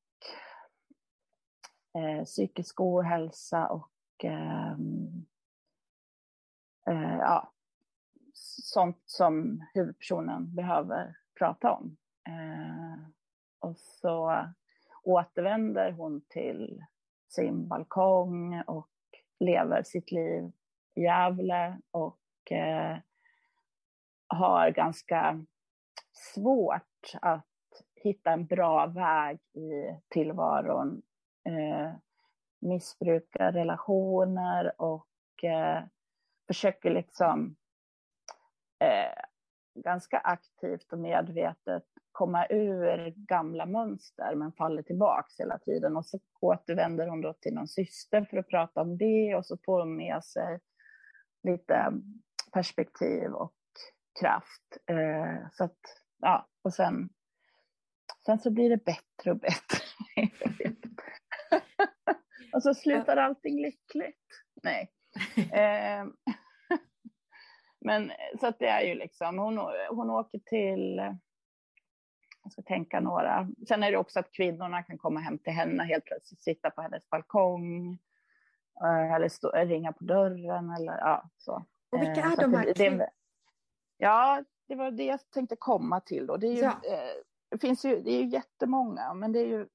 eh, 1.97 2.23
psykisk 2.23 2.79
ohälsa 2.79 3.67
och 3.67 4.25
eh, 4.25 4.71
eh, 6.87 7.17
ja, 7.19 7.51
sånt 8.73 9.01
som 9.05 9.63
huvudpersonen 9.73 10.55
behöver 10.55 11.17
prata 11.39 11.71
om. 11.71 11.97
Eh, 12.27 13.09
och 13.59 13.77
så 13.77 14.45
återvänder 15.03 15.91
hon 15.91 16.21
till 16.21 16.85
sin 17.27 17.67
balkong 17.67 18.61
och 18.67 18.89
lever 19.39 19.83
sitt 19.83 20.11
liv 20.11 20.51
i 20.95 21.01
Gävle 21.01 21.77
och 21.91 22.51
eh, 22.51 22.97
har 24.27 24.69
ganska 24.69 25.45
svårt 26.11 27.13
att 27.21 27.45
hitta 27.95 28.31
en 28.31 28.45
bra 28.45 28.85
väg 28.85 29.39
i 29.53 30.01
tillvaron. 30.07 31.01
Eh, 31.47 31.93
missbrukar 32.59 33.51
relationer 33.51 34.81
och 34.81 35.43
eh, 35.43 35.83
försöker 36.47 36.89
liksom 36.89 37.55
eh, 38.79 39.23
ganska 39.83 40.17
aktivt 40.17 40.93
och 40.93 40.99
medvetet 40.99 41.83
komma 42.11 42.47
ur 42.49 43.13
gamla 43.15 43.65
mönster 43.65 44.35
men 44.35 44.51
faller 44.51 44.81
tillbaks 44.81 45.39
hela 45.39 45.59
tiden. 45.59 45.97
Och 45.97 46.05
så 46.05 46.19
återvänder 46.41 47.07
hon 47.07 47.21
då 47.21 47.33
till 47.33 47.53
någon 47.53 47.67
syster 47.67 48.27
för 48.29 48.37
att 48.37 48.47
prata 48.47 48.81
om 48.81 48.97
det 48.97 49.35
och 49.35 49.45
så 49.45 49.57
får 49.65 49.79
hon 49.79 49.95
med 49.95 50.23
sig 50.23 50.59
lite 51.43 51.91
perspektiv 52.53 53.31
och 53.31 53.53
kraft. 54.19 54.77
Eh, 54.85 55.47
så 55.51 55.63
att, 55.63 55.79
ja, 56.19 56.47
och 56.61 56.73
sen, 56.73 57.09
sen 58.25 58.39
så 58.39 58.51
blir 58.51 58.69
det 58.69 58.85
bättre 58.85 59.31
och 59.31 59.39
bättre. 59.39 59.77
och 62.57 62.63
så 62.63 62.73
slutar 62.73 63.17
allting 63.17 63.61
lyckligt. 63.61 64.25
Nej. 64.63 64.91
Eh, 65.53 66.05
men 67.79 68.11
så 68.39 68.47
att 68.47 68.59
det 68.59 68.67
är 68.67 68.81
ju 68.81 68.95
liksom, 68.95 69.37
hon, 69.37 69.57
hon 69.89 70.09
åker 70.09 70.39
till, 70.39 70.95
jag 72.43 72.51
ska 72.51 72.61
tänka 72.61 72.99
några, 72.99 73.47
sen 73.67 73.83
är 73.83 73.91
det 73.91 73.97
också 73.97 74.19
att 74.19 74.31
kvinnorna 74.31 74.83
kan 74.83 74.97
komma 74.97 75.19
hem 75.19 75.39
till 75.39 75.53
henne 75.53 75.83
helt 75.83 76.05
plötsligt, 76.05 76.41
sitta 76.41 76.69
på 76.69 76.81
hennes 76.81 77.09
balkong, 77.09 77.97
eh, 78.83 79.13
eller 79.13 79.29
stå, 79.29 79.51
ringa 79.51 79.93
på 79.93 80.03
dörren 80.03 80.69
eller 80.69 80.97
ja, 80.97 81.29
så. 81.37 81.65
Och 81.91 82.01
vilka 82.01 82.21
är 82.21 82.41
de 82.41 82.53
här 82.53 82.73
kvinnorna? 82.73 83.09
Ja, 83.97 84.43
det 84.67 84.75
var 84.75 84.91
det 84.91 85.05
jag 85.05 85.31
tänkte 85.31 85.55
komma 85.55 85.99
till 85.99 86.27
då. 86.27 86.37
Det, 86.37 86.47
är 86.47 86.53
ju, 86.53 86.61
ja. 86.61 86.71
eh, 86.71 87.23
det 87.51 87.57
finns 87.57 87.85
ju, 87.85 88.01
det 88.01 88.11
är 88.11 88.23
ju 88.23 88.29
jättemånga, 88.29 89.13
men 89.13 89.31
det 89.31 89.39
är 89.39 89.47
ju 89.47 89.67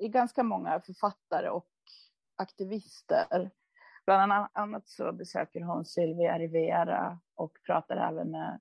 det 0.00 0.06
är 0.06 0.08
ganska 0.08 0.42
många 0.42 0.80
författare 0.80 1.48
och 1.48 1.66
aktivister. 2.40 3.50
Bland 4.04 4.32
annat 4.52 4.88
så 4.88 5.12
besöker 5.12 5.60
hon 5.60 5.84
Sylvia 5.84 6.38
Rivera 6.38 7.18
och 7.34 7.52
pratar 7.66 7.96
även 7.96 8.30
med 8.30 8.60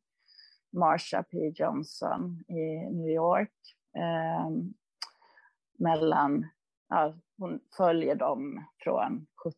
Marsha 0.72 1.24
P 1.24 1.38
Johnson 1.56 2.44
i 2.48 2.90
New 2.92 3.10
York. 3.10 3.54
Eh, 3.96 4.50
mellan, 5.78 6.48
ja, 6.90 7.16
hon 7.38 7.60
följer 7.78 8.16
dem 8.16 8.66
från 8.84 9.28
70 9.44 9.58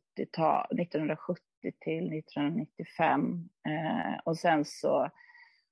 1970 0.82 1.44
till 1.80 2.14
1995. 2.20 3.50
Eh, 3.68 4.20
och 4.24 4.38
sen 4.38 4.66
så 4.66 5.10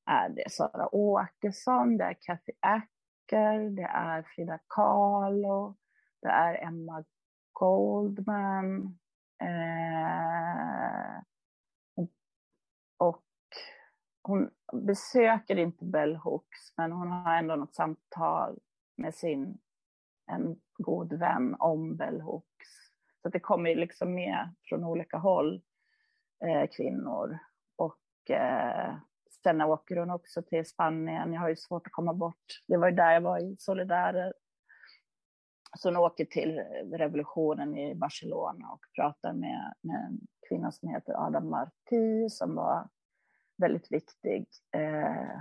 är 0.05 0.29
det 0.29 0.51
Sara 0.51 0.95
Åkesson, 0.95 1.97
det 1.97 2.03
är 2.03 2.17
Kathy 2.21 2.51
Acker, 2.59 3.69
det 3.69 3.89
är 3.93 4.23
Frida 4.23 4.59
Kahlo, 4.67 5.75
det 6.21 6.27
är 6.27 6.63
Emma 6.67 7.03
Goldman. 7.59 8.99
Eh, 9.41 11.21
och 12.97 13.25
hon 14.23 14.49
besöker 14.73 15.55
inte 15.55 15.85
Bell 15.85 16.15
Hooks, 16.15 16.77
men 16.77 16.91
hon 16.91 17.11
har 17.11 17.35
ändå 17.35 17.55
något 17.55 17.75
samtal 17.75 18.59
med 18.97 19.15
sin 19.15 19.57
en 20.31 20.61
god 20.73 21.13
vän 21.13 21.55
om 21.59 21.95
Bell 21.95 22.21
Hooks. 22.21 22.69
Så 23.21 23.29
det 23.29 23.39
kommer 23.39 23.75
liksom 23.75 24.13
med 24.13 24.55
från 24.63 24.83
olika 24.83 25.17
håll, 25.17 25.61
eh, 26.45 26.69
kvinnor. 26.69 27.39
Och 27.75 28.31
eh, 28.31 28.95
Sen 29.43 29.61
åker 29.61 29.95
hon 29.95 30.09
också 30.09 30.41
till 30.41 30.65
Spanien. 30.65 31.33
Jag 31.33 31.41
har 31.41 31.49
ju 31.49 31.55
svårt 31.55 31.87
att 31.87 31.93
komma 31.93 32.13
bort. 32.13 32.63
Det 32.67 32.77
var 32.77 32.89
ju 32.89 32.95
där 32.95 33.11
jag 33.11 33.21
var 33.21 33.39
i 33.39 33.55
Solidarer. 33.59 34.33
Så 35.77 35.87
hon 35.87 35.97
åker 35.97 36.25
till 36.25 36.59
revolutionen 36.93 37.77
i 37.77 37.95
Barcelona 37.95 38.71
och 38.71 38.85
pratar 38.95 39.33
med, 39.33 39.73
med 39.81 39.95
en 39.95 40.19
kvinna 40.49 40.71
som 40.71 40.89
heter 40.89 41.25
Adam 41.25 41.49
Marti 41.49 42.29
som 42.29 42.55
var 42.55 42.89
väldigt 43.57 43.91
viktig 43.91 44.47
eh, 44.71 45.39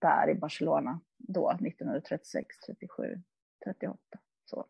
där 0.00 0.30
i 0.30 0.34
Barcelona 0.34 1.00
då, 1.18 1.50
1936, 1.50 2.56
37, 2.66 3.22
38. 3.64 3.98
Så. 4.44 4.66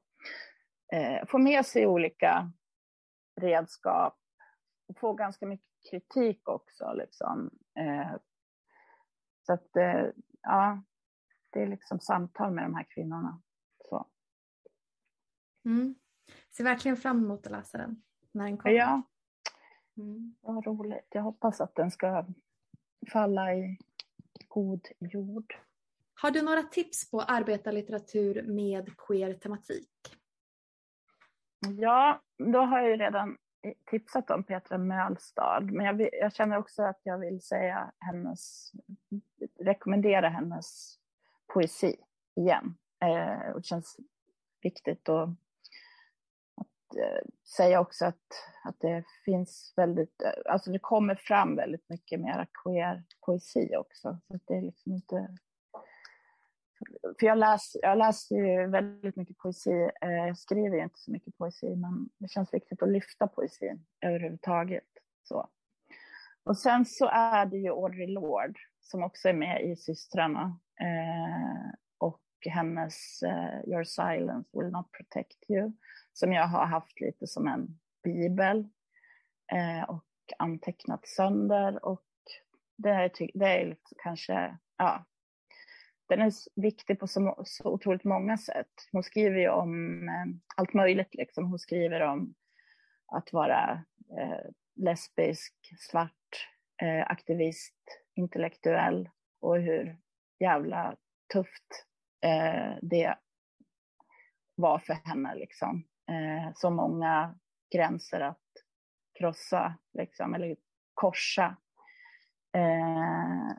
Eh, 0.93 1.27
får 1.27 1.39
med 1.39 1.67
sig 1.67 1.87
olika 1.87 2.53
redskap 3.41 4.19
och 4.89 4.99
får 4.99 5.15
ganska 5.15 5.47
mycket 5.47 5.67
kritik 5.91 6.49
också. 6.49 6.93
Liksom. 6.93 7.51
Eh, 7.79 8.17
så 9.47 9.53
att, 9.53 9.77
eh, 9.77 10.07
ja, 10.43 10.83
det 11.51 11.63
är 11.63 11.67
liksom 11.67 12.01
samtal 12.01 12.53
med 12.53 12.65
de 12.65 12.75
här 12.75 12.87
kvinnorna. 12.89 13.43
Mm. 15.65 15.95
Ser 16.51 16.65
verkligen 16.65 16.97
fram 16.97 17.25
emot 17.25 17.47
att 17.47 17.53
läsa 17.53 17.79
den. 17.79 18.03
när 18.33 18.45
den 18.45 18.57
kommer. 18.59 18.75
Ja, 18.75 19.03
mm. 19.97 20.37
vad 20.41 20.67
roligt. 20.67 21.09
Jag 21.11 21.23
hoppas 21.23 21.61
att 21.61 21.75
den 21.75 21.91
ska 21.91 22.27
falla 23.13 23.55
i 23.55 23.79
god 24.49 24.89
jord. 24.99 25.55
Har 26.15 26.31
du 26.31 26.43
några 26.43 26.63
tips 26.63 27.11
på 27.11 27.21
arbetarlitteratur 27.21 28.43
med 28.43 28.97
queer-tematik? 28.97 29.91
Ja, 31.79 32.23
då 32.39 32.59
har 32.59 32.81
jag 32.81 32.91
ju 32.91 32.97
redan 32.97 33.37
tipsat 33.87 34.31
om 34.31 34.45
Petra 34.45 34.79
Mölstad, 34.79 35.61
men 35.61 35.87
jag, 35.87 36.09
jag, 36.13 36.35
känner 36.35 36.57
också 36.59 36.83
att 36.83 37.01
jag 37.03 37.19
vill 37.19 37.41
säga 37.41 37.93
hennes, 37.99 38.73
rekommendera 39.61 40.29
hennes 40.29 40.99
poesi 41.47 41.97
igen. 42.37 42.77
Eh, 43.01 43.57
det 43.57 43.65
känns 43.65 43.97
viktigt 44.63 45.09
att, 45.09 45.29
Eh, 46.97 47.29
säga 47.57 47.81
också 47.81 48.07
att, 48.07 48.25
att 48.65 48.81
det 48.81 49.05
finns 49.25 49.73
väldigt, 49.77 50.23
eh, 50.23 50.53
alltså 50.53 50.71
det 50.71 50.79
kommer 50.79 51.15
fram 51.15 51.57
väldigt 51.57 51.89
mycket 51.89 52.21
mera 52.21 52.47
queer 52.65 53.05
poesi 53.27 53.77
också. 53.77 54.19
Så 54.29 54.39
det 54.47 54.55
är 54.55 54.63
liksom 54.63 54.93
inte 54.93 55.29
för 57.21 57.27
jag 57.27 57.39
läser, 57.39 57.81
jag 57.83 57.99
läser 57.99 58.37
ju 58.37 58.67
väldigt 58.67 59.17
mycket 59.17 59.39
poesi. 59.39 59.91
Eh, 60.01 60.11
jag 60.11 60.39
skriver 60.39 60.77
ju 60.77 60.83
inte 60.83 60.99
så 60.99 61.11
mycket 61.11 61.39
poesi, 61.39 61.77
men 61.77 62.09
det 62.19 62.29
känns 62.29 62.55
viktigt 62.55 62.83
att 62.83 62.89
lyfta 62.89 63.27
poesin 63.27 63.87
överhuvudtaget. 64.01 64.85
Så. 65.23 65.49
Och 66.45 66.59
sen 66.59 66.85
så 66.85 67.09
är 67.13 67.47
det 67.47 67.57
ju 67.57 67.71
Audrey 67.71 68.07
Lorde 68.07 68.55
som 68.81 69.03
också 69.03 69.29
är 69.29 69.33
med 69.33 69.65
i 69.65 69.77
Systrarna. 69.77 70.61
Eh, 70.81 71.75
och 71.99 72.23
hennes 72.51 73.23
eh, 73.23 73.69
Your 73.69 73.85
silence 73.85 74.51
will 74.53 74.71
not 74.71 74.93
protect 74.93 75.51
you, 75.51 75.73
som 76.15 76.33
jag 76.33 76.47
har 76.47 76.67
haft 76.67 77.01
lite 77.01 77.27
som 77.27 77.47
en 77.47 77.79
bibel 78.03 78.69
eh, 79.53 79.91
och 79.91 80.05
antecknat 80.39 81.07
sönder. 81.07 81.85
Och 81.85 82.05
det 82.77 82.91
är, 82.91 83.11
det 83.35 83.47
är 83.47 83.77
kanske, 84.03 84.59
ja, 84.77 85.05
den 86.09 86.21
är 86.21 86.33
viktig 86.61 86.99
på 86.99 87.07
så, 87.07 87.43
så 87.47 87.73
otroligt 87.73 88.05
många 88.05 88.39
sätt. 88.39 88.73
Hon 88.93 89.03
skriver 89.03 89.39
ju 89.39 89.49
om 89.49 90.03
eh, 90.09 90.25
allt 90.57 90.75
möjligt. 90.75 91.15
Liksom. 91.15 91.51
Hon 91.51 91.59
skriver 91.59 92.01
om 92.01 92.35
att 93.07 93.33
vara 93.33 93.85
eh, 94.19 94.51
lesbisk, 94.75 95.55
svart, 95.79 96.49
eh, 96.83 97.11
aktivist, 97.11 97.77
intellektuell 98.15 99.11
och 99.41 99.61
hur 99.61 99.99
jävla 100.41 100.97
tufft 101.33 101.87
eh, 102.21 102.79
det 102.83 103.17
var 104.55 104.79
för 104.79 104.95
henne. 104.95 105.35
Liksom. 105.35 105.85
Eh, 106.09 106.53
så 106.55 106.71
många 106.71 107.35
gränser 107.71 108.21
att 108.21 108.39
krossa, 109.19 109.79
liksom, 109.93 110.35
eller 110.35 110.57
korsa. 110.95 111.57
Eh, 112.53 113.57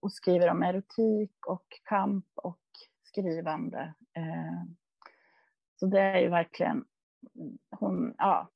och 0.00 0.12
skriver 0.12 0.50
om 0.50 0.62
erotik 0.62 1.46
och 1.46 1.66
kamp 1.84 2.26
och 2.34 2.60
skrivande. 3.02 3.94
Eh, 4.16 4.64
så 5.76 5.86
det 5.86 6.00
är 6.00 6.18
ju 6.18 6.28
verkligen, 6.28 6.84
hon, 7.70 8.14
ja, 8.18 8.50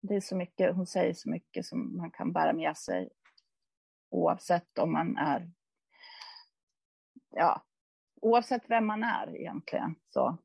det 0.00 0.14
är 0.16 0.20
så 0.20 0.36
mycket, 0.36 0.76
hon 0.76 0.86
säger 0.86 1.14
så 1.14 1.30
mycket 1.30 1.66
som 1.66 1.96
man 1.96 2.10
kan 2.10 2.32
bära 2.32 2.52
med 2.52 2.76
sig 2.76 3.10
oavsett 4.10 4.78
om 4.78 4.92
man 4.92 5.16
är, 5.16 5.50
ja, 7.30 7.64
oavsett 8.20 8.70
vem 8.70 8.86
man 8.86 9.02
är 9.02 9.36
egentligen. 9.36 9.94
Så. 10.08 10.38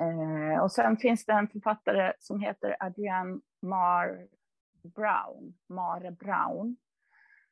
Eh, 0.00 0.62
och 0.62 0.72
sen 0.72 0.96
finns 0.96 1.24
det 1.24 1.32
en 1.32 1.48
författare 1.48 2.12
som 2.18 2.40
heter 2.40 2.76
Adrienne 2.80 3.40
Mar 3.62 4.26
Brown, 4.82 5.54
Mare 5.68 6.10
Brown, 6.10 6.76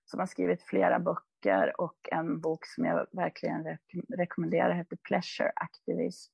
som 0.04 0.20
har 0.20 0.26
skrivit 0.26 0.62
flera 0.62 0.98
böcker 0.98 1.80
och 1.80 2.08
en 2.12 2.40
bok 2.40 2.66
som 2.66 2.84
jag 2.84 3.06
verkligen 3.12 3.64
rek 3.64 3.80
rekommenderar 4.08 4.74
heter 4.74 4.96
Pleasure 4.96 5.52
Activism. 5.56 6.32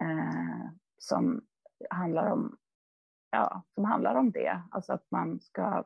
Eh, 0.00 0.70
som 0.98 1.46
handlar 1.90 2.32
om 2.32 2.58
ja, 3.30 3.62
som 3.74 3.84
handlar 3.84 4.14
om 4.14 4.30
det, 4.30 4.62
alltså 4.70 4.92
att 4.92 5.10
man 5.10 5.40
ska 5.40 5.84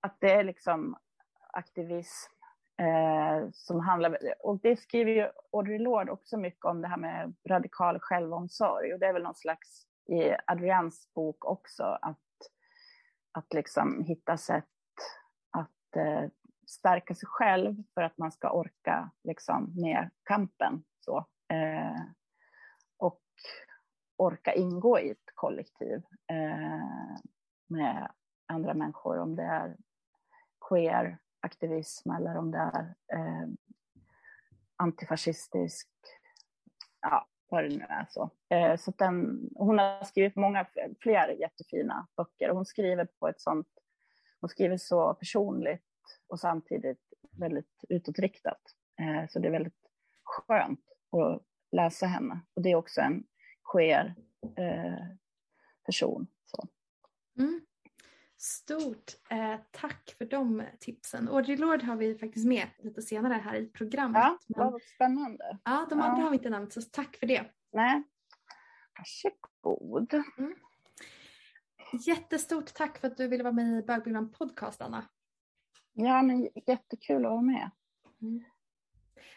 att 0.00 0.16
det 0.20 0.32
är 0.32 0.44
liksom 0.44 0.96
aktivism 1.52 2.32
eh, 2.78 3.50
som 3.52 3.80
handlar, 3.80 4.18
och 4.40 4.60
det 4.62 4.76
skriver 4.76 5.12
ju 5.12 5.28
Audre 5.52 5.78
Lorde 5.78 6.12
också 6.12 6.36
mycket 6.36 6.64
om 6.64 6.82
det 6.82 6.88
här 6.88 6.96
med 6.96 7.34
radikal 7.48 7.98
självomsorg 8.00 8.92
och 8.92 8.98
det 8.98 9.06
är 9.06 9.12
väl 9.12 9.22
någon 9.22 9.34
slags 9.34 9.86
i 10.08 10.34
Adrians 10.46 11.14
bok 11.14 11.44
också 11.44 11.82
att, 11.82 12.18
att 13.32 13.54
liksom 13.54 14.04
hitta 14.04 14.36
sätt 14.36 14.64
eh, 15.96 16.30
stärka 16.66 17.14
sig 17.14 17.28
själv 17.28 17.76
för 17.94 18.02
att 18.02 18.18
man 18.18 18.32
ska 18.32 18.50
orka 18.50 19.10
liksom, 19.24 19.72
med 19.76 20.10
kampen. 20.22 20.84
Så. 21.00 21.26
Eh, 21.48 22.00
och 22.96 23.22
orka 24.16 24.54
ingå 24.54 24.98
i 24.98 25.10
ett 25.10 25.32
kollektiv 25.34 26.02
eh, 26.30 27.18
med 27.66 28.10
andra 28.46 28.74
människor, 28.74 29.18
om 29.18 29.36
det 29.36 29.42
är 29.42 29.76
queer 30.68 31.18
aktivism 31.40 32.10
eller 32.10 32.36
om 32.36 32.50
det 32.50 32.58
är 32.58 32.94
eh, 33.12 33.48
antifascistisk, 34.76 35.88
ja, 37.00 37.28
vad 37.48 37.64
det 37.64 37.76
nu 37.76 37.84
är. 37.88 38.06
Så, 38.10 38.30
eh, 38.48 38.76
så 38.76 38.92
den, 38.98 39.48
hon 39.54 39.78
har 39.78 40.04
skrivit 40.04 40.36
många 40.36 40.66
fler 41.00 41.28
jättefina 41.28 42.06
böcker 42.16 42.50
och 42.50 42.56
hon 42.56 42.66
skriver 42.66 43.04
på 43.04 43.28
ett 43.28 43.40
sånt 43.40 43.68
hon 44.40 44.48
skriver 44.48 44.76
så 44.76 45.14
personligt 45.14 45.82
och 46.26 46.40
samtidigt 46.40 47.12
väldigt 47.30 47.84
utåtriktat. 47.88 48.60
Eh, 49.00 49.28
så 49.28 49.38
det 49.38 49.48
är 49.48 49.52
väldigt 49.52 49.90
skönt 50.24 50.84
att 51.12 51.42
läsa 51.72 52.06
henne. 52.06 52.40
Och 52.54 52.62
det 52.62 52.70
är 52.70 52.74
också 52.74 53.00
en 53.00 53.24
queer 53.72 54.14
eh, 54.56 55.06
person. 55.86 56.26
Så. 56.44 56.68
Mm. 57.38 57.60
Stort 58.40 59.12
eh, 59.30 59.60
tack 59.70 60.14
för 60.18 60.24
de 60.24 60.62
tipsen. 60.80 61.28
Audrey 61.28 61.56
Lord 61.56 61.82
har 61.82 61.96
vi 61.96 62.18
faktiskt 62.18 62.46
med 62.46 62.68
lite 62.78 63.02
senare 63.02 63.34
här 63.34 63.54
i 63.54 63.66
programmet. 63.66 64.22
Ja, 64.22 64.38
men... 64.46 64.72
vad 64.72 64.82
spännande. 64.82 65.58
Ja, 65.64 65.86
de 65.90 66.00
andra 66.00 66.18
ja. 66.18 66.22
har 66.22 66.30
vi 66.30 66.36
inte 66.36 66.50
nämnt, 66.50 66.72
så 66.72 66.82
tack 66.82 67.16
för 67.16 67.26
det. 67.26 67.44
Nej, 67.72 68.02
varsågod. 68.98 70.14
Mm. 70.38 70.54
Jättestort 72.06 72.74
tack 72.74 72.98
för 72.98 73.08
att 73.08 73.16
du 73.16 73.28
ville 73.28 73.42
vara 73.42 73.52
med 73.52 73.78
i 73.78 73.82
Bögbilen 73.82 74.32
podcast, 74.32 74.82
Anna. 74.82 75.04
Ja, 75.92 76.22
men 76.22 76.48
jättekul 76.66 77.24
att 77.24 77.30
vara 77.30 77.42
med. 77.42 77.70
Mm. 78.22 78.44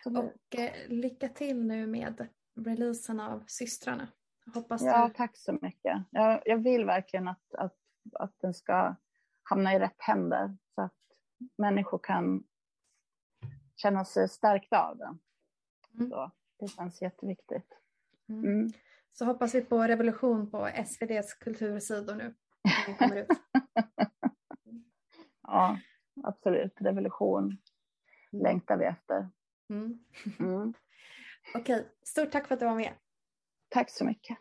Och 0.05 0.59
eh, 0.59 0.71
lycka 0.87 1.29
till 1.29 1.65
nu 1.65 1.87
med 1.87 2.27
releasen 2.55 3.19
av 3.19 3.43
Systrarna. 3.47 4.07
Hoppas 4.53 4.81
ja, 4.81 5.07
du... 5.07 5.13
tack 5.13 5.37
så 5.37 5.57
mycket. 5.61 6.03
Jag, 6.11 6.41
jag 6.45 6.57
vill 6.57 6.85
verkligen 6.85 7.27
att, 7.27 7.53
att, 7.53 7.77
att 8.13 8.39
den 8.39 8.53
ska 8.53 8.95
hamna 9.43 9.73
i 9.73 9.79
rätt 9.79 10.01
händer 10.01 10.57
så 10.75 10.81
att 10.81 10.93
människor 11.57 11.99
kan 12.03 12.43
känna 13.75 14.05
sig 14.05 14.29
stärkta 14.29 14.87
av 14.87 14.97
den. 14.97 15.19
Mm. 15.95 16.09
Så, 16.09 16.31
det 16.59 16.67
känns 16.67 17.01
jätteviktigt. 17.01 17.77
Mm. 18.29 18.45
mm. 18.45 18.71
Så 19.13 19.25
hoppas 19.25 19.55
vi 19.55 19.61
på 19.61 19.83
revolution 19.83 20.51
på 20.51 20.67
SVDs 20.67 21.33
kultursidor 21.33 22.15
nu. 22.15 22.35
Kommer 22.99 23.15
ut. 23.15 23.27
ja, 25.41 25.79
absolut. 26.23 26.81
Revolution 26.81 27.43
mm. 27.43 28.43
längtar 28.43 28.77
vi 28.77 28.85
efter. 28.85 29.29
Mm. 29.69 29.99
Mm. 30.39 30.73
Okej, 31.55 31.87
stort 32.03 32.31
tack 32.31 32.47
för 32.47 32.53
att 32.53 32.59
du 32.59 32.65
var 32.65 32.75
med. 32.75 32.93
Tack 33.69 33.89
så 33.89 34.05
mycket. 34.05 34.37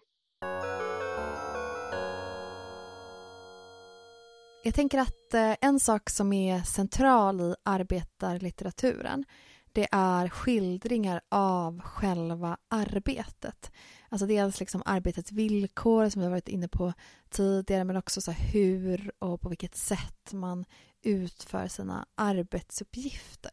Jag 4.62 4.74
tänker 4.74 4.98
att 4.98 5.34
eh, 5.34 5.54
en 5.60 5.80
sak 5.80 6.10
som 6.10 6.32
är 6.32 6.62
central 6.62 7.40
i 7.40 7.54
arbetarlitteraturen 7.62 9.24
det 9.72 9.88
är 9.92 10.28
skildringar 10.28 11.20
av 11.28 11.80
själva 11.80 12.56
arbetet. 12.68 13.70
Alltså 14.08 14.26
dels 14.26 14.60
liksom 14.60 14.82
arbetets 14.86 15.32
villkor 15.32 16.08
som 16.08 16.20
vi 16.20 16.26
har 16.26 16.30
varit 16.30 16.48
inne 16.48 16.68
på 16.68 16.92
tidigare 17.30 17.84
men 17.84 17.96
också 17.96 18.20
så 18.20 18.30
hur 18.30 19.12
och 19.18 19.40
på 19.40 19.48
vilket 19.48 19.76
sätt 19.76 20.32
man 20.32 20.64
utför 21.02 21.68
sina 21.68 22.06
arbetsuppgifter. 22.14 23.50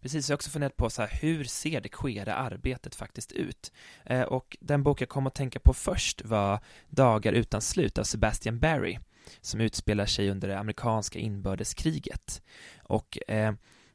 Precis, 0.00 0.28
jag 0.28 0.34
har 0.34 0.36
också 0.38 0.50
funderat 0.50 0.76
på 0.76 0.90
så 0.90 1.02
här, 1.02 1.18
hur 1.20 1.44
ser 1.44 1.80
det 1.80 1.88
queera 1.88 2.34
arbetet 2.34 2.94
faktiskt 2.94 3.32
ut? 3.32 3.72
Eh, 4.04 4.22
och 4.22 4.56
den 4.60 4.82
bok 4.82 5.00
jag 5.00 5.08
kom 5.08 5.26
att 5.26 5.34
tänka 5.34 5.60
på 5.60 5.74
först 5.74 6.24
var 6.24 6.60
Dagar 6.88 7.32
utan 7.32 7.60
slut 7.60 7.98
av 7.98 8.04
Sebastian 8.04 8.58
Barry 8.58 8.98
som 9.40 9.60
utspelar 9.60 10.06
sig 10.06 10.30
under 10.30 10.48
det 10.48 10.58
amerikanska 10.58 11.18
inbördeskriget. 11.18 12.42
Och 12.82 13.18
eh, 13.28 13.54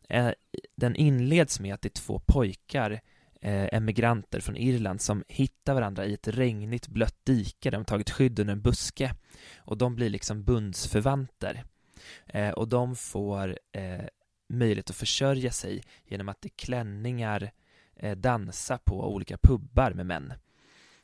eh 0.10 0.32
den 0.76 0.96
inleds 0.96 1.60
med 1.60 1.74
att 1.74 1.82
det 1.82 1.88
är 1.88 2.02
två 2.02 2.20
pojkar 2.20 3.02
eh, 3.42 3.68
emigranter 3.72 4.40
från 4.40 4.58
Irland 4.58 5.02
som 5.02 5.24
hittar 5.28 5.74
varandra 5.74 6.06
i 6.06 6.14
ett 6.14 6.28
regnigt 6.28 6.88
blött 6.88 7.18
dike. 7.24 7.70
Där 7.70 7.78
de 7.78 7.86
tagit 7.86 8.10
skydd 8.10 8.40
under 8.40 8.54
en 8.54 8.62
buske 8.62 9.14
och 9.58 9.78
de 9.78 9.96
blir 9.96 10.10
liksom 10.10 10.44
bundsförvanter. 10.44 11.64
Eh, 12.26 12.50
och 12.50 12.68
de 12.68 12.96
får 12.96 13.60
eh, 13.72 14.06
möjlighet 14.50 14.90
att 14.90 14.96
försörja 14.96 15.52
sig 15.52 15.84
genom 16.06 16.30
att 16.30 16.46
i 16.46 16.50
klänningar 16.50 17.52
eh, 17.96 18.18
dansa 18.18 18.78
på 18.78 19.14
olika 19.14 19.38
pubbar 19.38 19.92
med 19.92 20.06
män. 20.06 20.34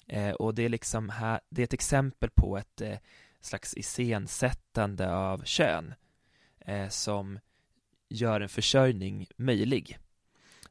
Eh, 0.08 0.32
och 0.32 0.56
det 0.56 0.64
är 0.64 0.70
liksom 0.70 1.10
här, 1.10 1.40
det 1.50 1.62
är 1.62 1.64
ett 1.64 1.74
exempel 1.74 2.30
på 2.30 2.58
ett 2.58 2.82
eh, 2.82 2.98
slags 3.42 3.74
iscensättande 3.78 5.14
av 5.14 5.44
kön 5.44 5.94
eh, 6.60 6.90
som 6.90 7.40
gör 8.10 8.42
en 8.42 8.50
försörjning 8.50 9.28
möjlig 9.36 10.00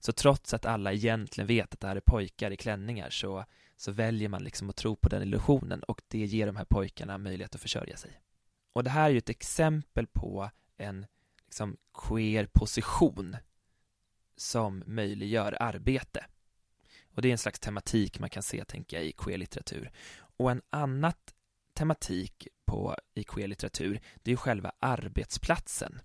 så 0.00 0.12
trots 0.12 0.54
att 0.54 0.66
alla 0.66 0.92
egentligen 0.92 1.48
vet 1.48 1.74
att 1.74 1.80
det 1.80 1.86
här 1.86 1.96
är 1.96 2.00
pojkar 2.00 2.50
i 2.50 2.56
klänningar 2.56 3.10
så, 3.10 3.44
så 3.76 3.92
väljer 3.92 4.28
man 4.28 4.44
liksom 4.44 4.70
att 4.70 4.76
tro 4.76 4.96
på 4.96 5.08
den 5.08 5.22
illusionen 5.22 5.82
och 5.82 6.02
det 6.08 6.18
ger 6.18 6.46
de 6.46 6.56
här 6.56 6.64
pojkarna 6.64 7.18
möjlighet 7.18 7.54
att 7.54 7.60
försörja 7.60 7.96
sig. 7.96 8.20
Och 8.72 8.84
det 8.84 8.90
här 8.90 9.04
är 9.04 9.10
ju 9.10 9.18
ett 9.18 9.28
exempel 9.28 10.06
på 10.06 10.50
en 10.76 11.06
liksom 11.44 11.76
queer 11.94 12.46
position 12.46 13.36
som 14.36 14.82
möjliggör 14.86 15.62
arbete. 15.62 16.26
Och 17.14 17.22
det 17.22 17.28
är 17.28 17.32
en 17.32 17.38
slags 17.38 17.60
tematik 17.60 18.18
man 18.18 18.30
kan 18.30 18.42
se, 18.42 18.64
tänker 18.64 18.96
jag, 18.96 19.06
i 19.06 19.12
queer-litteratur. 19.12 19.90
Och 20.36 20.50
en 20.50 20.62
annat 20.70 21.34
tematik 21.78 22.48
på, 22.66 22.96
i 23.14 23.24
queer-litteratur, 23.24 24.00
det 24.22 24.30
är 24.30 24.32
ju 24.32 24.36
själva 24.36 24.72
arbetsplatsen. 24.80 26.00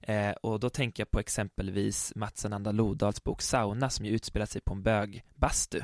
Eh, 0.00 0.30
och 0.30 0.60
då 0.60 0.70
tänker 0.70 1.00
jag 1.00 1.10
på 1.10 1.20
exempelvis 1.20 2.12
Mats 2.16 2.44
Ananda 2.44 2.72
Lodals 2.72 3.24
bok 3.24 3.42
Sauna 3.42 3.90
som 3.90 4.06
ju 4.06 4.12
utspelar 4.12 4.46
sig 4.46 4.60
på 4.60 4.74
en 4.74 4.82
bögbastu 4.82 5.82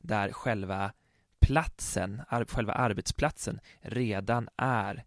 där 0.00 0.32
själva 0.32 0.92
platsen, 1.40 2.22
ar 2.28 2.44
själva 2.44 2.72
arbetsplatsen 2.72 3.60
redan 3.80 4.48
är 4.56 5.04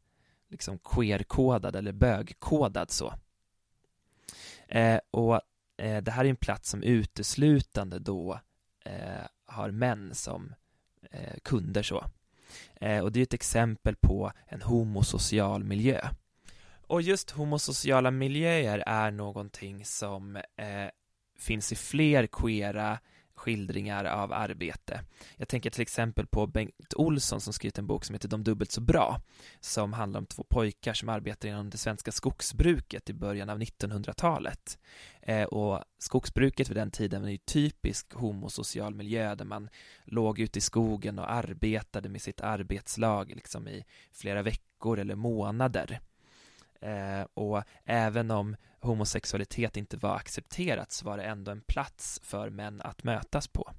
liksom 0.49 0.79
queer-kodad 0.79 1.75
eller 1.75 1.91
bögkodad 1.91 2.91
så. 2.91 3.13
Eh, 4.67 4.99
och 5.11 5.41
eh, 5.77 6.03
det 6.03 6.11
här 6.11 6.25
är 6.25 6.29
en 6.29 6.35
plats 6.35 6.69
som 6.69 6.83
uteslutande 6.83 7.99
då 7.99 8.39
eh, 8.85 9.25
har 9.45 9.71
män 9.71 10.15
som 10.15 10.55
eh, 11.11 11.37
kunder 11.43 11.83
så. 11.83 12.05
Eh, 12.81 13.03
och 13.03 13.11
det 13.11 13.19
är 13.19 13.23
ett 13.23 13.33
exempel 13.33 13.95
på 13.95 14.31
en 14.47 14.61
homosocial 14.61 15.63
miljö. 15.63 16.09
Och 16.87 17.01
just 17.01 17.31
homosociala 17.31 18.11
miljöer 18.11 18.83
är 18.87 19.11
någonting 19.11 19.85
som 19.85 20.35
eh, 20.35 20.89
finns 21.39 21.71
i 21.71 21.75
fler 21.75 22.27
queera 22.27 22.99
skildringar 23.35 24.05
av 24.05 24.33
arbete. 24.33 25.01
Jag 25.35 25.47
tänker 25.47 25.69
till 25.69 25.81
exempel 25.81 26.27
på 26.27 26.47
Bengt 26.47 26.93
Olsson 26.95 27.41
som 27.41 27.53
skrivit 27.53 27.77
en 27.77 27.87
bok 27.87 28.05
som 28.05 28.13
heter 28.13 28.29
De 28.29 28.43
dubbelt 28.43 28.71
så 28.71 28.81
bra 28.81 29.21
som 29.59 29.93
handlar 29.93 30.19
om 30.19 30.25
två 30.25 30.43
pojkar 30.43 30.93
som 30.93 31.09
arbetar 31.09 31.49
inom 31.49 31.69
det 31.69 31.77
svenska 31.77 32.11
skogsbruket 32.11 33.09
i 33.09 33.13
början 33.13 33.49
av 33.49 33.59
1900-talet. 33.59 34.77
Eh, 35.21 35.43
och 35.43 35.83
skogsbruket 35.97 36.69
vid 36.69 36.77
den 36.77 36.91
tiden 36.91 37.21
var 37.21 37.29
ju 37.29 37.37
typisk 37.37 38.13
homosocial 38.13 38.95
miljö 38.95 39.35
där 39.35 39.45
man 39.45 39.69
låg 40.03 40.39
ute 40.39 40.59
i 40.59 40.61
skogen 40.61 41.19
och 41.19 41.31
arbetade 41.31 42.09
med 42.09 42.21
sitt 42.21 42.41
arbetslag 42.41 43.31
liksom 43.35 43.67
i 43.67 43.85
flera 44.11 44.41
veckor 44.41 44.99
eller 44.99 45.15
månader. 45.15 45.99
Eh, 46.81 47.27
och 47.33 47.63
även 47.85 48.31
om 48.31 48.55
homosexualitet 48.85 49.77
inte 49.77 49.97
var 49.97 50.15
accepterat 50.15 50.91
så 50.91 51.05
var 51.05 51.17
det 51.17 51.23
ändå 51.23 51.51
en 51.51 51.61
plats 51.61 52.19
för 52.23 52.49
män 52.49 52.81
att 52.81 53.03
mötas 53.03 53.47
på. 53.47 53.71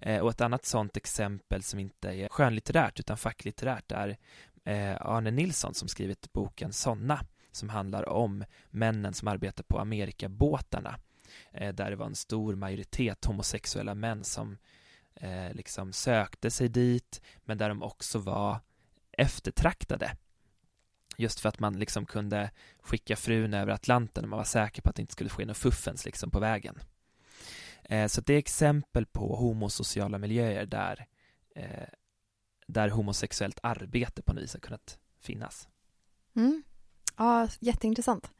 Eh, 0.00 0.20
och 0.20 0.30
ett 0.30 0.40
annat 0.40 0.64
sådant 0.64 0.96
exempel 0.96 1.62
som 1.62 1.78
inte 1.78 2.08
är 2.08 2.28
skönlitterärt 2.28 3.00
utan 3.00 3.16
facklitterärt 3.16 3.92
är 3.92 4.16
eh, 4.64 4.96
Arne 5.00 5.30
Nilsson 5.30 5.74
som 5.74 5.88
skrivit 5.88 6.32
boken 6.32 6.72
Sonna 6.72 7.20
som 7.52 7.68
handlar 7.68 8.08
om 8.08 8.44
männen 8.70 9.14
som 9.14 9.28
arbetar 9.28 9.64
på 9.64 9.78
Amerikabåtarna 9.78 10.98
eh, 11.52 11.74
där 11.74 11.90
det 11.90 11.96
var 11.96 12.06
en 12.06 12.14
stor 12.14 12.54
majoritet 12.54 13.24
homosexuella 13.24 13.94
män 13.94 14.24
som 14.24 14.58
liksom 15.52 15.92
sökte 15.92 16.50
sig 16.50 16.68
dit 16.68 17.22
men 17.44 17.58
där 17.58 17.68
de 17.68 17.82
också 17.82 18.18
var 18.18 18.58
eftertraktade 19.12 20.16
Just 21.20 21.40
för 21.40 21.48
att 21.48 21.60
man 21.60 21.78
liksom 21.78 22.06
kunde 22.06 22.50
skicka 22.80 23.16
frun 23.16 23.54
över 23.54 23.72
Atlanten 23.72 24.24
och 24.24 24.30
man 24.30 24.36
var 24.36 24.44
säker 24.44 24.82
på 24.82 24.90
att 24.90 24.96
det 24.96 25.02
inte 25.02 25.12
skulle 25.12 25.30
ske 25.30 25.44
något 25.44 25.56
fuffens 25.56 26.04
liksom 26.04 26.30
på 26.30 26.40
vägen. 26.40 26.78
Eh, 27.84 28.06
så 28.06 28.20
det 28.20 28.34
är 28.34 28.38
exempel 28.38 29.06
på 29.06 29.36
homosociala 29.36 30.18
miljöer 30.18 30.66
där, 30.66 31.06
eh, 31.54 31.88
där 32.66 32.88
homosexuellt 32.88 33.58
arbete 33.62 34.22
på 34.22 34.32
något 34.32 34.42
vis 34.42 34.52
har 34.52 34.60
kunnat 34.60 34.98
finnas. 35.20 35.68
Mm. 36.36 36.62
Ja, 37.16 37.48
jätteintressant. 37.60 38.30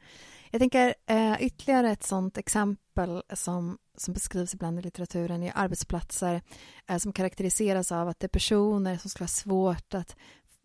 Jag 0.51 0.59
tänker 0.59 0.95
eh, 1.05 1.35
ytterligare 1.39 1.91
ett 1.91 2.03
sådant 2.03 2.37
exempel 2.37 3.23
som, 3.33 3.77
som 3.97 4.13
beskrivs 4.13 4.53
ibland 4.53 4.79
i 4.79 4.81
litteraturen 4.81 5.43
är 5.43 5.51
arbetsplatser 5.55 6.41
eh, 6.87 6.97
som 6.97 7.13
karaktäriseras 7.13 7.91
av 7.91 8.09
att 8.09 8.19
det 8.19 8.25
är 8.25 8.29
personer 8.29 8.97
som 8.97 9.09
skulle 9.09 9.23
ha 9.23 9.29
svårt 9.29 9.93
att 9.93 10.15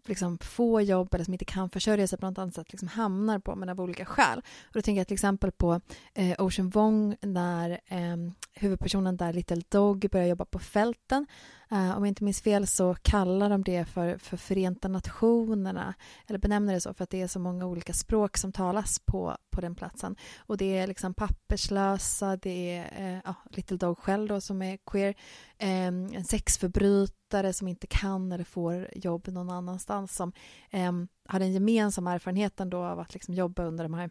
liksom 0.08 0.38
få 0.38 0.80
jobb 0.80 1.14
eller 1.14 1.24
som 1.24 1.34
inte 1.34 1.44
kan 1.44 1.70
försörja 1.70 2.06
sig 2.06 2.18
på 2.18 2.26
något 2.26 2.38
annat 2.38 2.54
sätt 2.54 2.72
liksom 2.72 2.88
hamnar 2.88 3.38
på 3.38 3.54
men 3.56 3.68
av 3.68 3.80
olika 3.80 4.04
skäl. 4.04 4.38
Och 4.38 4.72
då 4.72 4.82
tänker 4.82 5.00
jag 5.00 5.06
till 5.06 5.14
exempel 5.14 5.52
på 5.52 5.80
eh, 6.14 6.44
Ocean 6.44 6.70
Wong 6.70 7.16
när 7.20 7.70
eh, 7.70 8.16
huvudpersonen 8.54 9.16
där 9.16 9.32
Little 9.32 9.62
Dog 9.68 10.06
börjar 10.12 10.26
jobba 10.26 10.44
på 10.44 10.58
fälten 10.58 11.26
Uh, 11.74 11.96
om 11.96 12.04
jag 12.04 12.08
inte 12.08 12.24
minns 12.24 12.40
fel 12.40 12.66
så 12.66 12.94
kallar 12.94 13.50
de 13.50 13.62
det 13.62 13.84
för, 13.84 14.18
för 14.18 14.36
Förenta 14.36 14.88
Nationerna 14.88 15.94
eller 16.26 16.38
benämner 16.38 16.74
det 16.74 16.80
så 16.80 16.94
för 16.94 17.04
att 17.04 17.10
det 17.10 17.22
är 17.22 17.26
så 17.26 17.38
många 17.38 17.66
olika 17.66 17.92
språk 17.92 18.36
som 18.36 18.52
talas 18.52 18.98
på, 18.98 19.36
på 19.50 19.60
den 19.60 19.74
platsen. 19.74 20.16
Och 20.38 20.56
det 20.56 20.78
är 20.78 20.86
liksom 20.86 21.14
papperslösa, 21.14 22.36
det 22.36 22.76
är 22.76 23.14
uh, 23.14 23.20
ja, 23.24 23.34
Little 23.50 23.76
Dog 23.76 23.98
själv 23.98 24.28
då 24.28 24.40
som 24.40 24.62
är 24.62 24.76
queer, 24.76 25.14
um, 25.62 26.14
en 26.14 26.24
sexförbrytare 26.24 27.52
som 27.52 27.68
inte 27.68 27.86
kan 27.86 28.32
eller 28.32 28.44
får 28.44 28.88
jobb 28.94 29.28
någon 29.28 29.50
annanstans 29.50 30.16
som 30.16 30.32
um, 30.72 31.08
har 31.28 31.38
den 31.38 31.52
gemensamma 31.52 32.14
erfarenheten 32.14 32.70
då 32.70 32.84
av 32.84 33.00
att 33.00 33.14
liksom 33.14 33.34
jobba 33.34 33.64
under 33.64 33.84
de 33.84 33.94
här 33.94 34.10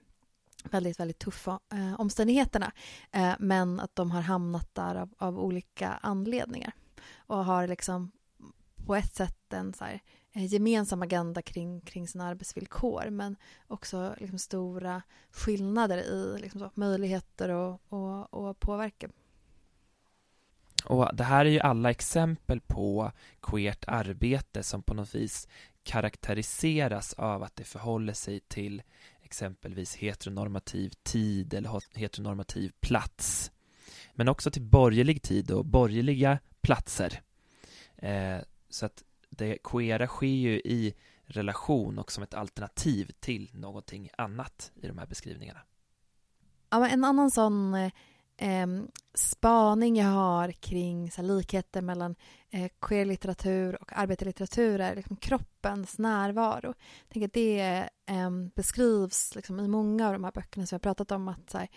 väldigt, 0.63 0.99
väldigt 0.99 1.19
tuffa 1.19 1.59
eh, 1.73 1.99
omständigheterna. 1.99 2.71
Eh, 3.11 3.33
men 3.39 3.79
att 3.79 3.95
de 3.95 4.11
har 4.11 4.21
hamnat 4.21 4.75
där 4.75 4.95
av, 4.95 5.13
av 5.17 5.39
olika 5.39 5.89
anledningar 6.01 6.73
och 7.33 7.45
har 7.45 7.67
liksom 7.67 8.11
på 8.85 8.95
ett 8.95 9.15
sätt 9.15 9.53
en 9.53 9.73
så 9.73 9.83
här, 9.83 10.01
eh, 10.33 10.45
gemensam 10.45 11.01
agenda 11.01 11.41
kring, 11.41 11.81
kring 11.81 12.07
sina 12.07 12.27
arbetsvillkor 12.27 13.09
men 13.09 13.35
också 13.67 14.15
liksom 14.19 14.39
stora 14.39 15.01
skillnader 15.31 15.97
i 15.97 16.37
liksom 16.41 16.59
så, 16.59 16.71
möjligheter 16.73 17.49
och, 17.49 17.81
och, 17.89 18.33
och 18.33 18.59
påverkan. 18.59 19.11
Och 20.85 21.15
det 21.15 21.23
här 21.23 21.45
är 21.45 21.49
ju 21.49 21.59
alla 21.59 21.91
exempel 21.91 22.61
på 22.61 23.11
queert 23.41 23.83
arbete 23.87 24.63
som 24.63 24.83
på 24.83 24.93
något 24.93 25.15
vis 25.15 25.47
karaktäriseras 25.83 27.13
av 27.13 27.43
att 27.43 27.55
det 27.55 27.63
förhåller 27.63 28.13
sig 28.13 28.39
till 28.39 28.81
exempelvis 29.21 29.95
heteronormativ 29.95 30.93
tid 31.03 31.53
eller 31.53 31.99
heteronormativ 31.99 32.71
plats. 32.79 33.51
Men 34.13 34.27
också 34.27 34.51
till 34.51 34.61
borgerlig 34.61 35.21
tid 35.21 35.51
och 35.51 35.65
borgerliga 35.65 36.39
platser. 36.63 37.21
Eh, 37.95 38.37
så 38.69 38.85
att 38.85 39.03
det 39.29 39.57
queera 39.63 40.07
sker 40.07 40.27
ju 40.27 40.55
i 40.55 40.93
relation 41.25 41.99
och 41.99 42.11
som 42.11 42.23
ett 42.23 42.33
alternativ 42.33 43.11
till 43.19 43.49
någonting 43.53 44.09
annat 44.17 44.71
i 44.75 44.87
de 44.87 44.97
här 44.97 45.05
beskrivningarna. 45.05 45.59
Ja, 46.69 46.79
men 46.79 46.89
en 46.91 47.03
annan 47.03 47.31
sån 47.31 47.73
eh, 48.37 48.67
spaning 49.13 49.95
jag 49.95 50.07
har 50.07 50.51
kring 50.51 51.11
så 51.11 51.21
här, 51.21 51.27
likheter 51.27 51.81
mellan 51.81 52.15
eh, 52.49 52.71
queer-litteratur 52.81 53.81
och 53.81 53.93
arbetarlitteratur 53.95 54.81
är 54.81 54.95
liksom 54.95 55.15
kroppens 55.15 55.97
närvaro. 55.97 56.73
Jag 57.07 57.09
tänker 57.09 57.27
att 57.27 57.33
det 57.33 57.89
eh, 58.05 58.29
beskrivs 58.55 59.35
liksom, 59.35 59.59
i 59.59 59.67
många 59.67 60.07
av 60.07 60.13
de 60.13 60.23
här 60.23 60.31
böckerna 60.31 60.65
som 60.65 60.75
jag 60.75 60.81
pratat 60.81 61.11
om 61.11 61.27
att 61.27 61.49
så 61.49 61.57
här, 61.57 61.67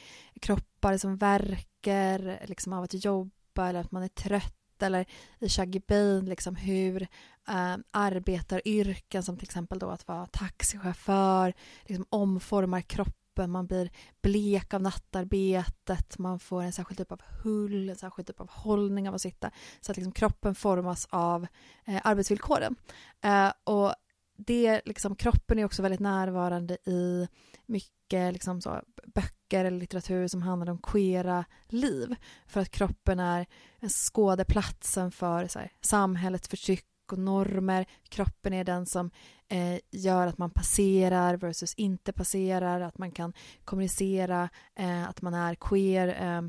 kroppar 0.40 0.96
som 0.96 1.16
verkar 1.16 2.46
liksom, 2.46 2.72
av 2.72 2.84
att 2.84 3.04
jobba 3.04 3.68
eller 3.68 3.80
att 3.80 3.92
man 3.92 4.02
är 4.02 4.08
trött 4.08 4.65
eller 4.82 5.06
i 5.38 5.48
Shaggy 5.48 5.80
Bane 5.88 6.20
liksom 6.20 6.56
hur 6.56 7.02
eh, 7.48 7.76
arbetaryrken 7.90 9.22
som 9.22 9.36
till 9.36 9.44
exempel 9.44 9.78
då 9.78 9.90
att 9.90 10.08
vara 10.08 10.26
taxichaufför 10.26 11.54
liksom 11.84 12.06
omformar 12.10 12.80
kroppen, 12.80 13.50
man 13.50 13.66
blir 13.66 13.90
blek 14.22 14.74
av 14.74 14.82
nattarbetet, 14.82 16.18
man 16.18 16.38
får 16.38 16.62
en 16.62 16.72
särskild 16.72 16.98
typ 16.98 17.12
av 17.12 17.22
hull, 17.42 17.90
en 17.90 17.96
särskild 17.96 18.26
typ 18.26 18.40
av 18.40 18.50
hållning 18.50 19.08
av 19.08 19.14
att 19.14 19.22
sitta 19.22 19.50
så 19.80 19.90
att 19.90 19.96
liksom 19.96 20.12
kroppen 20.12 20.54
formas 20.54 21.08
av 21.10 21.46
eh, 21.84 22.00
arbetsvillkoren. 22.04 22.76
Eh, 23.22 23.52
och 23.64 23.94
det, 24.36 24.80
liksom, 24.84 25.16
kroppen 25.16 25.58
är 25.58 25.64
också 25.64 25.82
väldigt 25.82 26.00
närvarande 26.00 26.74
i 26.74 27.28
mycket 27.66 28.32
liksom 28.32 28.60
så, 28.60 28.82
böcker 29.14 29.64
eller 29.64 29.78
litteratur 29.78 30.28
som 30.28 30.42
handlar 30.42 30.70
om 30.70 30.78
queera 30.78 31.44
liv. 31.68 32.14
För 32.46 32.60
att 32.60 32.70
kroppen 32.70 33.20
är 33.20 33.46
skådeplatsen 33.88 35.12
för 35.12 35.46
så 35.46 35.58
här, 35.58 35.72
samhällets 35.80 36.48
förtryck 36.48 36.86
och 37.12 37.18
normer. 37.18 37.86
Kroppen 38.08 38.52
är 38.52 38.64
den 38.64 38.86
som 38.86 39.10
eh, 39.48 39.78
gör 39.90 40.26
att 40.26 40.38
man 40.38 40.50
passerar 40.50 41.36
versus 41.36 41.74
inte 41.74 42.12
passerar, 42.12 42.80
att 42.80 42.98
man 42.98 43.10
kan 43.10 43.32
kommunicera, 43.64 44.48
eh, 44.74 45.08
att 45.08 45.22
man 45.22 45.34
är 45.34 45.54
queer 45.54 46.08
eh, 46.08 46.42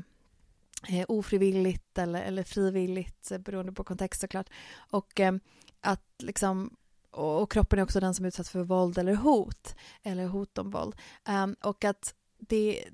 eh 0.98 1.04
ofrivilligt 1.08 1.98
eller, 1.98 2.22
eller 2.22 2.42
frivilligt 2.42 3.30
eh, 3.30 3.38
beroende 3.38 3.72
på 3.72 3.84
kontext 3.84 4.20
såklart. 4.20 4.48
Och 4.90 5.20
eh, 5.20 5.34
att 5.80 6.04
liksom 6.18 6.76
och 7.10 7.50
kroppen 7.50 7.78
är 7.78 7.82
också 7.82 8.00
den 8.00 8.14
som 8.14 8.24
utsätts 8.24 8.50
för 8.50 8.62
våld 8.62 8.98
eller 8.98 9.14
hot 9.14 9.76
eller 10.02 10.26
hot 10.26 10.58
om 10.58 10.70
våld. 10.70 10.96
Um, 11.28 11.56
och 11.62 11.84
att 11.84 12.14
det, 12.38 12.84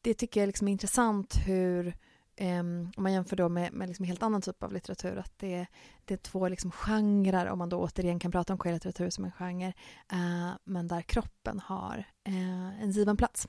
det 0.00 0.14
tycker 0.14 0.40
jag 0.40 0.46
liksom 0.46 0.68
är 0.68 0.72
intressant 0.72 1.36
hur 1.46 1.96
Um, 2.40 2.92
om 2.96 3.02
man 3.02 3.12
jämför 3.12 3.36
då 3.36 3.48
med, 3.48 3.72
med 3.72 3.88
liksom 3.88 4.04
helt 4.04 4.22
annan 4.22 4.42
typ 4.42 4.62
av 4.62 4.72
litteratur, 4.72 5.18
att 5.18 5.38
det, 5.38 5.66
det 6.04 6.14
är 6.14 6.18
två 6.18 6.48
liksom 6.48 6.70
genrer, 6.70 7.48
om 7.48 7.58
man 7.58 7.68
då 7.68 7.80
återigen 7.80 8.18
kan 8.18 8.32
prata 8.32 8.52
om 8.52 8.58
queerlitteratur 8.58 9.10
som 9.10 9.24
en 9.24 9.32
genre, 9.32 9.72
uh, 10.12 10.52
men 10.64 10.88
där 10.88 11.02
kroppen 11.02 11.60
har 11.60 12.04
uh, 12.28 12.82
en 12.82 12.90
given 12.90 13.16
plats. 13.16 13.48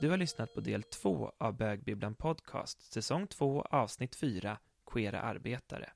Du 0.00 0.10
har 0.10 0.16
lyssnat 0.16 0.54
på 0.54 0.60
del 0.60 0.82
två 0.82 1.32
av 1.38 1.56
Bögbibblan 1.56 2.14
Podcast, 2.14 2.92
säsong 2.92 3.26
två, 3.26 3.62
avsnitt 3.62 4.16
fyra, 4.16 4.58
Queera 4.92 5.20
arbetare. 5.20 5.92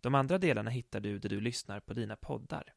De 0.00 0.14
andra 0.14 0.38
delarna 0.38 0.70
hittar 0.70 1.00
du 1.00 1.18
där 1.18 1.28
du 1.28 1.40
lyssnar 1.40 1.80
på 1.80 1.94
dina 1.94 2.16
poddar. 2.16 2.74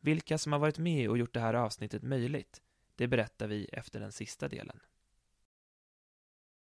Vilka 0.00 0.38
som 0.38 0.52
har 0.52 0.58
varit 0.58 0.78
med 0.78 1.10
och 1.10 1.18
gjort 1.18 1.34
det 1.34 1.40
här 1.40 1.54
avsnittet 1.54 2.02
möjligt 2.02 2.62
det 2.98 3.06
berättar 3.06 3.46
vi 3.46 3.64
efter 3.64 4.00
den 4.00 4.12
sista 4.12 4.48
delen. 4.48 4.80